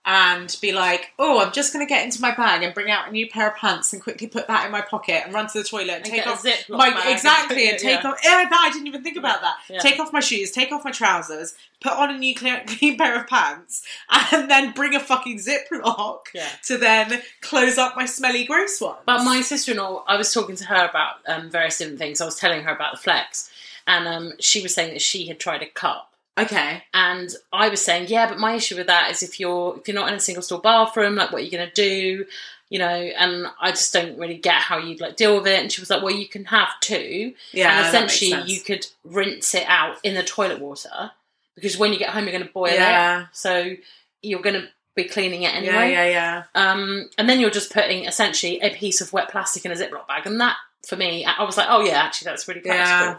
and 0.06 0.56
be 0.62 0.72
like, 0.72 1.12
oh, 1.18 1.40
I'm 1.44 1.52
just 1.52 1.74
going 1.74 1.86
to 1.86 1.90
get 1.90 2.06
into 2.06 2.22
my 2.22 2.34
bag 2.36 2.62
and 2.62 2.76
bring 2.76 2.92
out 2.92 3.10
a 3.10 3.12
new 3.12 3.28
pair 3.28 3.50
of 3.50 3.56
pants 3.56 3.92
and 3.92 4.02
quickly 4.02 4.28
put 4.28 4.48
that 4.48 4.66
in 4.66 4.72
my 4.72 4.82
pocket 4.82 5.24
and 5.26 5.34
run 5.34 5.48
to 5.48 5.58
the 5.58 5.64
toilet 5.64 5.94
and, 5.94 6.06
And 6.06 6.14
take 6.14 6.28
off 6.28 6.46
my 6.70 6.92
bag 6.92 7.12
exactly 7.14 7.68
and 7.70 7.80
take 7.80 8.04
yeah. 8.04 8.10
off. 8.10 8.20
Yeah, 8.24 8.48
I 8.52 8.70
didn't 8.72 8.86
even 8.86 9.02
think 9.04 9.18
about 9.18 9.42
that. 9.42 9.56
Yeah. 9.68 9.80
Take 9.80 10.00
off 10.00 10.14
my 10.14 10.20
shoes, 10.20 10.52
take 10.52 10.72
off 10.72 10.86
my 10.86 10.92
trousers, 10.92 11.56
put 11.82 11.94
on 11.94 12.14
a 12.14 12.18
new 12.18 12.36
clean, 12.36 12.60
clean 12.68 12.98
pair 12.98 13.20
of 13.20 13.28
pants, 13.28 13.84
and 14.32 14.50
then 14.50 14.74
bring 14.74 14.94
a 14.94 15.00
fucking 15.00 15.40
Ziploc 15.40 16.20
Yeah. 16.36 16.50
to 16.66 16.78
then 16.78 17.22
close 17.42 17.80
up 17.80 17.96
my 17.96 18.06
smelly 18.06 18.46
gross 18.46 18.80
one. 18.80 18.98
But 19.08 19.24
my 19.24 19.42
sister-in-law, 19.42 20.06
I 20.08 20.18
was 20.18 20.32
talking 20.32 20.56
to 20.58 20.66
her 20.66 20.86
about 20.88 21.16
um, 21.28 21.50
various 21.50 21.80
different 21.80 21.98
things. 21.98 22.22
I 22.22 22.26
was 22.26 22.36
telling 22.36 22.62
her 22.64 22.76
about 22.76 22.94
the 22.94 23.02
flex, 23.02 23.50
and 23.88 24.08
um, 24.08 24.34
she 24.40 24.62
was 24.62 24.76
saying 24.76 24.94
that 24.94 25.02
she 25.02 25.28
had 25.28 25.40
tried 25.40 25.64
a 25.64 25.68
cup. 25.68 26.12
Okay, 26.38 26.84
And 26.94 27.30
I 27.52 27.70
was 27.70 27.84
saying, 27.84 28.08
yeah, 28.10 28.28
but 28.28 28.40
my 28.40 28.54
issue 28.56 28.76
with 28.76 28.88
that 28.88 29.12
is 29.12 29.24
if 29.24 29.40
you're 29.40 29.78
if 29.78 29.88
you're 29.88 29.96
not 29.96 30.10
in 30.10 30.16
a 30.16 30.20
single 30.20 30.42
stall 30.42 30.60
bathroom, 30.60 31.16
like 31.16 31.32
what 31.32 31.42
are 31.42 31.46
you 31.46 31.52
going 31.52 31.68
to 31.68 31.74
do? 31.74 32.26
You 32.70 32.80
know, 32.80 32.88
and 32.88 33.48
I 33.62 33.70
just 33.72 33.94
don't 33.94 34.18
really 34.18 34.38
get 34.38 34.56
how 34.56 34.78
you'd 34.78 35.00
like 35.00 35.16
deal 35.16 35.38
with 35.38 35.48
it. 35.48 35.62
And 35.62 35.72
she 35.72 35.82
was 35.82 35.90
like, 35.90 36.02
well, 36.02 36.16
you 36.16 36.28
can 36.28 36.46
have 36.46 36.70
two, 36.82 37.34
yeah, 37.52 37.78
and 37.78 37.88
essentially 37.88 38.42
you 38.52 38.60
could 38.60 38.88
rinse 39.04 39.54
it 39.54 39.66
out 39.68 39.98
in 40.04 40.16
the 40.16 40.24
toilet 40.24 40.60
water 40.60 41.12
because 41.56 41.78
when 41.78 41.94
you 41.94 42.00
get 42.00 42.10
home, 42.10 42.24
you're 42.24 42.34
going 42.34 42.46
to 42.46 42.54
boil 42.54 42.74
yeah, 42.74 43.22
it, 43.22 43.28
so 43.32 43.76
you're 44.22 44.42
going 44.42 44.62
to 44.62 44.68
be 44.96 45.06
cleaning 45.06 45.44
it 45.44 45.54
anyway. 45.54 45.92
yeah, 45.92 46.06
yeah. 46.06 46.44
Um, 46.56 47.10
and 47.18 47.30
then 47.30 47.40
you're 47.40 47.50
just 47.50 47.72
putting 47.72 48.06
essentially 48.06 48.60
a 48.62 48.72
piece 48.72 49.02
of 49.02 49.14
wet 49.14 49.30
plastic 49.30 49.66
in 49.66 49.72
a 49.72 49.76
Ziploc 49.76 50.08
bag. 50.08 50.26
And 50.26 50.40
that, 50.42 50.56
for 50.88 50.96
me, 50.96 51.26
I 51.26 51.34
I 51.34 51.44
was 51.44 51.58
like, 51.58 51.68
oh 51.70 51.82
yeah, 51.82 52.02
actually, 52.02 52.32
that's 52.32 52.48
really 52.48 52.62
practical. 52.62 53.14
Yeah. 53.14 53.18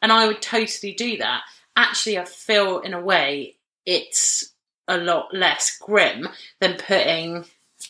And 0.00 0.12
I 0.12 0.26
would 0.26 0.40
totally 0.40 0.92
do 0.92 1.18
that. 1.18 1.42
Actually, 1.78 2.18
I 2.18 2.24
feel 2.24 2.80
in 2.80 2.92
a 2.92 3.00
way 3.00 3.54
it's 3.86 4.52
a 4.88 4.98
lot 4.98 5.32
less 5.32 5.78
grim 5.78 6.28
than 6.60 6.76
putting 6.76 7.44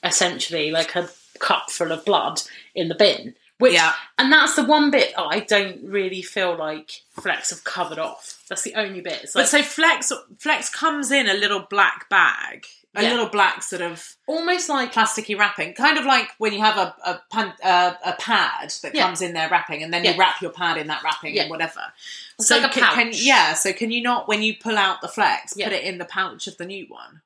essentially 0.05 0.71
like 0.71 0.95
a 0.95 1.09
cup 1.41 1.71
full 1.71 1.91
of 1.91 2.05
blood 2.05 2.43
in 2.75 2.89
the 2.89 2.95
bin. 2.95 3.35
Which, 3.59 3.73
Yeah. 3.73 3.95
and 4.19 4.31
that's 4.33 4.55
the 4.55 4.65
one 4.65 4.91
bit 4.93 5.13
I 5.19 5.41
don't 5.41 5.83
really 5.83 6.23
feel 6.23 6.57
like 6.57 6.91
Flex 7.21 7.51
have 7.51 7.65
covered 7.65 7.99
off. 7.99 8.45
That's 8.49 8.63
the 8.63 8.75
only 8.75 9.01
bit. 9.01 9.23
Like, 9.23 9.33
But 9.35 9.49
so 9.49 9.63
Flex 9.63 10.13
Flex 10.39 10.69
comes 10.69 11.11
in 11.11 11.29
a 11.29 11.35
little 11.35 11.61
black 11.69 12.09
bag. 12.09 12.67
A 12.95 13.03
Yeah. 13.03 13.11
little 13.11 13.27
black 13.29 13.63
sort 13.63 13.83
of 13.83 14.17
almost 14.27 14.69
like 14.69 14.93
plasticky 14.93 15.39
wrapping, 15.39 15.75
kind 15.75 15.99
of 15.99 16.05
like 16.07 16.31
when 16.39 16.53
you 16.53 16.61
have 16.61 16.77
a 16.79 16.95
a, 17.05 17.21
pan, 17.31 17.53
uh, 17.63 17.95
a 18.05 18.13
pad 18.15 18.73
that 18.83 18.95
Yeah. 18.95 19.03
comes 19.05 19.21
in 19.23 19.35
there 19.35 19.49
wrapping, 19.51 19.83
and 19.83 19.93
then 19.93 20.05
Yeah. 20.05 20.13
you 20.13 20.19
wrap 20.19 20.41
your 20.41 20.51
pad 20.51 20.79
in 20.79 20.87
that 20.89 21.03
wrapping 21.03 21.39
and 21.39 21.51
whatever. 21.51 21.93
It's 22.39 22.49
so 22.49 22.59
like 22.59 22.71
a 22.77 22.81
can, 22.81 22.95
can- 22.95 23.11
yeah, 23.15 23.53
so 23.55 23.73
can 23.73 23.91
you 23.91 24.03
not 24.03 24.27
when 24.29 24.43
you 24.43 24.57
pull 24.57 24.79
out 24.79 25.01
the 25.03 25.09
flex, 25.09 25.55
put 25.55 25.73
it 25.73 25.85
in 25.85 25.99
the 25.99 26.05
pouch 26.07 26.47
of 26.47 26.57
the 26.57 26.65
new 26.67 26.87
one? 26.89 27.21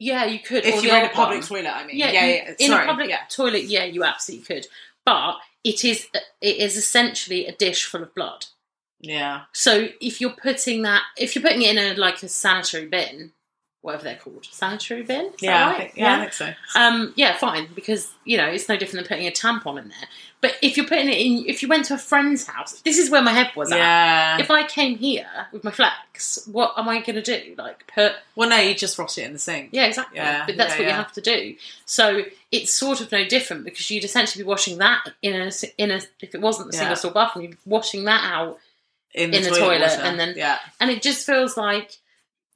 yeah, 0.00 0.24
you 0.24 0.38
could. 0.40 0.64
If 0.66 0.82
you're 0.82 0.96
in 0.96 1.04
a 1.04 1.08
public 1.10 1.38
one. 1.40 1.46
toilet, 1.48 1.70
I 1.76 1.84
mean, 1.86 1.96
Yeah, 1.96 2.10
yeah, 2.10 2.24
you- 2.26 2.32
yeah. 2.34 2.54
in 2.58 2.68
Sorry, 2.68 2.82
a 2.84 2.86
public 2.86 3.10
toilet, 3.30 3.62
yeah, 3.64 3.84
you 3.84 4.04
absolutely 4.04 4.44
could. 4.46 4.66
But 5.04 5.38
it 5.62 5.84
is 5.84 6.08
it 6.40 6.56
is 6.56 6.76
essentially 6.76 7.46
a 7.46 7.52
dish 7.52 7.84
full 7.84 8.02
of 8.02 8.14
blood. 8.14 8.46
yeah. 9.00 9.42
So 9.52 9.88
if 10.00 10.20
you're 10.20 10.30
putting 10.30 10.82
that, 10.82 11.02
if 11.16 11.34
you're 11.34 11.42
putting 11.42 11.62
it 11.62 11.76
in 11.76 11.78
a 11.78 11.94
like 12.00 12.22
a 12.22 12.28
sanitary 12.28 12.86
bin, 12.86 13.32
whatever 13.84 14.02
they're 14.04 14.16
called, 14.16 14.46
sanitary 14.50 15.02
bin, 15.02 15.30
Yeah, 15.40 15.68
I 15.68 15.76
think, 15.78 15.92
yeah, 15.94 16.16
I 16.16 16.20
think 16.20 16.32
so. 16.32 16.54
Um, 16.74 17.12
yeah, 17.16 17.36
fine, 17.36 17.68
because 17.74 18.10
you 18.24 18.38
know 18.38 18.46
it's 18.46 18.66
no 18.68 18.76
different 18.78 19.06
than 19.06 19.16
putting 19.18 19.26
a 19.28 19.30
tampon 19.30 19.78
in 19.82 19.88
there. 19.90 20.08
But 20.40 20.56
if 20.62 20.76
you're 20.76 20.86
putting 20.86 21.08
it 21.08 21.16
in, 21.18 21.44
if 21.46 21.62
you 21.62 21.68
went 21.68 21.84
to 21.86 21.94
a 21.94 21.98
friend's 21.98 22.46
house, 22.46 22.80
this 22.82 22.98
is 22.98 23.10
where 23.10 23.22
my 23.22 23.32
head 23.32 23.50
was 23.56 23.72
at. 23.72 23.78
Yeah. 23.78 24.38
If 24.38 24.50
I 24.50 24.66
came 24.66 24.96
here 24.98 25.26
with 25.52 25.64
my 25.64 25.70
flex, 25.70 26.46
what 26.50 26.72
am 26.76 26.86
I 26.88 27.00
going 27.00 27.16
to 27.16 27.22
do? 27.22 27.54
Like 27.58 27.86
put 27.94 28.12
well, 28.36 28.48
no, 28.48 28.56
you 28.56 28.74
just 28.74 28.98
rot 28.98 29.16
it 29.18 29.24
in 29.26 29.32
the 29.34 29.38
sink. 29.38 29.70
yeah, 29.72 29.84
exactly. 29.86 30.16
Yeah, 30.18 30.44
but 30.46 30.56
that's 30.56 30.72
yeah, 30.74 30.78
what 30.80 30.86
you 30.88 30.94
have 30.94 31.12
to 31.12 31.20
do. 31.20 31.56
So 31.86 32.22
it's 32.52 32.72
sort 32.72 33.00
of 33.02 33.12
no 33.12 33.24
different 33.26 33.64
because 33.64 33.90
you'd 33.90 34.04
essentially 34.04 34.42
be 34.44 34.48
washing 34.48 34.78
that 34.78 35.04
in 35.22 35.34
a 35.34 35.50
in 35.78 35.90
a 35.90 36.00
if 36.20 36.34
it 36.34 36.40
wasn't 36.40 36.70
the 36.70 36.76
Yeah. 36.76 36.80
single 36.80 36.96
stall 36.96 37.10
bathroom, 37.12 37.42
you'd 37.44 37.50
be 37.52 37.56
washing 37.66 38.04
that 38.04 38.24
out, 38.24 38.58
in 39.14 39.32
in 39.34 39.42
the 39.44 39.50
toilet, 39.50 39.80
water. 39.82 40.00
and 40.02 40.18
then- 40.18 40.34
yeah, 40.36 40.58
and 40.80 40.90
it 40.90 41.02
just 41.02 41.26
feels 41.26 41.56
like. 41.56 41.98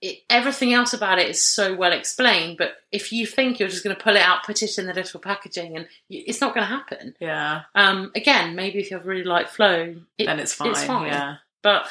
It, 0.00 0.18
everything 0.30 0.72
else 0.72 0.92
about 0.92 1.18
it 1.18 1.28
is 1.28 1.42
so 1.42 1.74
well 1.74 1.92
explained, 1.92 2.56
but 2.56 2.76
if 2.92 3.10
you 3.12 3.26
think 3.26 3.58
you're 3.58 3.68
just 3.68 3.82
going 3.82 3.96
to 3.96 4.00
pull 4.02 4.14
it 4.14 4.22
out, 4.22 4.44
put 4.44 4.62
it 4.62 4.78
in 4.78 4.86
the 4.86 4.94
little 4.94 5.18
packaging, 5.18 5.76
and 5.76 5.88
you, 6.08 6.22
it's 6.26 6.40
not 6.40 6.54
going 6.54 6.62
to 6.66 6.72
happen. 6.72 7.14
yeah, 7.20 7.62
Um, 7.74 8.12
again, 8.14 8.54
maybe 8.54 8.78
if 8.78 8.90
you 8.90 8.96
have 8.96 9.06
really 9.06 9.24
light 9.24 9.48
flow, 9.48 9.96
it, 10.16 10.26
then 10.26 10.38
it's 10.38 10.54
fine. 10.54 10.70
it's 10.70 10.84
fine. 10.84 11.08
Yeah, 11.08 11.36
But 11.62 11.88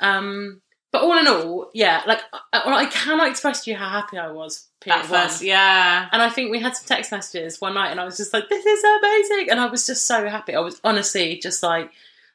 um, 0.00 0.60
but 0.92 1.02
all 1.02 1.16
in 1.18 1.26
all, 1.26 1.70
yeah, 1.74 2.02
like 2.06 2.20
I, 2.52 2.84
I 2.84 2.86
cannot 2.86 3.28
express 3.28 3.64
to 3.64 3.70
you 3.70 3.76
how 3.76 3.88
happy 3.88 4.18
I 4.18 4.30
was. 4.30 4.68
that 4.84 5.04
period 5.06 5.10
one. 5.10 5.30
yeah, 5.46 6.08
And 6.12 6.20
I 6.22 6.28
think 6.28 6.50
we 6.50 6.60
had 6.60 6.76
some 6.76 6.86
text 6.86 7.10
messages 7.10 7.60
one 7.60 7.74
night, 7.74 7.90
and 7.90 7.98
I 8.00 8.04
was 8.04 8.18
just 8.18 8.32
like, 8.34 8.48
"This 8.50 8.64
is 8.66 8.84
amazing!" 8.84 9.50
And 9.50 9.60
I 9.60 9.66
was 9.66 9.86
just 9.86 10.06
so 10.06 10.28
happy. 10.28 10.54
I 10.54 10.60
was 10.60 10.78
honestly 10.84 11.38
just 11.38 11.62
like 11.62 11.90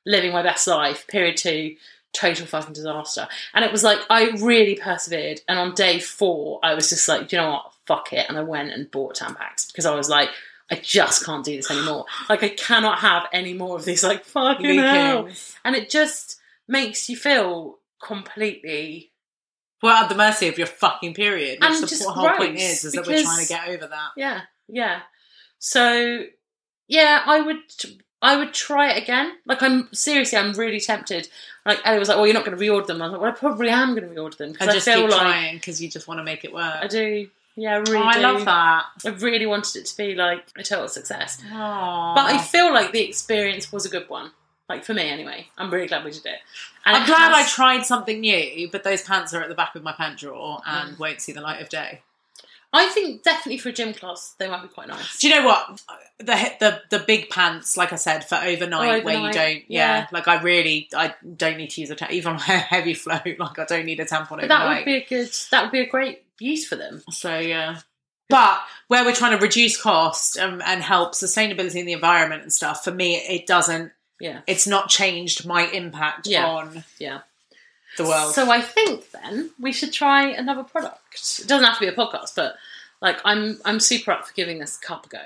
living 0.06 0.32
my 0.34 0.42
best 0.42 0.68
life. 0.68 1.06
Period 1.08 1.38
two, 1.38 1.76
total 2.14 2.46
fucking 2.46 2.74
disaster. 2.74 3.28
And 3.54 3.66
it 3.66 3.72
was 3.72 3.84
like 3.84 4.00
I 4.10 4.30
really 4.40 4.76
persevered. 4.76 5.42
And 5.48 5.58
on 5.60 5.74
day 5.74 6.00
four, 6.00 6.60
I 6.64 6.74
was 6.74 6.90
just 6.90 7.08
like, 7.08 7.32
you 7.32 7.38
know 7.38 7.52
what? 7.52 7.74
Fuck 7.86 8.14
it!" 8.14 8.26
And 8.30 8.38
I 8.38 8.44
went 8.44 8.72
and 8.72 8.90
bought 8.92 9.16
Tampax 9.16 9.68
because 9.68 9.86
I 9.86 9.96
was 9.96 10.10
like. 10.10 10.30
I 10.74 10.76
just 10.76 11.26
can't 11.26 11.44
do 11.44 11.58
this 11.58 11.70
anymore. 11.70 12.06
Like 12.30 12.44
I 12.44 12.48
cannot 12.48 13.00
have 13.00 13.24
any 13.34 13.52
more 13.52 13.76
of 13.76 13.84
these. 13.84 14.06
Like 14.06 14.24
fucking 14.24 14.80
hell, 14.80 15.28
and 15.66 15.76
it 15.76 15.90
just 15.90 16.40
makes 16.66 17.10
you 17.10 17.18
feel 17.18 17.80
completely 18.02 19.12
Well, 19.82 20.04
at 20.04 20.10
the 20.10 20.16
mercy 20.16 20.48
of 20.48 20.58
your 20.58 20.68
fucking 20.68 21.14
period, 21.14 21.60
which 21.60 21.70
And 21.70 21.84
the 21.84 21.88
just 21.88 22.08
whole 22.08 22.30
point 22.30 22.52
gross, 22.52 22.62
is, 22.62 22.86
is 22.86 22.94
that 22.94 23.08
we're 23.08 23.24
trying 23.24 23.42
to 23.42 23.48
get 23.48 23.68
over 23.70 23.88
that. 23.88 24.10
Yeah, 24.16 24.42
yeah. 24.68 25.02
So, 25.58 26.24
yeah, 26.88 27.24
I 27.26 27.42
would, 27.42 27.58
I 28.22 28.38
would 28.38 28.54
try 28.54 28.92
it 28.92 29.02
again. 29.02 29.34
Like, 29.46 29.62
I'm 29.64 29.90
seriously, 29.94 30.38
I'm 30.38 30.54
really 30.54 30.80
tempted. 30.80 31.28
Like 31.66 31.80
Ellie 31.86 32.00
was 32.00 32.08
like, 32.08 32.18
"Well, 32.18 32.26
you're 32.28 32.34
not 32.34 32.46
going 32.46 32.58
to 32.58 32.64
reorder 32.64 32.88
them." 32.88 33.02
I 33.02 33.06
was 33.06 33.12
like, 33.14 33.22
"Well, 33.22 33.32
I 33.32 33.34
probably 33.36 33.70
am 33.70 33.96
going 33.96 34.08
to 34.08 34.16
reorder 34.16 34.38
them 34.38 34.52
because 34.52 34.68
I 34.68 34.74
just 34.74 34.86
feel 34.88 35.02
like 35.10 35.12
trying 35.22 35.56
because 35.56 35.82
you 35.82 35.90
just 35.90 36.08
want 36.08 36.20
to 36.20 36.24
make 36.24 36.44
it 36.44 36.54
work. 36.54 36.76
I 36.82 36.88
do. 36.88 37.28
Yeah, 37.56 37.74
I 37.76 37.78
really 37.78 37.98
oh, 37.98 38.04
I 38.04 38.14
do. 38.16 38.22
love 38.22 38.46
that. 38.46 38.86
I 39.06 39.10
really 39.10 39.46
wanted 39.46 39.76
it 39.82 39.86
to 39.88 39.98
be 39.98 40.16
like 40.16 40.46
a 40.58 40.64
total 40.64 40.88
success, 40.88 41.42
Aww. 41.52 42.16
but 42.16 42.26
I 42.34 42.38
feel 42.40 42.74
like 42.74 42.92
the 42.94 43.02
experience 43.08 43.72
was 43.72 43.86
a 43.86 43.90
good 43.90 44.10
one. 44.10 44.32
Like 44.70 44.86
for 44.86 44.94
me, 44.94 45.10
anyway. 45.10 45.48
I'm 45.58 45.70
really 45.70 45.88
glad 45.88 46.06
we 46.06 46.12
did 46.12 46.26
it. 46.26 46.40
And 46.86 46.96
I'm 46.96 47.04
it 47.04 47.08
glad 47.08 47.34
I 47.34 47.46
tried 47.46 47.82
something 47.86 48.22
new, 48.22 48.70
but 48.72 48.84
those 48.86 49.02
pants 49.02 49.34
are 49.34 49.42
at 49.42 49.50
the 49.50 49.56
back 49.56 49.76
of 49.76 49.84
my 49.84 49.92
pant 49.92 50.18
drawer 50.18 50.62
and 50.66 50.96
Mm. 50.96 51.00
won't 51.00 51.20
see 51.22 51.34
the 51.34 51.42
light 51.42 51.62
of 51.62 51.68
day. 51.68 52.02
I 52.74 52.88
think 52.88 53.24
definitely 53.24 53.58
for 53.58 53.70
a 53.70 53.74
gym 53.74 53.94
class, 53.94 54.34
they 54.40 54.48
might 54.48 54.62
be 54.62 54.70
quite 54.70 54.88
nice. 54.88 55.18
Do 55.20 55.28
you 55.28 55.36
know 55.36 55.46
what 55.46 55.82
the 56.20 56.52
the 56.60 56.82
the 56.90 57.00
big 57.00 57.30
pants, 57.30 57.76
like 57.76 57.92
I 57.92 57.98
said, 57.98 58.24
for 58.28 58.36
overnight, 58.36 59.02
Oh, 59.02 59.06
where 59.06 59.16
you 59.20 59.32
don't, 59.34 59.64
yeah, 59.68 59.98
yeah. 60.00 60.08
like 60.12 60.28
I 60.28 60.42
really, 60.42 60.88
I 60.96 61.14
don't 61.36 61.58
need 61.58 61.72
to 61.72 61.82
use 61.82 61.90
a 61.90 61.96
tampon, 61.96 62.12
even 62.12 62.34
on 62.34 62.38
a 62.38 62.42
heavy 62.42 62.94
flow. 62.94 63.20
Like 63.38 63.60
I 63.60 63.66
don't 63.66 63.86
need 63.86 64.00
a 64.00 64.06
tampon 64.06 64.40
But 64.40 64.48
that 64.48 64.68
would 64.78 64.86
be 64.86 64.96
a 64.96 65.06
good. 65.06 65.30
That 65.52 65.64
would 65.64 65.72
be 65.72 65.82
a 65.82 65.88
great 65.90 66.24
use 66.40 66.66
for 66.66 66.78
them. 66.78 67.04
So 67.12 67.38
yeah, 67.38 67.80
but 68.30 68.62
where 68.88 69.04
we're 69.04 69.16
trying 69.16 69.38
to 69.38 69.44
reduce 69.44 69.80
cost 69.82 70.38
and, 70.38 70.62
and 70.64 70.82
help 70.82 71.14
sustainability 71.14 71.76
in 71.76 71.86
the 71.86 71.92
environment 71.94 72.44
and 72.44 72.54
stuff, 72.54 72.84
for 72.86 72.92
me, 72.92 73.16
it 73.16 73.48
doesn't. 73.48 73.92
Yeah. 74.22 74.42
It's 74.48 74.68
not 74.68 74.88
changed 74.88 75.46
my 75.48 75.64
impact 75.68 76.28
Yeah. 76.28 76.46
on 76.46 76.84
Yeah. 77.00 77.22
The 77.98 78.04
world. 78.06 78.34
So 78.34 78.50
I 78.52 78.62
think 78.62 79.12
then 79.12 79.52
we 79.60 79.72
should 79.74 79.92
try 79.94 80.30
another 80.30 80.64
product. 80.64 81.40
It 81.40 81.48
doesn't 81.48 81.66
have 81.66 81.76
to 81.76 81.82
be 81.82 81.88
a 81.88 81.94
podcast, 81.94 82.36
but 82.36 82.56
like 83.02 83.20
I'm 83.26 83.60
I'm 83.66 83.80
super 83.80 84.12
up 84.12 84.28
for 84.28 84.34
giving 84.34 84.60
this 84.60 84.78
a 84.82 84.86
cup 84.86 85.06
a 85.06 85.10
go. 85.10 85.24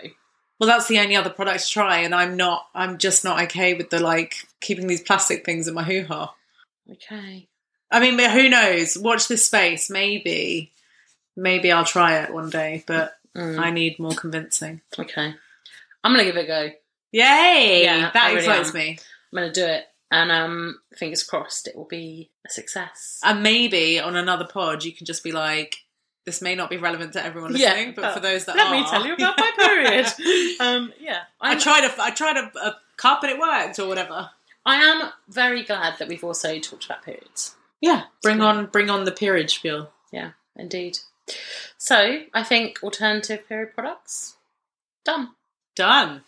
well, 0.60 0.68
that's 0.68 0.88
the 0.88 1.00
only 1.00 1.16
other 1.16 1.30
product 1.30 1.66
to 1.66 1.70
try, 1.70 2.00
and 2.00 2.14
I'm 2.16 2.36
not. 2.38 2.68
I'm 2.74 2.98
just 2.98 3.24
not 3.24 3.42
okay 3.44 3.74
with 3.74 3.90
the 3.90 4.00
like 4.00 4.36
keeping 4.62 4.88
these 4.88 5.02
plastic 5.02 5.46
things 5.46 5.68
in 5.68 5.74
my 5.74 5.84
hoo 5.84 6.06
ha. 6.08 6.34
Okay. 6.92 7.48
I 7.92 8.00
mean, 8.00 8.18
but 8.18 8.32
who 8.32 8.50
knows? 8.50 8.98
Watch 8.98 9.28
this 9.28 9.46
space. 9.46 9.90
Maybe, 9.90 10.72
maybe 11.36 11.72
I'll 11.72 11.86
try 11.86 12.20
it 12.20 12.34
one 12.34 12.50
day, 12.50 12.84
but 12.88 13.14
Mm, 13.36 13.60
I 13.60 13.70
need 13.70 14.00
more 14.00 14.14
convincing. 14.14 14.80
okay. 14.98 15.36
I'm 16.06 16.12
gonna 16.14 16.24
give 16.24 16.38
it 16.38 16.46
a 16.46 16.48
go. 16.48 16.70
Yay! 17.12 17.84
Yeah, 17.84 18.10
that 18.14 18.28
really 18.28 18.38
excites 18.40 18.70
am. 18.70 18.76
me. 18.76 18.98
I'm 19.34 19.38
gonna 19.38 19.52
do 19.52 19.66
it, 19.66 19.86
and 20.16 20.32
um, 20.32 20.80
fingers 20.96 21.24
crossed 21.24 21.68
it 21.68 21.76
will 21.76 21.86
be 21.86 22.32
a 22.48 22.50
success. 22.50 23.20
And 23.24 23.44
maybe 23.44 24.00
on 24.00 24.16
another 24.16 24.46
pod, 24.46 24.84
you 24.84 24.94
can 24.94 25.06
just 25.06 25.24
be 25.24 25.32
like, 25.32 25.76
"This 26.26 26.42
may 26.42 26.56
not 26.56 26.70
be 26.70 26.78
relevant 26.78 27.14
to 27.14 27.24
everyone 27.26 27.56
Yeah, 27.56 27.70
listening, 27.74 27.94
but 27.96 28.02
but 28.04 28.14
for 28.14 28.20
those 28.22 28.46
that 28.46 28.56
Let 28.56 28.68
are, 28.68 28.72
me 28.72 28.86
tell 28.90 29.06
you 29.06 29.14
about 29.20 29.38
my 29.38 29.52
period. 29.58 30.06
um, 30.60 30.94
yeah, 31.00 31.24
I 31.42 31.52
I'm, 31.52 31.60
tried 31.60 31.84
a, 31.84 32.02
I 32.02 32.12
tried 32.12 32.38
a, 32.38 32.52
a 32.60 32.76
cup 32.98 33.24
and 33.24 33.32
it 33.34 33.40
worked, 33.40 33.78
or 33.80 33.88
whatever. 33.88 34.30
I 34.66 34.78
am 34.78 35.12
very 35.30 35.64
glad 35.64 36.00
that 36.00 36.08
we've 36.08 36.24
also 36.24 36.58
talked 36.60 36.86
about 36.86 37.04
periods. 37.04 37.56
Yeah, 37.82 38.04
bring 38.24 38.38
good. 38.38 38.46
on, 38.46 38.66
bring 38.68 38.90
on 38.90 39.04
the 39.04 39.12
period 39.12 39.50
spiel. 39.52 39.92
Yeah, 40.12 40.32
indeed. 40.56 41.00
So 41.78 42.22
I 42.34 42.44
think 42.44 42.80
alternative 42.84 43.48
period 43.48 43.74
products 43.76 44.38
done. 45.04 45.32
Done. 45.76 46.22